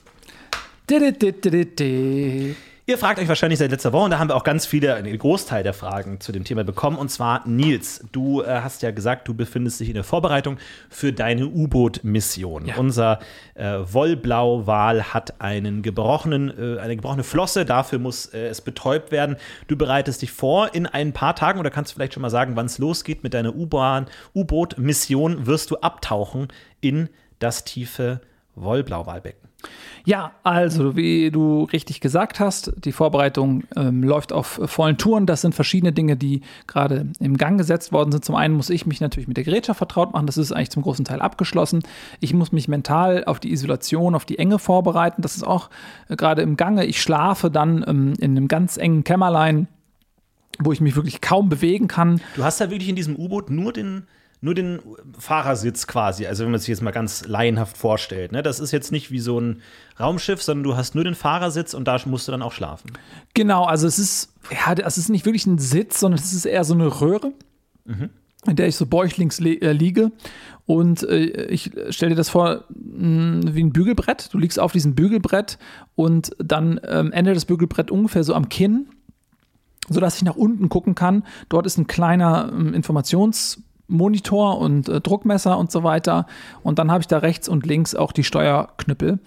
Ihr 2.89 2.99
fragt 2.99 3.19
euch 3.19 3.27
wahrscheinlich 3.27 3.59
seit 3.59 3.73
letzter 3.73 3.93
Woche, 3.93 4.05
und 4.05 4.13
da 4.13 4.21
haben 4.21 4.29
wir 4.29 4.37
auch 4.37 4.45
ganz 4.45 4.65
viele, 4.65 4.95
einen 4.95 5.19
Großteil 5.19 5.65
der 5.65 5.75
Fragen 5.75 6.21
zu 6.21 6.31
dem 6.31 6.45
Thema 6.45 6.63
bekommen. 6.63 6.99
Und 6.99 7.09
zwar, 7.09 7.43
Nils, 7.45 8.05
du 8.13 8.43
äh, 8.43 8.61
hast 8.61 8.81
ja 8.83 8.93
gesagt, 8.93 9.27
du 9.27 9.35
befindest 9.35 9.81
dich 9.81 9.89
in 9.89 9.95
der 9.95 10.05
Vorbereitung 10.05 10.59
für 10.89 11.13
deine 11.13 11.49
U-Boot-Mission. 11.49 12.67
Ja. 12.67 12.77
Unser 12.77 13.19
äh, 13.57 13.79
Wollblau-Wal 13.81 15.13
hat 15.13 15.41
einen 15.41 15.83
gebrochenen, 15.83 16.77
äh, 16.77 16.79
eine 16.79 16.95
gebrochene 16.95 17.25
Flosse, 17.25 17.65
dafür 17.65 17.99
muss 17.99 18.27
äh, 18.27 18.47
es 18.47 18.61
betäubt 18.61 19.11
werden. 19.11 19.35
Du 19.67 19.77
bereitest 19.77 20.23
dich 20.23 20.31
vor 20.31 20.73
in 20.73 20.87
ein 20.87 21.13
paar 21.13 21.35
Tagen, 21.35 21.59
oder 21.59 21.71
kannst 21.71 21.91
du 21.91 21.97
vielleicht 21.97 22.15
schon 22.15 22.23
mal 22.23 22.31
sagen, 22.31 22.55
wann 22.55 22.67
es 22.67 22.79
losgeht 22.79 23.25
mit 23.25 23.35
deiner 23.35 23.53
U-Boot-Mission, 23.57 25.45
wirst 25.49 25.73
du 25.73 25.79
abtauchen 25.79 26.47
in 26.81 27.09
das 27.41 27.65
tiefe 27.65 28.21
Wollblau-Walbecken. 28.55 29.46
Ja, 30.05 30.33
also 30.45 30.95
wie 30.95 31.33
du 31.33 31.65
richtig 31.65 32.01
gesagt 32.01 32.39
hast, 32.39 32.73
die 32.77 32.93
Vorbereitung 32.93 33.65
ähm, 33.75 34.05
läuft 34.05 34.33
auf 34.33 34.61
vollen 34.65 34.99
Touren. 34.99 35.27
Das 35.27 35.41
sind 35.41 35.55
verschiedene 35.55 35.93
Dinge, 35.93 36.17
die 36.17 36.43
gerade 36.69 37.09
im 37.19 37.37
Gang 37.37 37.59
gesetzt 37.59 37.93
worden 37.93 38.13
sind. 38.13 38.25
Zum 38.25 38.37
einen 38.37 38.55
muss 38.55 38.71
ich 38.71 38.87
mich 38.87 39.01
natürlich 39.01 39.27
mit 39.27 39.37
der 39.37 39.43
Gerätschaft 39.43 39.79
vertraut 39.79 40.13
machen. 40.13 40.27
Das 40.27 40.37
ist 40.37 40.53
eigentlich 40.53 40.71
zum 40.71 40.85
großen 40.85 41.05
Teil 41.05 41.21
abgeschlossen. 41.21 41.83
Ich 42.21 42.33
muss 42.35 42.53
mich 42.53 42.69
mental 42.69 43.25
auf 43.25 43.41
die 43.41 43.51
Isolation, 43.51 44.15
auf 44.15 44.25
die 44.25 44.39
Enge 44.39 44.61
vorbereiten. 44.61 45.23
Das 45.23 45.37
ist 45.37 45.45
auch 45.45 45.71
äh, 46.09 46.15
gerade 46.15 46.43
im 46.43 46.57
Gange. 46.57 46.87
Ich 46.87 47.03
schlafe 47.03 47.51
dann 47.51 47.85
ähm, 47.87 48.15
in 48.21 48.37
einem 48.37 48.47
ganz 48.47 48.77
engen 48.77 49.03
Kämmerlein 49.03 49.67
wo 50.59 50.73
ich 50.73 50.81
mich 50.81 50.97
wirklich 50.97 51.21
kaum 51.21 51.51
bewegen 51.51 51.87
kann. 51.87 52.23
Du 52.35 52.43
hast 52.43 52.63
da 52.63 52.71
wirklich 52.71 52.89
in 52.89 52.97
diesem 52.97 53.17
U-Boot 53.17 53.51
nur 53.51 53.75
den 53.75 54.07
nur 54.41 54.55
den 54.55 54.81
Fahrersitz 55.19 55.87
quasi, 55.87 56.27
also 56.27 56.45
wenn 56.45 56.51
man 56.51 56.61
sich 56.61 56.69
jetzt 56.69 56.83
mal 56.83 56.91
ganz 56.91 57.27
laienhaft 57.27 57.77
vorstellt. 57.77 58.33
Ne? 58.33 58.43
Das 58.43 58.61
ist 58.61 58.71
jetzt 58.71 58.93
nicht 58.93 59.11
wie 59.11 59.19
so 59.19 59.41
ein 59.41 59.63
Raumschiff, 59.99 60.43
sondern 60.43 60.65
du 60.65 60.77
hast 60.77 60.95
nur 60.95 61.05
den 61.05 61.15
Fahrersitz 61.15 61.75
und 61.75 61.89
da 61.89 61.99
musst 62.05 62.29
du 62.29 62.33
dann 62.33 62.43
auch 62.43 62.53
schlafen. 62.53 62.93
Genau, 63.35 63.65
also 63.65 63.87
es 63.87 63.99
ist, 63.99 64.35
ja, 64.51 64.75
es 64.75 64.99
ist 64.99 65.09
nicht 65.09 65.25
wirklich 65.25 65.47
ein 65.47 65.59
Sitz, 65.59 66.01
sondern 66.01 66.21
es 66.21 66.33
ist 66.33 66.45
eher 66.45 66.65
so 66.65 66.75
eine 66.75 67.01
Röhre. 67.01 67.33
Mhm 67.85 68.11
in 68.47 68.57
der 68.57 68.69
ich 68.69 68.77
so 68.77 68.87
bäuchlings 68.87 69.41
äh, 69.41 69.73
liege. 69.73 70.13
Und 70.67 71.03
äh, 71.03 71.47
ich 71.47 71.71
stelle 71.91 72.11
dir 72.11 72.17
das 72.17 72.29
vor 72.29 72.65
mh, 72.69 73.43
hm, 73.43 73.55
wie 73.55 73.63
ein 73.63 73.73
Bügelbrett. 73.73 74.33
Du 74.33 74.39
liegst 74.39 74.59
auf 74.59 74.73
diesem 74.73 74.95
Bügelbrett 74.95 75.59
und 75.95 76.31
dann 76.39 76.81
ähm, 76.85 77.13
endet 77.13 77.37
das 77.37 77.45
Bügelbrett 77.45 77.91
ungefähr 77.91 78.25
so 78.25 78.35
am 78.35 78.49
Kinn, 78.49 78.89
sodass 79.89 80.17
ich 80.17 80.23
nach 80.23 80.37
unten 80.37 80.69
gucken 80.69 80.95
kann. 80.95 81.25
Dort 81.49 81.67
ist 81.67 81.79
ein 81.79 81.87
kleiner 81.87 82.51
ähm, 82.53 82.75
Informations- 82.75 83.59
Monitor 83.89 84.59
und 84.59 84.89
äh, 84.89 85.01
Druckmesser 85.01 85.59
und 85.59 85.71
so 85.71 85.83
weiter. 85.83 86.27
Und 86.63 86.79
dann 86.79 86.91
habe 86.91 87.01
ich 87.03 87.07
da 87.07 87.19
rechts 87.19 87.49
und 87.49 87.67
links 87.67 87.95
auch 87.95 88.13
die 88.13 88.25
Steuerknüppel. 88.25 89.21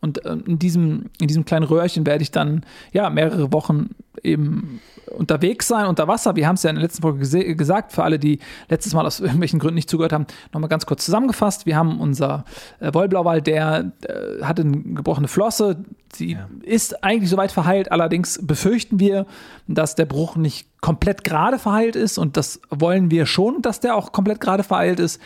Und 0.00 0.24
äh, 0.24 0.36
in, 0.46 0.58
diesem, 0.58 1.06
in 1.20 1.28
diesem 1.28 1.44
kleinen 1.44 1.64
Röhrchen 1.64 2.06
werde 2.06 2.22
ich 2.22 2.30
dann 2.30 2.64
ja 2.92 3.10
mehrere 3.10 3.52
Wochen 3.52 3.90
eben 4.22 4.80
unterwegs 5.10 5.68
sein 5.68 5.86
unter 5.86 6.08
Wasser. 6.08 6.36
Wir 6.36 6.46
haben 6.46 6.56
es 6.56 6.62
ja 6.62 6.70
in 6.70 6.76
der 6.76 6.82
letzten 6.82 7.02
Folge 7.02 7.54
gesagt, 7.56 7.92
für 7.92 8.02
alle, 8.04 8.18
die 8.18 8.38
letztes 8.68 8.94
Mal 8.94 9.06
aus 9.06 9.20
irgendwelchen 9.20 9.58
Gründen 9.58 9.76
nicht 9.76 9.90
zugehört 9.90 10.12
haben, 10.12 10.26
nochmal 10.52 10.68
ganz 10.68 10.86
kurz 10.86 11.04
zusammengefasst. 11.04 11.66
Wir 11.66 11.76
haben 11.76 12.00
unser 12.00 12.44
äh, 12.80 12.92
Wollblauwal, 12.92 13.42
der 13.42 13.92
äh, 14.02 14.42
hatte 14.42 14.62
eine 14.62 14.78
gebrochene 14.78 15.28
Flosse. 15.28 15.84
Sie 16.12 16.32
ja. 16.32 16.48
ist 16.62 17.04
eigentlich 17.04 17.30
soweit 17.30 17.52
verheilt, 17.52 17.92
allerdings 17.92 18.40
befürchten 18.42 19.00
wir, 19.00 19.26
dass 19.66 19.94
der 19.94 20.06
Bruch 20.06 20.36
nicht 20.36 20.68
komplett 20.80 21.24
gerade 21.24 21.58
verheilt 21.58 21.96
ist 21.96 22.16
und 22.16 22.36
das 22.36 22.60
wollen 22.70 23.10
wir 23.10 23.26
schon, 23.26 23.60
dass 23.60 23.80
der 23.80 23.96
auch 23.96 24.12
komplett 24.12 24.40
gerade 24.40 24.62
verheilt 24.62 25.00
ist 25.00 25.20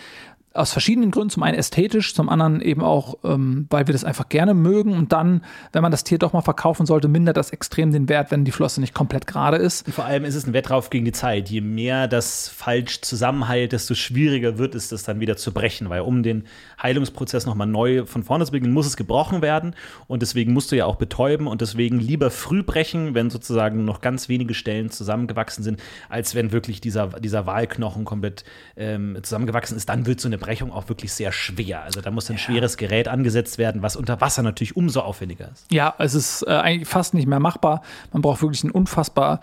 aus 0.53 0.73
verschiedenen 0.73 1.13
Gründen. 1.13 1.31
Zum 1.31 1.43
einen 1.45 1.57
ästhetisch, 1.57 2.15
zum 2.15 2.29
anderen 2.29 2.61
eben 2.61 2.83
auch, 2.83 3.19
ähm, 3.23 3.67
weil 3.71 3.87
wir 3.87 3.93
das 3.93 4.05
einfach 4.05 4.29
gerne 4.29 4.53
mögen. 4.53 4.95
Und 4.95 5.13
dann, 5.13 5.45
wenn 5.73 5.83
man 5.83 5.93
das 5.93 6.03
Tier 6.03 6.19
doch 6.19 6.33
mal 6.33 6.41
verkaufen 6.41 6.87
sollte, 6.87 7.07
mindert 7.07 7.37
das 7.37 7.51
extrem 7.51 7.93
den 7.93 8.09
Wert, 8.09 8.33
wenn 8.33 8.45
die 8.45 8.51
Flosse 8.51 8.81
nicht 8.81 8.93
komplett 8.93 9.29
gerade 9.29 9.59
ist. 9.59 9.87
Und 9.87 9.93
vor 9.93 10.05
allem 10.05 10.25
ist 10.25 10.35
es 10.35 10.47
ein 10.47 10.53
Wettrauf 10.53 10.91
gegen 10.91 11.05
die 11.05 11.13
Zeit. 11.13 11.51
Je 11.51 11.61
mehr 11.61 12.09
das 12.09 12.49
falsch 12.49 13.01
zusammenheilt, 13.03 13.73
desto 13.73 13.95
schwieriger 13.95 14.59
wird 14.59 14.75
es, 14.75 14.89
das 14.89 15.05
dann 15.05 15.21
wieder 15.21 15.37
zu 15.37 15.53
brechen. 15.53 15.89
Weil 15.89 16.01
um 16.01 16.25
den 16.25 16.45
Heilungsprozess 16.83 17.47
nochmal 17.47 17.69
neu 17.69 18.05
von 18.07 18.25
vorne 18.25 18.45
zu 18.45 18.53
beginnen, 18.53 18.75
muss 18.75 18.87
es 18.87 18.97
gebrochen 18.97 19.43
werden. 19.43 19.77
Und 20.09 20.23
deswegen 20.23 20.53
musst 20.53 20.73
du 20.73 20.77
ja 20.77 20.87
auch 20.87 20.97
betäuben. 20.97 21.47
Und 21.47 21.61
deswegen 21.61 22.01
lieber 22.01 22.31
früh 22.31 22.65
brechen, 22.65 23.15
wenn 23.15 23.31
sozusagen 23.31 23.85
noch 23.85 24.01
ganz 24.01 24.29
wenige 24.29 24.55
Stellen 24.55 24.91
zusammengewachsen 24.91 25.63
sind, 25.63 25.81
als 26.09 26.35
wenn 26.35 26.51
wirklich 26.51 26.81
dieser, 26.81 27.07
dieser 27.21 27.47
Wahlknochen 27.47 28.05
komplett 28.05 28.43
ähm, 28.77 29.17
zusammengewachsen 29.23 29.77
ist. 29.77 29.89
Dann 29.89 30.07
wird 30.07 30.21
so 30.21 30.27
eine 30.27 30.40
Brechung 30.41 30.73
auch 30.73 30.89
wirklich 30.89 31.13
sehr 31.13 31.31
schwer. 31.31 31.83
Also 31.83 32.01
da 32.01 32.11
muss 32.11 32.29
ein 32.31 32.37
ja. 32.37 32.39
schweres 32.39 32.77
Gerät 32.77 33.07
angesetzt 33.07 33.59
werden, 33.59 33.83
was 33.83 33.95
unter 33.95 34.21
Wasser 34.21 34.43
natürlich 34.43 34.77
umso 34.77 35.01
aufwendiger 35.01 35.51
ist. 35.53 35.67
Ja, 35.71 35.95
es 35.99 36.15
ist 36.15 36.43
äh, 36.43 36.51
eigentlich 36.51 36.89
fast 36.89 37.15
nicht 37.15 37.29
mehr 37.29 37.39
machbar. 37.39 37.83
Man 38.13 38.23
braucht 38.23 38.43
wirklich 38.43 38.65
einen 38.65 38.73
unfassbar 38.73 39.41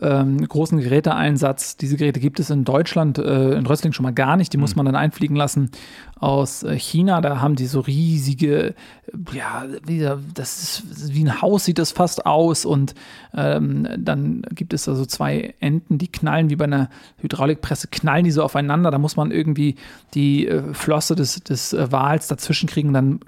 ähm, 0.00 0.46
großen 0.46 0.78
Geräteeinsatz. 0.80 1.76
Diese 1.76 1.96
Geräte 1.96 2.20
gibt 2.20 2.40
es 2.40 2.50
in 2.50 2.64
Deutschland, 2.64 3.18
äh, 3.18 3.52
in 3.52 3.66
Rössling 3.66 3.92
schon 3.92 4.02
mal 4.02 4.12
gar 4.12 4.36
nicht. 4.36 4.52
Die 4.52 4.58
mhm. 4.58 4.62
muss 4.62 4.76
man 4.76 4.86
dann 4.86 4.96
einfliegen 4.96 5.36
lassen 5.36 5.70
aus 6.20 6.62
äh, 6.62 6.78
China. 6.78 7.20
Da 7.20 7.40
haben 7.40 7.56
die 7.56 7.66
so 7.66 7.80
riesige, 7.80 8.74
ja, 9.32 9.64
das 10.34 10.62
ist 10.62 11.14
wie 11.14 11.24
ein 11.24 11.42
Haus 11.42 11.64
sieht 11.64 11.78
das 11.78 11.90
fast 11.90 12.26
aus. 12.26 12.64
Und 12.64 12.94
ähm, 13.34 13.88
dann 13.98 14.42
gibt 14.50 14.74
es 14.74 14.84
da 14.84 14.94
so 14.94 15.06
zwei 15.06 15.54
Enden, 15.60 15.98
die 15.98 16.12
knallen 16.12 16.50
wie 16.50 16.56
bei 16.56 16.66
einer 16.66 16.90
Hydraulikpresse, 17.18 17.88
knallen 17.88 18.24
die 18.24 18.30
so 18.30 18.42
aufeinander. 18.42 18.90
Da 18.90 18.98
muss 18.98 19.16
man 19.16 19.30
irgendwie 19.30 19.76
die 20.14 20.46
äh, 20.46 20.74
Flosse 20.74 21.16
des, 21.16 21.42
des 21.42 21.72
äh, 21.72 21.90
Wals 21.90 22.28
dazwischen 22.28 22.68
kriegen. 22.68 22.92
Dann 22.92 23.20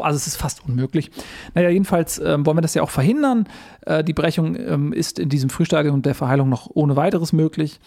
also 0.00 0.16
es 0.16 0.26
ist 0.26 0.36
fast 0.36 0.64
unmöglich. 0.64 1.10
Naja, 1.54 1.68
jedenfalls 1.68 2.18
ähm, 2.18 2.44
wollen 2.46 2.56
wir 2.56 2.62
das 2.62 2.74
ja 2.74 2.82
auch 2.82 2.90
verhindern. 2.90 3.46
Äh, 3.82 4.02
die 4.02 4.12
Brechung 4.12 4.56
ähm, 4.56 4.92
ist 4.92 5.18
in 5.18 5.28
diesem 5.28 5.50
Frühstadium 5.50 6.02
der 6.02 6.14
Verheilung 6.14 6.48
noch 6.48 6.70
ohne 6.72 6.96
weiteres 6.96 7.32
möglich. 7.32 7.78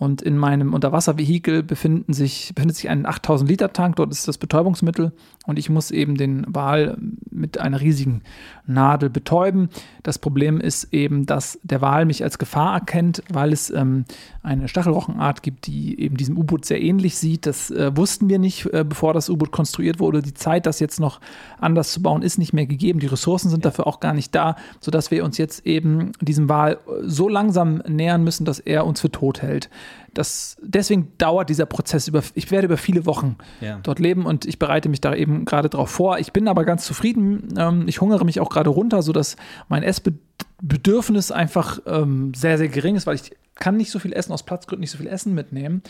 Und 0.00 0.22
in 0.22 0.38
meinem 0.38 0.74
Unterwasservehikel 0.74 1.64
befinden 1.64 2.12
sich, 2.12 2.52
befindet 2.54 2.76
sich 2.76 2.88
ein 2.88 3.04
8000 3.04 3.50
Liter 3.50 3.72
Tank, 3.72 3.96
dort 3.96 4.12
ist 4.12 4.28
das 4.28 4.38
Betäubungsmittel 4.38 5.10
und 5.48 5.58
ich 5.58 5.70
muss 5.70 5.90
eben 5.90 6.16
den 6.16 6.44
Wal 6.46 6.96
mit 7.32 7.58
einer 7.58 7.80
riesigen 7.80 8.22
Nadel 8.64 9.10
betäuben. 9.10 9.70
Das 10.04 10.20
Problem 10.20 10.60
ist 10.60 10.92
eben, 10.92 11.26
dass 11.26 11.58
der 11.64 11.80
Wal 11.80 12.04
mich 12.04 12.22
als 12.22 12.38
Gefahr 12.38 12.74
erkennt, 12.74 13.24
weil 13.28 13.52
es 13.52 13.70
ähm, 13.70 14.04
eine 14.44 14.68
Stachelrochenart 14.68 15.42
gibt, 15.42 15.66
die 15.66 15.98
eben 16.00 16.16
diesem 16.16 16.38
U-Boot 16.38 16.64
sehr 16.64 16.80
ähnlich 16.80 17.16
sieht. 17.16 17.46
Das 17.46 17.72
äh, 17.72 17.96
wussten 17.96 18.28
wir 18.28 18.38
nicht, 18.38 18.66
äh, 18.66 18.84
bevor 18.84 19.14
das 19.14 19.28
U-Boot 19.28 19.50
konstruiert 19.50 19.98
wurde. 19.98 20.22
Die 20.22 20.34
Zeit, 20.34 20.66
das 20.66 20.78
jetzt 20.78 21.00
noch 21.00 21.20
anders 21.58 21.92
zu 21.92 22.02
bauen, 22.02 22.22
ist 22.22 22.38
nicht 22.38 22.52
mehr 22.52 22.66
gegeben. 22.66 23.00
Die 23.00 23.06
Ressourcen 23.06 23.48
sind 23.48 23.64
dafür 23.64 23.88
auch 23.88 23.98
gar 23.98 24.14
nicht 24.14 24.32
da, 24.32 24.54
sodass 24.80 25.10
wir 25.10 25.24
uns 25.24 25.38
jetzt 25.38 25.66
eben 25.66 26.12
diesem 26.20 26.48
Wal 26.48 26.78
so 27.02 27.28
langsam 27.28 27.82
nähern 27.88 28.22
müssen, 28.22 28.44
dass 28.44 28.60
er 28.60 28.86
uns 28.86 29.00
für 29.00 29.10
tot 29.10 29.42
hält. 29.42 29.70
Das, 30.18 30.56
deswegen 30.60 31.12
dauert 31.16 31.48
dieser 31.48 31.66
Prozess 31.66 32.08
über, 32.08 32.24
ich 32.34 32.50
werde 32.50 32.66
über 32.66 32.76
viele 32.76 33.06
Wochen 33.06 33.36
ja. 33.60 33.78
dort 33.84 34.00
leben 34.00 34.26
und 34.26 34.46
ich 34.46 34.58
bereite 34.58 34.88
mich 34.88 35.00
da 35.00 35.14
eben 35.14 35.44
gerade 35.44 35.68
drauf 35.68 35.90
vor. 35.90 36.18
Ich 36.18 36.32
bin 36.32 36.48
aber 36.48 36.64
ganz 36.64 36.84
zufrieden. 36.84 37.54
Ähm, 37.56 37.86
ich 37.86 38.00
hungere 38.00 38.24
mich 38.24 38.40
auch 38.40 38.50
gerade 38.50 38.70
runter, 38.70 39.02
sodass 39.02 39.36
mein 39.68 39.84
Essbedarf 39.84 40.18
Bedürfnis 40.60 41.30
einfach 41.30 41.78
ähm, 41.86 42.32
sehr, 42.34 42.58
sehr 42.58 42.68
gering 42.68 42.96
ist, 42.96 43.06
weil 43.06 43.14
ich 43.14 43.32
kann 43.54 43.76
nicht 43.76 43.90
so 43.90 43.98
viel 43.98 44.12
essen, 44.12 44.32
aus 44.32 44.42
Platzgründen 44.42 44.80
nicht 44.80 44.90
so 44.90 44.98
viel 44.98 45.06
Essen 45.06 45.34
mitnehmen. 45.34 45.82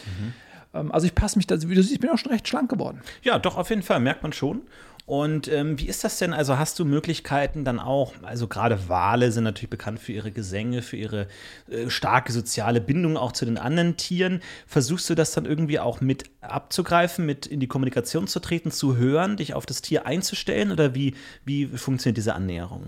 Mhm. 0.75 0.93
also 0.93 1.07
ich 1.07 1.15
passe 1.15 1.39
mich 1.39 1.47
da, 1.47 1.57
wie 1.63 1.75
du 1.75 1.83
siehst, 1.83 1.95
ich 1.95 2.01
bin 2.01 2.11
auch 2.11 2.19
schon 2.19 2.33
recht 2.33 2.47
schlank 2.47 2.71
geworden. 2.71 3.01
Ja, 3.23 3.39
doch, 3.39 3.57
auf 3.57 3.71
jeden 3.71 3.83
Fall, 3.83 4.01
merkt 4.01 4.23
man 4.23 4.33
schon. 4.33 4.63
Und 5.09 5.49
ähm, 5.49 5.79
wie 5.79 5.89
ist 5.89 6.05
das 6.05 6.19
denn? 6.19 6.35
Also 6.35 6.59
hast 6.59 6.79
du 6.79 6.85
Möglichkeiten 6.85 7.65
dann 7.65 7.81
auch, 7.81 8.13
also 8.21 8.47
gerade 8.47 8.91
Wale 8.91 9.33
sind 9.33 9.45
natürlich 9.45 9.71
bekannt 9.71 10.01
für 10.01 10.13
ihre 10.13 10.31
Gesänge, 10.31 10.83
für 10.83 10.99
ihre 10.99 11.29
äh, 11.71 11.89
starke 11.89 12.31
soziale 12.31 12.83
Bindung 12.83 13.17
auch 13.17 13.33
zu 13.33 13.47
den 13.47 13.57
anderen 13.57 13.97
Tieren. 13.97 14.43
Versuchst 14.67 15.09
du 15.09 15.15
das 15.15 15.33
dann 15.33 15.47
irgendwie 15.47 15.81
auch 15.81 16.03
mit 16.03 16.25
abzugreifen, 16.43 17.25
mit 17.25 17.47
in 17.47 17.59
die 17.59 17.69
Kommunikation 17.69 18.27
zu 18.27 18.39
treten, 18.39 18.71
zu 18.71 18.99
hören, 18.99 19.39
dich 19.39 19.55
auf 19.55 19.65
das 19.65 19.81
Tier 19.81 20.05
einzustellen 20.05 20.73
oder 20.73 20.95
wie, 20.95 21.15
wie 21.47 21.65
funktioniert 21.65 22.19
diese 22.19 22.35
Annäherung? 22.35 22.85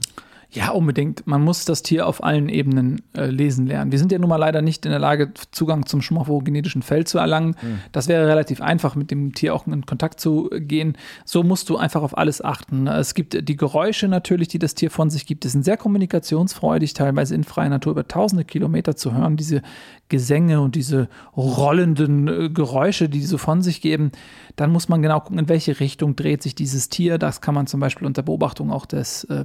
Ja, 0.53 0.71
unbedingt. 0.71 1.29
Man 1.29 1.43
muss 1.43 1.65
das 1.65 1.83
Tier 1.83 2.09
auf 2.09 2.25
allen 2.25 2.49
Ebenen 2.49 3.03
äh, 3.17 3.27
lesen 3.27 3.69
lernen. 3.69 3.93
Wir 3.93 4.01
sind 4.01 4.11
ja 4.11 4.19
nun 4.19 4.29
mal 4.29 4.37
leider 4.37 4.63
nicht 4.63 4.85
in 4.85 4.91
der 4.91 4.99
Lage, 4.99 5.33
Zugang 5.53 5.87
zum 5.87 6.01
morphogenetischen 6.11 6.83
Feld 6.83 7.09
zu 7.09 7.19
erlangen. 7.19 7.55
Mhm. 7.63 7.79
Das 7.93 8.09
wäre 8.09 8.27
relativ 8.27 8.61
einfach, 8.61 8.97
mit 8.97 9.13
dem 9.13 9.33
Tier 9.33 9.55
auch 9.55 9.69
in 9.69 9.87
Kontakt 9.87 10.19
zu 10.19 10.51
gehen. 10.53 10.97
So 11.25 11.45
musst 11.45 11.71
du 11.71 11.77
einfach 11.77 12.03
auf 12.03 12.19
alles 12.19 12.43
achten. 12.43 12.89
Es 12.89 13.15
gibt 13.15 13.49
die 13.49 13.57
Geräusche 13.57 14.09
natürlich, 14.09 14.49
die 14.49 14.59
das 14.59 14.75
Tier 14.75 14.91
von 14.91 15.09
sich 15.09 15.25
gibt. 15.25 15.45
Die 15.45 15.49
sind 15.49 15.65
sehr 15.65 15.77
kommunikationsfreudig, 15.77 16.95
teilweise 16.95 17.37
in 17.37 17.45
freier 17.45 17.69
Natur 17.69 17.93
über 17.93 18.09
tausende 18.09 18.45
Kilometer 18.45 18.97
zu 18.97 19.15
hören. 19.15 19.37
Diese 19.37 19.63
Gesänge 20.09 20.61
und 20.61 20.75
diese 20.75 21.09
rollenden 21.37 22.27
äh, 22.27 22.51
Geräusche, 22.51 23.09
die 23.09 23.23
so 23.23 23.39
von 23.39 23.63
sich 23.63 23.81
geben. 23.81 24.11
Dann 24.57 24.73
muss 24.73 24.89
man 24.89 25.01
genau 25.01 25.21
gucken, 25.21 25.39
in 25.39 25.49
welche 25.49 25.79
Richtung 25.79 26.17
dreht 26.17 26.43
sich 26.43 26.57
dieses 26.57 26.89
Tier. 26.89 27.19
Das 27.19 27.41
kann 27.41 27.55
man 27.55 27.69
zum 27.69 27.79
Beispiel 27.79 28.09
unter 28.09 28.23
Beobachtung 28.23 28.73
auch 28.73 28.85
des 28.85 29.23
äh, 29.25 29.45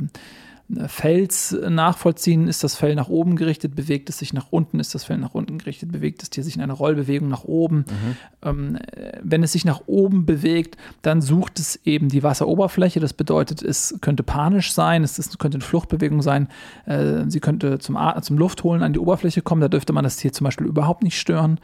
Fells 0.88 1.56
nachvollziehen. 1.70 2.48
Ist 2.48 2.64
das 2.64 2.76
Fell 2.76 2.96
nach 2.96 3.08
oben 3.08 3.36
gerichtet, 3.36 3.76
bewegt 3.76 4.10
es 4.10 4.18
sich 4.18 4.34
nach 4.34 4.48
unten, 4.50 4.80
ist 4.80 4.96
das 4.96 5.04
Fell 5.04 5.18
nach 5.20 5.36
unten 5.36 5.60
gerichtet, 5.60 5.92
bewegt 5.92 6.24
das 6.24 6.32
Tier 6.32 6.44
sich 6.44 6.56
in 6.56 6.62
eine 6.62 6.74
Rollbewegung 6.74 7.28
nach 7.28 7.44
oben. 7.44 7.78
Mhm. 7.78 8.18
Ähm, 8.42 8.80
wenn 9.22 9.44
es 9.44 9.52
sich 9.52 9.64
nach 9.64 9.82
oben 9.86 10.26
bewegt, 10.26 10.78
dann 11.04 11.22
sucht 11.22 11.60
es 11.60 11.80
eben 11.86 12.10
die 12.10 12.24
Wasseroberfläche. 12.24 13.00
Das 13.00 13.14
bedeutet, 13.14 13.62
es 13.62 13.96
könnte 14.02 14.24
panisch 14.24 14.74
sein, 14.74 15.04
es 15.04 15.20
ist, 15.20 15.38
könnte 15.38 15.58
eine 15.58 15.64
Fluchtbewegung 15.64 16.24
sein, 16.24 16.48
äh, 16.86 17.26
sie 17.28 17.40
könnte 17.40 17.78
zum, 17.78 17.98
zum 18.22 18.38
Luftholen 18.38 18.82
an 18.82 18.94
die 18.94 19.00
Oberfläche 19.00 19.44
kommen. 19.44 19.62
Da 19.62 19.68
dürfte 19.68 19.94
man 19.94 20.04
das 20.04 20.18
Tier 20.18 20.34
zum 20.34 20.46
Beispiel 20.46 20.66
überhaupt 20.66 21.04
nicht 21.04 21.20
stören 21.20 21.60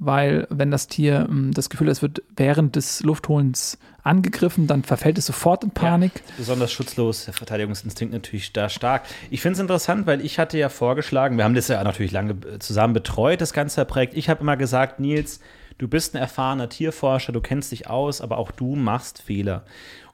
weil 0.00 0.46
wenn 0.50 0.70
das 0.70 0.88
Tier 0.88 1.26
ähm, 1.28 1.52
das 1.52 1.70
Gefühl 1.70 1.86
hat, 1.86 1.92
es 1.92 2.02
wird 2.02 2.22
während 2.34 2.74
des 2.74 3.02
Luftholens 3.02 3.78
angegriffen, 4.02 4.66
dann 4.66 4.82
verfällt 4.82 5.18
es 5.18 5.26
sofort 5.26 5.62
in 5.62 5.72
Panik. 5.72 6.12
Ja, 6.14 6.34
besonders 6.38 6.72
schutzlos, 6.72 7.26
der 7.26 7.34
Verteidigungsinstinkt 7.34 8.14
natürlich 8.14 8.52
da 8.54 8.70
stark. 8.70 9.02
Ich 9.30 9.42
finde 9.42 9.54
es 9.54 9.60
interessant, 9.60 10.06
weil 10.06 10.24
ich 10.24 10.38
hatte 10.38 10.58
ja 10.58 10.70
vorgeschlagen, 10.70 11.36
wir 11.36 11.44
haben 11.44 11.54
das 11.54 11.68
ja 11.68 11.84
natürlich 11.84 12.12
lange 12.12 12.58
zusammen 12.58 12.94
betreut, 12.94 13.42
das 13.42 13.52
ganze 13.52 13.84
Projekt. 13.84 14.16
Ich 14.16 14.30
habe 14.30 14.40
immer 14.40 14.56
gesagt, 14.56 15.00
Nils, 15.00 15.40
du 15.76 15.86
bist 15.86 16.14
ein 16.14 16.18
erfahrener 16.18 16.70
Tierforscher, 16.70 17.32
du 17.32 17.42
kennst 17.42 17.70
dich 17.70 17.88
aus, 17.88 18.22
aber 18.22 18.38
auch 18.38 18.50
du 18.50 18.76
machst 18.76 19.20
Fehler. 19.20 19.64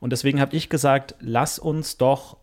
Und 0.00 0.10
deswegen 0.10 0.40
habe 0.40 0.56
ich 0.56 0.68
gesagt, 0.68 1.14
lass 1.20 1.60
uns 1.60 1.96
doch 1.96 2.38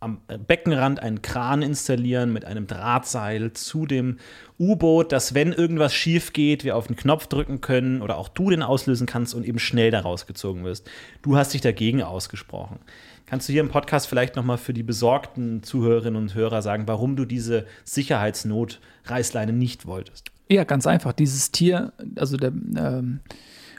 am 0.00 0.22
Beckenrand 0.46 1.00
einen 1.00 1.20
Kran 1.20 1.60
installieren 1.60 2.32
mit 2.32 2.46
einem 2.46 2.66
Drahtseil 2.66 3.52
zu 3.52 3.84
dem 3.84 4.16
U-Boot, 4.58 5.12
dass 5.12 5.34
wenn 5.34 5.52
irgendwas 5.52 5.94
schief 5.94 6.32
geht, 6.32 6.64
wir 6.64 6.76
auf 6.76 6.86
den 6.86 6.96
Knopf 6.96 7.26
drücken 7.26 7.60
können 7.60 8.00
oder 8.00 8.16
auch 8.16 8.28
du 8.28 8.48
den 8.48 8.62
auslösen 8.62 9.06
kannst 9.06 9.34
und 9.34 9.44
eben 9.44 9.58
schnell 9.58 9.90
da 9.90 10.00
rausgezogen 10.00 10.64
wirst. 10.64 10.88
Du 11.20 11.36
hast 11.36 11.52
dich 11.52 11.60
dagegen 11.60 12.02
ausgesprochen. 12.02 12.78
Kannst 13.26 13.48
du 13.48 13.52
hier 13.52 13.60
im 13.60 13.68
Podcast 13.68 14.08
vielleicht 14.08 14.36
noch 14.36 14.42
mal 14.42 14.56
für 14.56 14.72
die 14.72 14.82
besorgten 14.82 15.62
Zuhörerinnen 15.62 16.20
und 16.20 16.34
Hörer 16.34 16.62
sagen, 16.62 16.88
warum 16.88 17.14
du 17.14 17.26
diese 17.26 17.66
Sicherheitsnotreißleine 17.84 19.52
nicht 19.52 19.86
wolltest? 19.86 20.32
Ja, 20.48 20.64
ganz 20.64 20.86
einfach. 20.86 21.12
Dieses 21.12 21.52
Tier, 21.52 21.92
also 22.16 22.36
der 22.36 22.48
ähm 22.48 23.20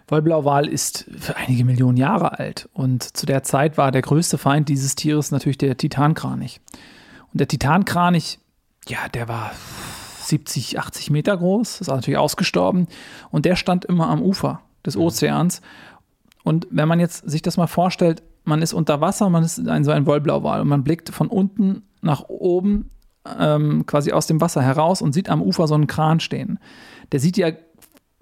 Wollblauwal 0.08 0.68
ist 0.68 1.06
für 1.18 1.36
einige 1.38 1.64
Millionen 1.64 1.97
Jahre 1.97 2.38
alt 2.39 2.70
und 2.74 3.04
zu 3.16 3.26
der 3.26 3.43
Zeit 3.43 3.78
war 3.78 3.91
der 3.91 4.02
größte 4.02 4.38
Feind 4.38 4.70
dieses 4.70 4.95
Tieres 4.95 5.32
natürlich 5.32 5.58
der 5.58 5.78
Titankranich. 5.78 6.62
Und 7.32 7.39
der 7.39 7.47
Titankranich, 7.47 8.39
ja, 8.88 9.08
der 9.14 9.28
war 9.28 9.52
70, 10.22 10.80
80 10.80 11.10
Meter 11.12 11.38
groß, 11.38 11.82
ist 11.82 11.88
natürlich 11.88 12.18
ausgestorben 12.18 12.88
und 13.30 13.45
der 13.45 13.56
stand 13.56 13.86
immer 13.86 14.10
am 14.10 14.22
Ufer 14.22 14.62
des 14.86 14.95
mhm. 14.95 15.04
Ozeans. 15.04 15.62
Und 16.43 16.68
wenn 16.72 16.88
man 16.88 16.99
jetzt 16.99 17.30
sich 17.30 17.41
das 17.41 17.58
mal 17.58 17.68
vorstellt, 17.68 18.24
man 18.43 18.62
ist 18.62 18.74
unter 18.74 19.02
Wasser, 19.02 19.30
man 19.30 19.43
ist 19.43 19.68
ein, 19.68 19.84
so 19.84 19.91
ein 19.91 20.06
Wollblauwal 20.06 20.62
und 20.62 20.68
man 20.68 20.84
blickt 20.84 21.10
von 21.10 21.28
unten 21.28 21.84
nach 22.02 22.24
oben 22.28 22.89
ähm, 23.39 23.86
quasi 23.86 24.12
aus 24.12 24.28
dem 24.28 24.41
Wasser 24.41 24.62
heraus 24.62 25.02
und 25.02 25.14
sieht 25.14 25.30
am 25.30 25.41
Ufer 25.41 25.68
so 25.68 25.76
einen 25.76 25.88
Kran 25.88 26.20
stehen. 26.20 26.60
Der 27.12 27.20
sieht 27.20 27.38
ja 27.38 27.52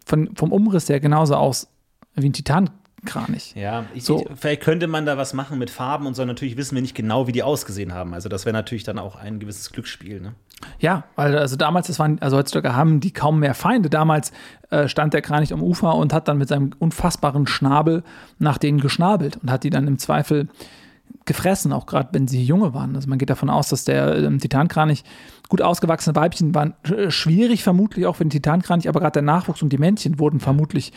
von, 0.10 0.36
vom 0.36 0.52
Umriss 0.52 0.90
her 0.90 1.00
genauso 1.00 1.36
aus 1.36 1.68
wie 2.16 2.28
ein 2.28 2.34
Titankranich. 2.34 3.54
Ja, 3.56 3.86
ich, 3.94 4.04
so. 4.04 4.26
vielleicht 4.36 4.62
könnte 4.62 4.88
man 4.88 5.06
da 5.06 5.18
was 5.18 5.34
machen 5.34 5.60
mit 5.60 5.70
Farben 5.70 6.08
und 6.08 6.16
so. 6.16 6.26
Natürlich 6.26 6.58
wissen 6.58 6.76
wir 6.76 6.82
nicht 6.82 6.96
genau, 6.96 7.28
wie 7.28 7.32
die 7.32 7.44
ausgesehen 7.44 7.94
haben. 7.94 8.14
Also 8.14 8.28
das 8.28 8.46
wäre 8.46 8.54
natürlich 8.54 8.84
dann 8.84 8.98
auch 8.98 9.16
ein 9.16 9.40
gewisses 9.40 9.72
Glücksspiel. 9.72 10.20
Ne? 10.20 10.34
Ja, 10.80 11.04
weil 11.16 11.38
also 11.38 11.56
damals, 11.56 11.88
das 11.88 12.00
waren, 12.00 12.20
also 12.22 12.38
heutzutage 12.38 12.76
haben 12.76 13.00
die 13.00 13.12
kaum 13.12 13.40
mehr 13.40 13.54
Feinde. 13.54 13.90
Damals 13.90 14.34
äh, 14.72 14.88
stand 14.88 15.14
der 15.14 15.22
Kranich 15.22 15.54
am 15.54 15.62
Ufer 15.62 15.96
und 15.96 16.12
hat 16.12 16.28
dann 16.28 16.40
mit 16.40 16.50
seinem 16.50 16.72
unfassbaren 16.80 17.46
Schnabel 17.46 18.04
nach 18.40 18.58
denen 18.58 18.82
geschnabelt 18.82 19.38
und 19.38 19.52
hat 19.52 19.64
die 19.64 19.70
dann 19.70 19.88
im 19.88 20.00
Zweifel 20.00 20.50
gefressen, 21.26 21.72
auch 21.72 21.86
gerade 21.86 22.10
wenn 22.14 22.28
sie 22.28 22.44
junge 22.44 22.74
waren. 22.74 22.96
Also 22.96 23.08
man 23.08 23.20
geht 23.20 23.30
davon 23.30 23.50
aus, 23.50 23.70
dass 23.70 23.86
der 23.86 24.18
ähm, 24.18 24.40
Titankranich 24.40 25.04
gut 25.50 25.64
ausgewachsene 25.64 26.16
Weibchen 26.16 26.54
waren 26.54 26.76
schwierig 27.10 27.64
vermutlich 27.64 28.06
auch 28.06 28.16
für 28.16 28.24
den 28.24 28.30
Titankranich, 28.30 28.88
aber 28.88 29.00
gerade 29.00 29.14
der 29.14 29.22
Nachwuchs 29.24 29.64
und 29.64 29.74
die 29.74 29.80
Männchen 29.80 30.20
wurden 30.20 30.40
vermutlich 30.40 30.94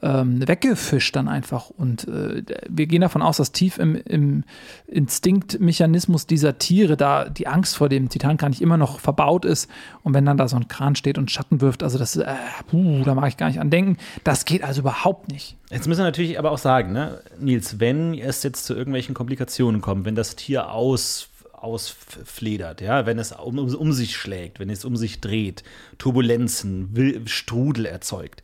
ähm, 0.00 0.46
weggefischt 0.46 1.16
dann 1.16 1.28
einfach. 1.28 1.70
Und 1.70 2.06
äh, 2.06 2.44
wir 2.68 2.86
gehen 2.86 3.00
davon 3.00 3.20
aus, 3.20 3.38
dass 3.38 3.50
tief 3.50 3.78
im, 3.78 3.96
im, 3.96 4.44
Instinktmechanismus 4.86 6.26
dieser 6.26 6.58
Tiere 6.58 6.96
da 6.96 7.28
die 7.28 7.48
Angst 7.48 7.76
vor 7.76 7.88
dem 7.88 8.08
Titankranich 8.08 8.62
immer 8.62 8.76
noch 8.76 9.00
verbaut 9.00 9.44
ist. 9.44 9.68
Und 10.04 10.14
wenn 10.14 10.24
dann 10.24 10.36
da 10.36 10.46
so 10.46 10.56
ein 10.56 10.68
Kran 10.68 10.94
steht 10.94 11.18
und 11.18 11.30
Schatten 11.30 11.60
wirft, 11.60 11.82
also 11.82 11.98
das, 11.98 12.14
äh, 12.16 12.34
puh, 12.68 13.02
da 13.04 13.14
mag 13.14 13.28
ich 13.28 13.36
gar 13.36 13.48
nicht 13.48 13.60
an 13.60 13.70
denken. 13.70 13.96
Das 14.22 14.44
geht 14.44 14.62
also 14.62 14.82
überhaupt 14.82 15.32
nicht. 15.32 15.56
Jetzt 15.70 15.88
müssen 15.88 16.00
wir 16.00 16.04
natürlich 16.04 16.38
aber 16.38 16.52
auch 16.52 16.58
sagen, 16.58 16.92
ne, 16.92 17.20
Nils, 17.40 17.80
wenn 17.80 18.14
es 18.14 18.44
jetzt 18.44 18.66
zu 18.66 18.74
irgendwelchen 18.74 19.16
Komplikationen 19.16 19.80
kommt, 19.80 20.04
wenn 20.04 20.14
das 20.14 20.36
Tier 20.36 20.70
aus 20.70 21.28
ausfledert, 21.66 22.80
ja, 22.80 23.04
wenn 23.04 23.18
es 23.18 23.32
um, 23.32 23.58
um, 23.58 23.92
sich 23.92 24.16
schlägt, 24.16 24.60
wenn 24.60 24.70
es 24.70 24.84
um 24.84 24.96
sich 24.96 25.20
dreht, 25.20 25.62
Turbulenzen, 25.98 26.96
Will, 26.96 27.26
Strudel 27.26 27.86
erzeugt, 27.86 28.42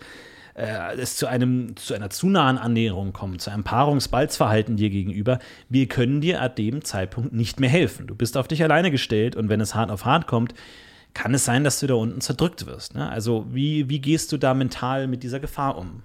äh, 0.54 0.96
es 0.96 1.16
zu, 1.16 1.26
einem, 1.26 1.76
zu 1.76 1.94
einer 1.94 2.10
zu 2.10 2.28
nahen 2.28 2.58
Annäherung 2.58 3.12
kommt, 3.12 3.40
zu 3.40 3.50
einem 3.50 3.64
Paarungsbalzverhalten 3.64 4.76
dir 4.76 4.90
gegenüber, 4.90 5.38
wir 5.68 5.86
können 5.86 6.20
dir 6.20 6.42
ab 6.42 6.56
dem 6.56 6.84
Zeitpunkt 6.84 7.32
nicht 7.32 7.60
mehr 7.60 7.70
helfen. 7.70 8.06
Du 8.06 8.14
bist 8.14 8.36
auf 8.36 8.48
dich 8.48 8.62
alleine 8.62 8.90
gestellt 8.90 9.36
und 9.36 9.48
wenn 9.48 9.60
es 9.60 9.74
hart 9.74 9.90
auf 9.90 10.04
hart 10.04 10.26
kommt, 10.26 10.52
kann 11.14 11.34
es 11.34 11.44
sein, 11.44 11.64
dass 11.64 11.80
du 11.80 11.86
da 11.86 11.94
unten 11.94 12.20
zerdrückt 12.20 12.66
wirst. 12.66 12.94
Ne? 12.94 13.08
Also 13.08 13.46
wie, 13.50 13.88
wie 13.88 14.00
gehst 14.00 14.32
du 14.32 14.38
da 14.38 14.54
mental 14.54 15.06
mit 15.06 15.22
dieser 15.22 15.40
Gefahr 15.40 15.78
um? 15.78 16.02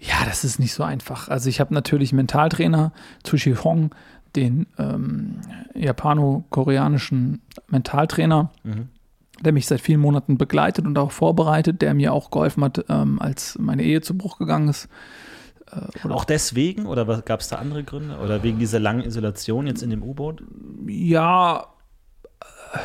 Ja, 0.00 0.24
das 0.24 0.44
ist 0.44 0.58
nicht 0.58 0.72
so 0.72 0.82
einfach. 0.82 1.28
Also 1.28 1.50
ich 1.50 1.60
habe 1.60 1.74
natürlich 1.74 2.14
Mentaltrainer, 2.14 2.92
Tsushi 3.22 3.54
Hong, 3.62 3.94
den 4.36 4.66
ähm, 4.78 5.40
japano-koreanischen 5.74 7.42
Mentaltrainer, 7.68 8.50
mhm. 8.62 8.88
der 9.40 9.52
mich 9.52 9.66
seit 9.66 9.80
vielen 9.80 10.00
Monaten 10.00 10.38
begleitet 10.38 10.86
und 10.86 10.98
auch 10.98 11.12
vorbereitet, 11.12 11.82
der 11.82 11.94
mir 11.94 12.12
auch 12.12 12.30
geholfen 12.30 12.64
hat, 12.64 12.84
ähm, 12.88 13.20
als 13.20 13.58
meine 13.58 13.82
Ehe 13.82 14.00
zu 14.00 14.16
Bruch 14.16 14.38
gegangen 14.38 14.68
ist. 14.68 14.88
Äh, 15.72 16.08
auch 16.08 16.24
deswegen 16.24 16.86
oder 16.86 17.22
gab 17.22 17.40
es 17.40 17.48
da 17.48 17.56
andere 17.56 17.84
Gründe? 17.84 18.18
Oder 18.18 18.42
wegen 18.42 18.58
dieser 18.58 18.80
langen 18.80 19.02
Isolation 19.02 19.66
jetzt 19.66 19.82
in 19.82 19.90
dem 19.90 20.02
U-Boot? 20.02 20.42
Ja, 20.86 21.66
äh, 22.40 22.78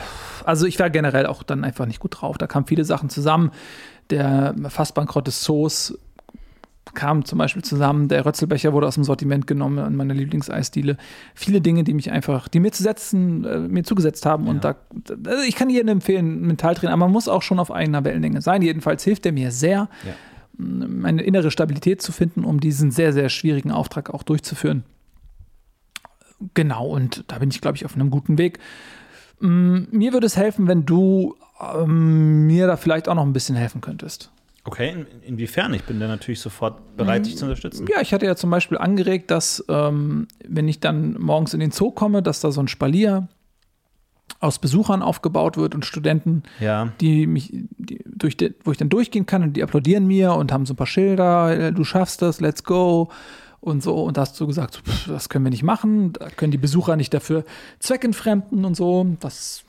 also 0.43 0.65
ich 0.65 0.79
war 0.79 0.89
generell 0.89 1.25
auch 1.25 1.43
dann 1.43 1.63
einfach 1.63 1.85
nicht 1.85 1.99
gut 1.99 2.21
drauf. 2.21 2.37
Da 2.37 2.47
kamen 2.47 2.67
viele 2.67 2.85
Sachen 2.85 3.09
zusammen. 3.09 3.51
Der 4.11 4.53
Fassbankrott 4.69 5.25
des 5.25 5.41
Zoos 5.41 5.97
kam 6.93 7.25
zum 7.25 7.39
Beispiel 7.39 7.63
zusammen, 7.63 8.07
der 8.07 8.25
Rötzelbecher 8.25 8.73
wurde 8.73 8.87
aus 8.87 8.95
dem 8.95 9.03
Sortiment 9.03 9.47
genommen 9.47 9.79
an 9.79 9.95
meiner 9.95 10.13
Lieblingseisdiele. 10.13 10.97
Viele 11.33 11.61
Dinge, 11.61 11.83
die 11.83 11.93
mich 11.93 12.11
einfach, 12.11 12.47
die 12.47 12.59
mir 12.59 12.71
zu 12.71 12.83
setzen, 12.83 13.43
äh, 13.43 13.59
mir 13.59 13.83
zugesetzt 13.83 14.25
haben. 14.25 14.45
Ja. 14.45 14.51
Und 14.51 14.63
da, 14.63 14.75
also 15.25 15.43
ich 15.43 15.55
kann 15.55 15.69
jedem 15.69 15.89
empfehlen, 15.89 16.41
Mentaltrainer, 16.41 16.93
aber 16.93 17.05
man 17.05 17.11
muss 17.11 17.27
auch 17.27 17.41
schon 17.41 17.59
auf 17.59 17.71
eigener 17.71 18.03
Wellenlänge 18.03 18.41
sein. 18.41 18.61
Jedenfalls 18.61 19.03
hilft 19.03 19.25
er 19.25 19.31
mir 19.31 19.51
sehr, 19.51 19.89
ja. 20.05 20.13
meine 20.57 21.23
innere 21.23 21.51
Stabilität 21.51 22.01
zu 22.01 22.11
finden, 22.11 22.45
um 22.45 22.59
diesen 22.59 22.91
sehr, 22.91 23.13
sehr 23.13 23.29
schwierigen 23.29 23.71
Auftrag 23.71 24.13
auch 24.13 24.23
durchzuführen. 24.23 24.83
Genau, 26.53 26.87
und 26.87 27.23
da 27.27 27.39
bin 27.39 27.49
ich, 27.49 27.61
glaube 27.61 27.77
ich, 27.77 27.85
auf 27.85 27.95
einem 27.95 28.09
guten 28.09 28.37
Weg. 28.37 28.59
Mir 29.39 30.13
würde 30.13 30.27
es 30.27 30.37
helfen, 30.37 30.67
wenn 30.67 30.85
du 30.85 31.35
ähm, 31.59 32.47
mir 32.47 32.67
da 32.67 32.77
vielleicht 32.77 33.09
auch 33.09 33.15
noch 33.15 33.25
ein 33.25 33.33
bisschen 33.33 33.55
helfen 33.55 33.81
könntest. 33.81 34.31
Okay, 34.67 34.89
in, 34.89 35.05
inwiefern? 35.21 35.73
Ich 35.75 35.83
bin 35.83 35.99
da 35.99 36.07
natürlich 36.07 36.39
sofort 36.39 36.97
bereit, 36.97 37.25
dich 37.27 37.37
zu 37.37 37.45
unterstützen. 37.45 37.85
Ja, 37.87 38.01
ich 38.01 38.13
hatte 38.13 38.25
ja 38.25 38.35
zum 38.35 38.49
Beispiel 38.49 38.77
angeregt, 38.79 39.29
dass, 39.31 39.63
ähm, 39.69 40.27
wenn 40.47 40.67
ich 40.67 40.79
dann 40.79 41.13
morgens 41.19 41.53
in 41.53 41.59
den 41.59 41.71
Zoo 41.71 41.91
komme, 41.91 42.23
dass 42.23 42.39
da 42.41 42.51
so 42.51 42.61
ein 42.61 42.67
Spalier 42.67 43.27
aus 44.39 44.57
Besuchern 44.59 45.01
aufgebaut 45.03 45.55
wird 45.55 45.75
und 45.75 45.85
Studenten, 45.85 46.43
Ja. 46.59 46.91
die 46.99 47.27
mich, 47.27 47.51
die, 47.77 48.03
durch 48.05 48.35
die, 48.37 48.55
wo 48.63 48.71
ich 48.71 48.77
dann 48.77 48.89
durchgehen 48.89 49.27
kann 49.27 49.43
und 49.43 49.53
die 49.53 49.61
applaudieren 49.63 50.07
mir 50.07 50.33
und 50.33 50.51
haben 50.51 50.65
so 50.65 50.73
ein 50.73 50.77
paar 50.77 50.87
Schilder, 50.87 51.57
äh, 51.67 51.71
du 51.71 51.83
schaffst 51.83 52.21
das, 52.23 52.41
let's 52.41 52.63
go 52.63 53.09
und 53.61 53.83
so. 53.83 53.95
Und 54.03 54.17
da 54.17 54.21
hast 54.21 54.39
du 54.39 54.47
gesagt, 54.47 54.81
pff, 54.83 55.07
das 55.07 55.29
können 55.29 55.45
wir 55.45 55.51
nicht 55.51 55.63
machen, 55.63 56.13
da 56.13 56.29
können 56.31 56.51
die 56.51 56.57
Besucher 56.57 56.95
nicht 56.95 57.13
dafür 57.13 57.45
zweckentfremden 57.79 58.65
und 58.65 58.75
so. 58.75 59.05
Das, 59.19 59.63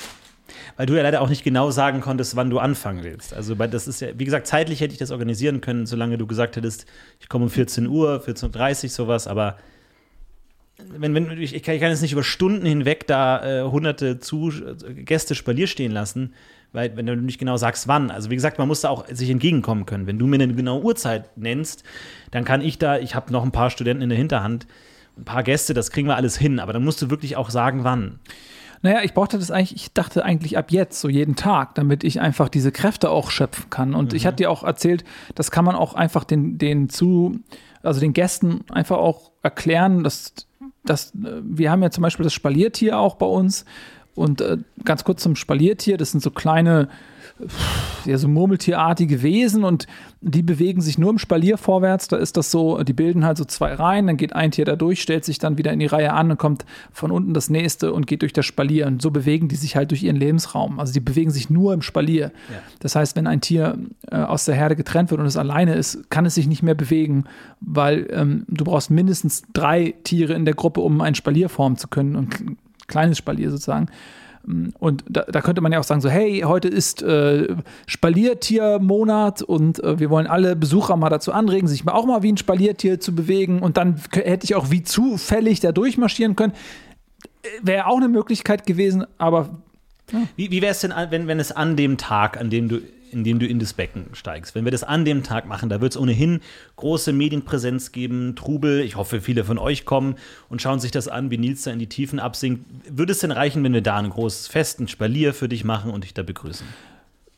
Weil 0.76 0.86
du 0.86 0.94
ja 0.94 1.02
leider 1.02 1.22
auch 1.22 1.28
nicht 1.28 1.42
genau 1.42 1.70
sagen 1.70 2.00
konntest, 2.00 2.36
wann 2.36 2.50
du 2.50 2.58
anfangen 2.58 3.02
willst. 3.02 3.32
Also, 3.32 3.58
weil 3.58 3.68
das 3.68 3.88
ist 3.88 4.00
ja, 4.00 4.08
wie 4.18 4.24
gesagt, 4.24 4.46
zeitlich 4.46 4.80
hätte 4.80 4.92
ich 4.92 4.98
das 4.98 5.10
organisieren 5.10 5.60
können, 5.60 5.86
solange 5.86 6.18
du 6.18 6.26
gesagt 6.26 6.56
hättest, 6.56 6.86
ich 7.20 7.28
komme 7.28 7.44
um 7.44 7.50
14 7.50 7.86
Uhr, 7.86 8.22
14.30 8.26 8.84
Uhr, 8.84 8.90
sowas, 8.90 9.26
aber 9.26 9.56
wenn, 10.78 11.14
wenn, 11.14 11.40
ich, 11.40 11.62
kann, 11.62 11.74
ich 11.74 11.80
kann 11.80 11.90
jetzt 11.90 12.02
nicht 12.02 12.12
über 12.12 12.22
Stunden 12.22 12.66
hinweg 12.66 13.06
da 13.06 13.62
äh, 13.62 13.62
hunderte 13.62 14.20
Zu 14.20 14.52
Gäste 14.94 15.34
Spalier 15.34 15.66
stehen 15.66 15.92
lassen, 15.92 16.34
weil 16.72 16.96
wenn 16.96 17.06
du 17.06 17.16
nicht 17.16 17.38
genau 17.38 17.56
sagst, 17.56 17.88
wann. 17.88 18.10
Also 18.10 18.30
wie 18.30 18.34
gesagt, 18.34 18.58
man 18.58 18.68
muss 18.68 18.82
da 18.82 18.90
auch 18.90 19.06
sich 19.08 19.30
entgegenkommen 19.30 19.86
können. 19.86 20.06
Wenn 20.06 20.18
du 20.18 20.26
mir 20.26 20.36
eine 20.36 20.52
genaue 20.54 20.82
Uhrzeit 20.82 21.36
nennst, 21.36 21.82
dann 22.30 22.44
kann 22.44 22.60
ich 22.60 22.78
da, 22.78 22.98
ich 22.98 23.14
habe 23.14 23.32
noch 23.32 23.42
ein 23.42 23.52
paar 23.52 23.70
Studenten 23.70 24.02
in 24.02 24.10
der 24.10 24.18
Hinterhand, 24.18 24.66
ein 25.16 25.24
paar 25.24 25.42
Gäste, 25.42 25.72
das 25.72 25.90
kriegen 25.90 26.08
wir 26.08 26.16
alles 26.16 26.36
hin, 26.36 26.60
aber 26.60 26.74
dann 26.74 26.84
musst 26.84 27.00
du 27.00 27.08
wirklich 27.08 27.36
auch 27.36 27.48
sagen, 27.48 27.84
wann. 27.84 28.18
Naja, 28.82 29.02
ich 29.02 29.14
brauchte 29.14 29.38
das 29.38 29.50
eigentlich, 29.50 29.74
ich 29.74 29.92
dachte 29.92 30.24
eigentlich 30.24 30.58
ab 30.58 30.70
jetzt, 30.70 31.00
so 31.00 31.08
jeden 31.08 31.36
Tag, 31.36 31.74
damit 31.74 32.04
ich 32.04 32.20
einfach 32.20 32.48
diese 32.48 32.72
Kräfte 32.72 33.10
auch 33.10 33.30
schöpfen 33.30 33.70
kann. 33.70 33.94
Und 33.94 34.12
ich 34.12 34.26
hatte 34.26 34.36
dir 34.36 34.50
auch 34.50 34.62
erzählt, 34.62 35.04
das 35.34 35.50
kann 35.50 35.64
man 35.64 35.74
auch 35.74 35.94
einfach 35.94 36.24
den, 36.24 36.58
den 36.58 36.88
zu, 36.88 37.38
also 37.82 38.00
den 38.00 38.12
Gästen 38.12 38.64
einfach 38.70 38.98
auch 38.98 39.32
erklären, 39.42 40.04
dass, 40.04 40.34
dass 40.84 41.14
äh, 41.14 41.40
wir 41.42 41.70
haben 41.70 41.82
ja 41.82 41.90
zum 41.90 42.02
Beispiel 42.02 42.24
das 42.24 42.34
Spaliertier 42.34 42.98
auch 42.98 43.16
bei 43.16 43.26
uns. 43.26 43.64
Und 44.14 44.40
äh, 44.40 44.58
ganz 44.84 45.04
kurz 45.04 45.22
zum 45.22 45.36
Spaliertier, 45.36 45.96
das 45.96 46.10
sind 46.10 46.22
so 46.22 46.30
kleine, 46.30 46.88
ja, 48.06 48.16
so 48.16 48.28
murmeltierartige 48.28 49.22
Wesen 49.22 49.64
und 49.64 49.86
die 50.20 50.42
bewegen 50.42 50.80
sich 50.80 50.96
nur 50.98 51.10
im 51.10 51.18
Spalier 51.18 51.58
vorwärts. 51.58 52.08
Da 52.08 52.16
ist 52.16 52.36
das 52.36 52.50
so, 52.50 52.82
die 52.82 52.92
bilden 52.92 53.24
halt 53.24 53.36
so 53.36 53.44
zwei 53.44 53.74
Reihen, 53.74 54.06
dann 54.06 54.16
geht 54.16 54.34
ein 54.34 54.50
Tier 54.50 54.64
da 54.64 54.76
durch, 54.76 55.02
stellt 55.02 55.24
sich 55.24 55.38
dann 55.38 55.58
wieder 55.58 55.72
in 55.72 55.78
die 55.78 55.86
Reihe 55.86 56.12
an 56.12 56.30
und 56.30 56.38
kommt 56.38 56.64
von 56.92 57.10
unten 57.10 57.34
das 57.34 57.50
nächste 57.50 57.92
und 57.92 58.06
geht 58.06 58.22
durch 58.22 58.32
das 58.32 58.46
Spalier. 58.46 58.86
Und 58.86 59.02
so 59.02 59.10
bewegen 59.10 59.48
die 59.48 59.56
sich 59.56 59.76
halt 59.76 59.90
durch 59.90 60.02
ihren 60.02 60.16
Lebensraum. 60.16 60.80
Also 60.80 60.92
die 60.92 61.00
bewegen 61.00 61.30
sich 61.30 61.50
nur 61.50 61.74
im 61.74 61.82
Spalier. 61.82 62.32
Das 62.80 62.96
heißt, 62.96 63.16
wenn 63.16 63.26
ein 63.26 63.40
Tier 63.40 63.78
äh, 64.10 64.16
aus 64.16 64.46
der 64.46 64.54
Herde 64.54 64.76
getrennt 64.76 65.10
wird 65.10 65.20
und 65.20 65.26
es 65.26 65.36
alleine 65.36 65.74
ist, 65.74 66.10
kann 66.10 66.24
es 66.24 66.34
sich 66.34 66.46
nicht 66.46 66.62
mehr 66.62 66.74
bewegen, 66.74 67.24
weil 67.60 68.06
ähm, 68.10 68.44
du 68.48 68.64
brauchst 68.64 68.90
mindestens 68.90 69.42
drei 69.52 69.94
Tiere 70.04 70.32
in 70.32 70.44
der 70.44 70.54
Gruppe, 70.54 70.80
um 70.80 71.00
ein 71.00 71.14
Spalier 71.14 71.48
formen 71.48 71.76
zu 71.76 71.88
können. 71.88 72.16
Und 72.16 72.36
kleines 72.86 73.18
Spalier 73.18 73.50
sozusagen. 73.50 73.88
Und 74.78 75.04
da, 75.08 75.22
da, 75.22 75.40
könnte 75.40 75.60
man 75.60 75.72
ja 75.72 75.80
auch 75.80 75.84
sagen, 75.84 76.00
so, 76.00 76.08
hey, 76.08 76.42
heute 76.46 76.68
ist 76.68 77.02
äh, 77.02 77.48
Spaliertiermonat 77.86 79.42
und 79.42 79.82
äh, 79.82 79.98
wir 79.98 80.08
wollen 80.08 80.28
alle 80.28 80.54
Besucher 80.54 80.96
mal 80.96 81.08
dazu 81.08 81.32
anregen, 81.32 81.66
sich 81.66 81.84
mal 81.84 81.92
auch 81.92 82.06
mal 82.06 82.22
wie 82.22 82.32
ein 82.32 82.36
Spaliertier 82.36 83.00
zu 83.00 83.14
bewegen. 83.14 83.60
Und 83.60 83.76
dann 83.76 84.00
hätte 84.12 84.44
ich 84.44 84.54
auch 84.54 84.70
wie 84.70 84.84
zufällig 84.84 85.58
da 85.58 85.72
durchmarschieren 85.72 86.36
können. 86.36 86.52
Wäre 87.60 87.86
auch 87.86 87.96
eine 87.96 88.08
Möglichkeit 88.08 88.66
gewesen, 88.66 89.04
aber 89.18 89.50
Wie, 90.36 90.50
wie 90.50 90.62
wäre 90.62 90.72
es 90.72 90.80
denn, 90.80 90.92
wenn, 91.10 91.26
wenn 91.26 91.40
es 91.40 91.52
an 91.52 91.76
dem 91.76 91.96
Tag, 91.96 92.38
an 92.38 92.50
dem 92.50 92.68
du, 92.68 92.80
in 93.10 93.24
dem 93.24 93.38
du 93.38 93.46
in 93.46 93.58
das 93.58 93.72
Becken 93.72 94.06
steigst, 94.12 94.54
wenn 94.54 94.64
wir 94.64 94.72
das 94.72 94.84
an 94.84 95.04
dem 95.04 95.22
Tag 95.22 95.46
machen, 95.46 95.68
da 95.68 95.80
wird 95.80 95.92
es 95.92 95.96
ohnehin 95.96 96.40
große 96.76 97.12
Medienpräsenz 97.12 97.92
geben, 97.92 98.34
Trubel. 98.36 98.80
Ich 98.80 98.96
hoffe, 98.96 99.20
viele 99.20 99.44
von 99.44 99.58
euch 99.58 99.84
kommen 99.84 100.16
und 100.48 100.62
schauen 100.62 100.80
sich 100.80 100.90
das 100.90 101.08
an, 101.08 101.30
wie 101.30 101.38
Nils 101.38 101.62
da 101.62 101.70
in 101.70 101.78
die 101.78 101.88
Tiefen 101.88 102.18
absinkt. 102.18 102.64
Würde 102.88 103.12
es 103.12 103.20
denn 103.20 103.32
reichen, 103.32 103.64
wenn 103.64 103.72
wir 103.72 103.82
da 103.82 103.96
ein 103.96 104.10
großes 104.10 104.48
Fest, 104.48 104.80
ein 104.80 104.88
Spalier 104.88 105.34
für 105.34 105.48
dich 105.48 105.64
machen 105.64 105.90
und 105.90 106.04
dich 106.04 106.14
da 106.14 106.22
begrüßen? 106.22 106.66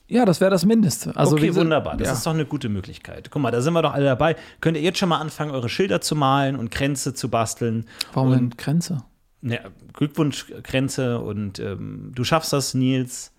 ja, 0.09 0.25
das 0.25 0.41
wäre 0.41 0.51
das 0.51 0.65
Mindeste. 0.65 1.15
Also, 1.15 1.37
okay, 1.37 1.55
wunderbar. 1.55 1.97
Das 1.99 2.09
ja. 2.09 2.15
ist 2.15 2.27
doch 2.27 2.33
eine 2.33 2.47
gute 2.47 2.71
Möglichkeit. 2.71 3.31
Guck 3.31 3.43
mal, 3.43 3.51
da 3.51 3.61
sind 3.61 3.75
wir 3.75 3.83
doch 3.83 3.93
alle 3.93 4.07
dabei. 4.07 4.37
Könnt 4.61 4.79
ihr 4.79 4.83
jetzt 4.83 4.99
schon 4.99 5.11
mal 5.11 5.19
anfangen, 5.19 5.51
eure 5.51 5.69
Schilder 5.69 6.01
zu 6.01 6.17
malen 6.17 6.57
und 6.57 6.71
Kränze 6.71 7.13
zu 7.13 7.29
basteln? 7.29 7.85
Warum 8.15 8.31
und 8.31 8.39
denn 8.39 8.51
Grenze? 8.57 9.05
Ja, 9.43 9.61
Glückwunsch, 9.93 10.47
Kränze 10.63 11.21
und 11.21 11.59
ähm, 11.59 12.13
du 12.15 12.25
schaffst 12.25 12.53
das, 12.53 12.75
Nils, 12.75 13.33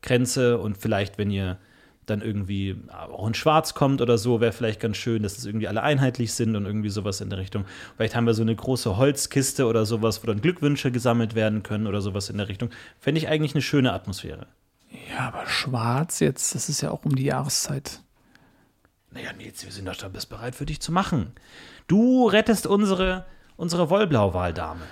Kränze 0.00 0.58
und 0.58 0.78
vielleicht, 0.78 1.18
wenn 1.18 1.30
ihr 1.30 1.58
dann 2.06 2.20
irgendwie 2.20 2.76
auch 2.90 3.26
in 3.28 3.34
Schwarz 3.34 3.74
kommt 3.74 4.00
oder 4.00 4.18
so, 4.18 4.40
wäre 4.40 4.52
vielleicht 4.52 4.80
ganz 4.80 4.96
schön, 4.96 5.22
dass 5.22 5.38
es 5.38 5.46
irgendwie 5.46 5.68
alle 5.68 5.82
einheitlich 5.82 6.32
sind 6.32 6.56
und 6.56 6.66
irgendwie 6.66 6.88
sowas 6.88 7.20
in 7.20 7.30
der 7.30 7.38
Richtung. 7.38 7.64
Vielleicht 7.96 8.16
haben 8.16 8.26
wir 8.26 8.34
so 8.34 8.42
eine 8.42 8.56
große 8.56 8.96
Holzkiste 8.96 9.66
oder 9.66 9.86
sowas, 9.86 10.22
wo 10.22 10.26
dann 10.26 10.40
Glückwünsche 10.40 10.90
gesammelt 10.90 11.34
werden 11.34 11.62
können 11.62 11.86
oder 11.86 12.00
sowas 12.00 12.28
in 12.28 12.38
der 12.38 12.48
Richtung. 12.48 12.70
Fände 12.98 13.20
ich 13.20 13.28
eigentlich 13.28 13.54
eine 13.54 13.62
schöne 13.62 13.92
Atmosphäre. 13.92 14.46
Ja, 15.10 15.28
aber 15.28 15.46
schwarz 15.46 16.18
jetzt, 16.20 16.54
das 16.54 16.68
ist 16.68 16.80
ja 16.80 16.90
auch 16.90 17.04
um 17.04 17.14
die 17.14 17.24
Jahreszeit. 17.24 18.00
Naja, 19.12 19.32
Nils, 19.32 19.64
wir 19.64 19.72
sind 19.72 19.86
doch 19.86 19.96
da 19.96 20.08
bist 20.08 20.28
bereit 20.28 20.54
für 20.54 20.66
dich 20.66 20.80
zu 20.80 20.90
machen. 20.90 21.32
Du 21.86 22.26
rettest 22.26 22.66
unsere, 22.66 23.26
unsere 23.56 23.90
Wollblau-Wahldame. 23.90 24.82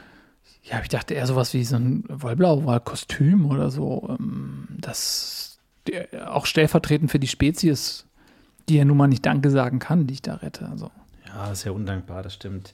Ja, 0.71 0.81
ich 0.83 0.89
dachte 0.89 1.15
eher 1.15 1.27
sowas 1.27 1.53
wie 1.53 1.65
so 1.65 1.77
ein 1.77 2.05
Wollblau-Kostüm 2.09 3.47
oder 3.47 3.71
so. 3.71 4.17
ähm, 4.19 4.69
Das 4.79 5.59
auch 6.27 6.47
stellvertretend 6.47 7.11
für 7.11 7.19
die 7.19 7.27
Spezies, 7.27 8.07
die 8.69 8.77
ja 8.77 8.85
nun 8.85 8.97
mal 8.97 9.09
nicht 9.09 9.27
Danke 9.27 9.51
sagen 9.51 9.79
kann, 9.81 10.07
die 10.07 10.15
ich 10.15 10.23
da 10.23 10.35
rette. 10.35 10.69
Also. 10.69 10.91
Ja, 11.27 11.53
ja 11.53 11.71
undankbar, 11.73 12.23
das 12.23 12.35
stimmt. 12.35 12.73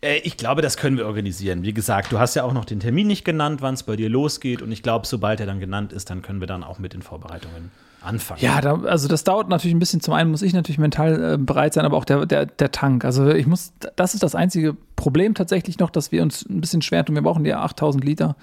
Äh, 0.00 0.18
ich 0.18 0.36
glaube, 0.36 0.62
das 0.62 0.76
können 0.76 0.96
wir 0.96 1.06
organisieren. 1.06 1.62
Wie 1.62 1.72
gesagt, 1.72 2.10
du 2.10 2.18
hast 2.18 2.34
ja 2.34 2.42
auch 2.42 2.52
noch 2.52 2.64
den 2.64 2.80
Termin 2.80 3.06
nicht 3.06 3.24
genannt, 3.24 3.62
wann 3.62 3.74
es 3.74 3.84
bei 3.84 3.94
dir 3.94 4.08
losgeht. 4.08 4.62
Und 4.62 4.72
ich 4.72 4.82
glaube, 4.82 5.06
sobald 5.06 5.38
er 5.38 5.46
dann 5.46 5.60
genannt 5.60 5.92
ist, 5.92 6.10
dann 6.10 6.22
können 6.22 6.40
wir 6.40 6.46
dann 6.48 6.64
auch 6.64 6.78
mit 6.78 6.92
den 6.92 7.02
Vorbereitungen 7.02 7.70
anfangen. 8.02 8.40
Ja, 8.40 8.60
da, 8.60 8.80
also 8.82 9.08
das 9.08 9.24
dauert 9.24 9.48
natürlich 9.48 9.74
ein 9.74 9.78
bisschen. 9.78 10.00
Zum 10.00 10.14
einen 10.14 10.30
muss 10.30 10.42
ich 10.42 10.52
natürlich 10.52 10.78
mental 10.78 11.34
äh, 11.34 11.38
bereit 11.38 11.74
sein, 11.74 11.84
aber 11.84 11.96
auch 11.96 12.04
der, 12.04 12.26
der, 12.26 12.46
der 12.46 12.72
Tank. 12.72 13.04
Also 13.04 13.28
ich 13.30 13.46
muss, 13.46 13.72
das 13.96 14.14
ist 14.14 14.22
das 14.22 14.34
einzige 14.34 14.76
Problem 14.96 15.34
tatsächlich 15.34 15.78
noch, 15.78 15.90
dass 15.90 16.12
wir 16.12 16.22
uns 16.22 16.44
ein 16.48 16.60
bisschen 16.60 16.82
schwer 16.82 17.04
tun. 17.04 17.14
Wir 17.14 17.22
brauchen 17.22 17.44
ja 17.44 17.60
8000 17.60 18.04
Liter 18.04 18.36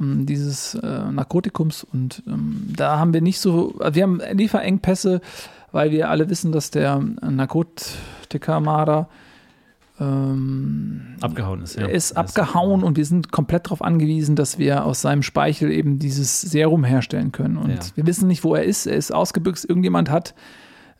ähm, 0.00 0.26
dieses 0.26 0.74
äh, 0.74 0.86
Narkotikums 0.86 1.84
und 1.84 2.22
ähm, 2.26 2.72
da 2.76 2.98
haben 2.98 3.14
wir 3.14 3.20
nicht 3.20 3.40
so, 3.40 3.74
wir 3.78 4.02
haben 4.02 4.20
Lieferengpässe, 4.32 5.20
weil 5.72 5.90
wir 5.90 6.10
alle 6.10 6.30
wissen, 6.30 6.52
dass 6.52 6.70
der 6.70 6.98
Narkotikermarder 6.98 9.08
ähm, 10.00 11.16
Abgehauen 11.20 11.62
ist, 11.62 11.76
ja. 11.76 11.82
er 11.82 11.90
ist 11.90 12.16
abgehauen 12.16 12.82
und 12.82 12.96
wir 12.96 13.04
sind 13.04 13.30
komplett 13.30 13.66
darauf 13.66 13.80
angewiesen, 13.82 14.34
dass 14.36 14.58
wir 14.58 14.84
aus 14.84 15.00
seinem 15.02 15.22
Speichel 15.22 15.70
eben 15.70 15.98
dieses 15.98 16.40
Serum 16.40 16.82
herstellen 16.84 17.30
können. 17.32 17.56
Und 17.56 17.70
Ja. 17.70 17.78
wir 17.94 18.06
wissen 18.06 18.26
nicht, 18.26 18.42
wo 18.44 18.54
er 18.54 18.64
ist. 18.64 18.86
Er 18.86 18.96
ist 18.96 19.12
ausgebüxt. 19.12 19.64
Irgendjemand 19.68 20.10
hat 20.10 20.34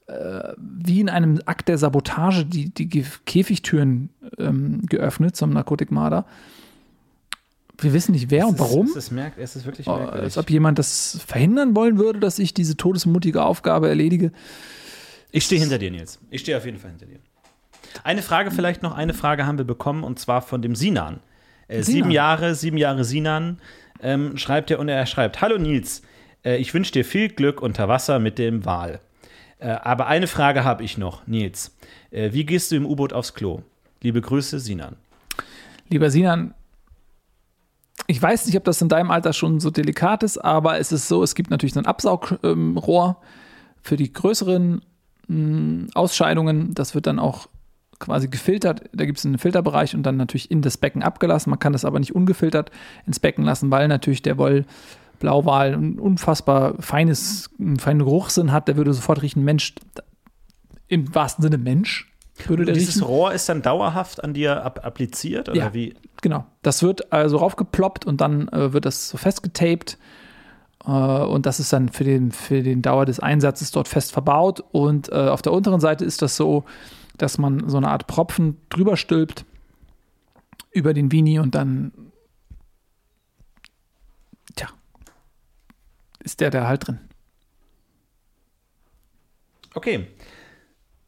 äh, 0.07 0.53
wie 0.59 1.01
in 1.01 1.09
einem 1.09 1.41
Akt 1.47 1.69
der 1.69 1.79
Sabotage 1.79 2.45
die, 2.45 2.69
die 2.71 2.89
Käfigtüren 3.25 4.11
ähm, 4.39 4.83
geöffnet 4.87 5.35
zum 5.35 5.51
Narkotikmarder. 5.51 6.27
Wir 7.79 7.93
wissen 7.93 8.13
nicht 8.13 8.31
wer 8.31 8.47
und 8.47 8.59
warum. 8.61 8.87
Es 8.87 8.97
ist, 8.97 9.11
merk 9.11 9.33
es 9.39 9.57
ist 9.57 9.65
wirklich 9.67 9.87
Äh, 9.89 9.91
merkwürdig. 9.91 10.23
Als 10.23 10.39
ob 10.39 10.51
jemand 10.51 10.79
das 10.79 11.21
verhindern 11.27 11.75
wollen 11.75 11.99
würde, 11.99 12.21
dass 12.21 12.39
ich 12.39 12.55
diese 12.55 12.77
todesmutige 12.77 13.43
Aufgabe 13.43 13.89
erledige. 13.89 14.31
Ich 15.33 15.45
stehe 15.47 15.61
hinter 15.61 15.79
dir, 15.79 15.91
Nils. 15.91 16.21
Ich 16.31 16.43
stehe 16.43 16.57
auf 16.57 16.65
jeden 16.65 16.79
Fall 16.79 16.91
hinter 16.91 17.07
dir. 17.07 17.19
Eine 18.03 18.23
Frage 18.23 18.51
vielleicht 18.51 18.83
noch, 18.83 18.97
eine 18.97 19.15
Frage 19.15 19.47
haben 19.47 19.59
wir 19.59 19.65
bekommen 19.65 20.05
und 20.05 20.19
zwar 20.19 20.43
von 20.43 20.63
dem 20.63 20.75
Sinan. 20.75 21.21
Äh, 21.69 21.83
Sinan. 21.83 21.85
sieben 21.85 22.11
Jahre, 22.11 22.55
sieben 22.55 22.77
Jahre 22.77 23.05
Sinan 23.05 23.61
ähm, 24.01 24.37
schreibt 24.37 24.71
er 24.71 24.79
und 24.79 24.89
er 24.89 25.07
schreibt: 25.07 25.41
Hallo 25.41 25.59
Nils, 25.59 26.03
äh, 26.45 26.57
ich 26.57 26.75
wünsche 26.75 26.93
dir 26.93 27.05
viel 27.05 27.29
Glück 27.29 27.63
unter 27.63 27.89
Wasser 27.89 28.19
mit 28.19 28.39
dem 28.39 28.65
Wal. 28.65 29.01
Äh, 29.59 29.69
aber 29.69 30.07
eine 30.07 30.27
Frage 30.27 30.65
habe 30.65 30.83
ich 30.83 30.99
noch, 30.99 31.27
Nils. 31.27 31.77
Äh, 32.11 32.33
wie 32.33 32.45
gehst 32.45 32.71
du 32.71 32.77
im 32.77 32.87
U-Boot 32.87 33.13
aufs 33.13 33.35
Klo? 33.35 33.63
Liebe 34.03 34.21
Grüße, 34.21 34.61
Sinan. 34.61 34.97
Lieber 35.89 36.11
Sinan, 36.11 36.55
ich 38.07 38.21
weiß 38.21 38.47
nicht, 38.47 38.57
ob 38.57 38.65
das 38.65 38.83
in 38.83 38.89
deinem 38.89 39.11
Alter 39.11 39.33
schon 39.33 39.61
so 39.61 39.71
delikat 39.71 40.23
ist, 40.23 40.39
aber 40.39 40.79
es 40.79 40.93
ist 40.93 41.09
so, 41.09 41.23
es 41.23 41.35
gibt 41.35 41.51
natürlich 41.51 41.73
so 41.73 41.81
ein 41.81 41.87
Absaugrohr 41.87 43.17
für 43.81 43.97
die 43.97 44.13
größeren 44.13 44.83
mh, 45.29 45.89
Ausscheidungen. 45.95 46.75
Das 46.75 46.95
wird 46.95 47.07
dann 47.07 47.19
auch 47.19 47.49
quasi 48.05 48.29
gefiltert. 48.29 48.83
Da 48.93 49.07
gibt 49.07 49.19
es 49.19 49.27
einen 49.27 49.39
Filterbereich 49.39 49.95
und 49.95 50.03
dann 50.05 50.17
natürlich 50.17 50.51
in 50.51 50.63
das 50.63 50.77
Becken 50.77 51.03
abgelassen. 51.03 51.51
Man 51.51 51.59
kann 51.59 51.73
das 51.73 51.85
aber 51.85 51.99
nicht 51.99 52.15
ungefiltert 52.15 52.71
ins 53.07 53.19
Becken 53.19 53.45
lassen, 53.45 53.71
weil 53.71 53.89
natürlich 53.89 54.23
der 54.23 54.37
Wollblauwal 54.39 55.73
ein 55.75 55.99
unfassbar 55.99 56.75
feines, 56.81 57.51
einen 57.59 57.79
feinen 57.79 58.01
Geruchssinn 58.01 58.53
hat. 58.53 58.69
Der 58.69 58.77
würde 58.77 58.93
sofort 58.93 59.23
riechen, 59.23 59.45
Mensch, 59.45 59.75
im 60.89 61.15
wahrsten 61.15 61.43
Sinne 61.43 61.59
Mensch 61.59 62.11
würde 62.47 62.65
der 62.65 62.75
Dieses 62.75 62.97
riechen. 62.97 63.07
Rohr 63.07 63.33
ist 63.33 63.49
dann 63.49 63.63
dauerhaft 63.63 64.23
an 64.23 64.35
dir 64.35 64.65
ab 64.65 64.81
appliziert? 64.85 65.49
Oder 65.49 65.59
Ja. 65.59 65.75
wie? 65.75 65.95
Genau. 66.21 66.45
Das 66.63 66.83
wird 66.83 67.13
also 67.13 67.37
raufgeploppt 67.39 68.05
und 68.07 68.21
dann 68.21 68.49
äh, 68.49 68.73
wird 68.73 68.85
das 68.87 69.09
so 69.09 69.17
festgetaped. 69.17 69.99
Äh, 70.85 70.91
und 70.91 71.47
das 71.47 71.61
ist 71.61 71.73
dann 71.73 71.89
für 71.89 72.05
den, 72.05 72.33
für 72.33 72.63
den 72.63 72.83
Dauer 72.83 73.07
des 73.07 73.21
Einsatzes 73.21 73.71
dort 73.71 73.89
fest 73.89 74.13
verbaut. 74.13 74.63
Und 74.73 75.11
äh, 75.13 75.15
auf 75.15 75.43
der 75.43 75.53
unteren 75.53 75.81
Seite 75.81 76.05
ist 76.05 76.23
das 76.23 76.37
so, 76.37 76.65
dass 77.17 77.39
man 77.39 77.69
so 77.69 77.77
eine 77.77 77.89
Art 77.89 78.07
Propfen 78.07 78.61
drüber 78.69 78.97
stülpt 78.97 79.45
über 80.73 80.93
den 80.93 81.13
Vini 81.13 81.39
und 81.39 81.55
dann, 81.55 81.93
tja, 84.57 84.69
ist 86.21 86.41
der 86.41 86.51
der 86.51 86.67
halt 86.67 86.87
drin. 86.87 86.99
Okay. 89.75 90.09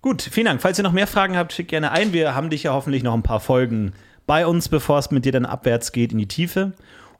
Gut, 0.02 0.22
vielen 0.22 0.46
Dank. 0.46 0.62
Falls 0.62 0.78
ihr 0.78 0.84
noch 0.84 0.92
mehr 0.92 1.06
Fragen 1.06 1.36
habt, 1.36 1.52
schickt 1.52 1.70
gerne 1.70 1.90
ein. 1.90 2.12
Wir 2.12 2.34
haben 2.34 2.50
dich 2.50 2.64
ja 2.64 2.72
hoffentlich 2.72 3.02
noch 3.02 3.14
ein 3.14 3.22
paar 3.22 3.40
Folgen 3.40 3.92
bei 4.26 4.46
uns, 4.46 4.68
bevor 4.68 4.98
es 4.98 5.10
mit 5.10 5.24
dir 5.24 5.32
dann 5.32 5.46
abwärts 5.46 5.92
geht 5.92 6.12
in 6.12 6.18
die 6.18 6.28
Tiefe. 6.28 6.74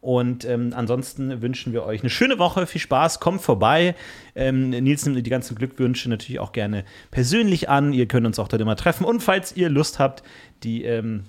Und 0.06 0.44
ähm, 0.44 0.72
ansonsten 0.72 1.42
wünschen 1.42 1.72
wir 1.72 1.82
euch 1.82 2.02
eine 2.02 2.10
schöne 2.10 2.38
Woche, 2.38 2.68
viel 2.68 2.80
Spaß, 2.80 3.18
kommt 3.18 3.42
vorbei. 3.42 3.96
Ähm, 4.36 4.70
Nils 4.70 5.04
nimmt 5.04 5.26
die 5.26 5.30
ganzen 5.30 5.56
Glückwünsche 5.56 6.08
natürlich 6.08 6.38
auch 6.38 6.52
gerne 6.52 6.84
persönlich 7.10 7.68
an. 7.68 7.92
Ihr 7.92 8.06
könnt 8.06 8.24
uns 8.24 8.38
auch 8.38 8.46
dort 8.46 8.62
immer 8.62 8.76
treffen. 8.76 9.04
Und 9.04 9.20
falls 9.20 9.56
ihr 9.56 9.68
Lust 9.68 9.98
habt, 9.98 10.22
die, 10.62 10.84
ähm, 10.84 11.24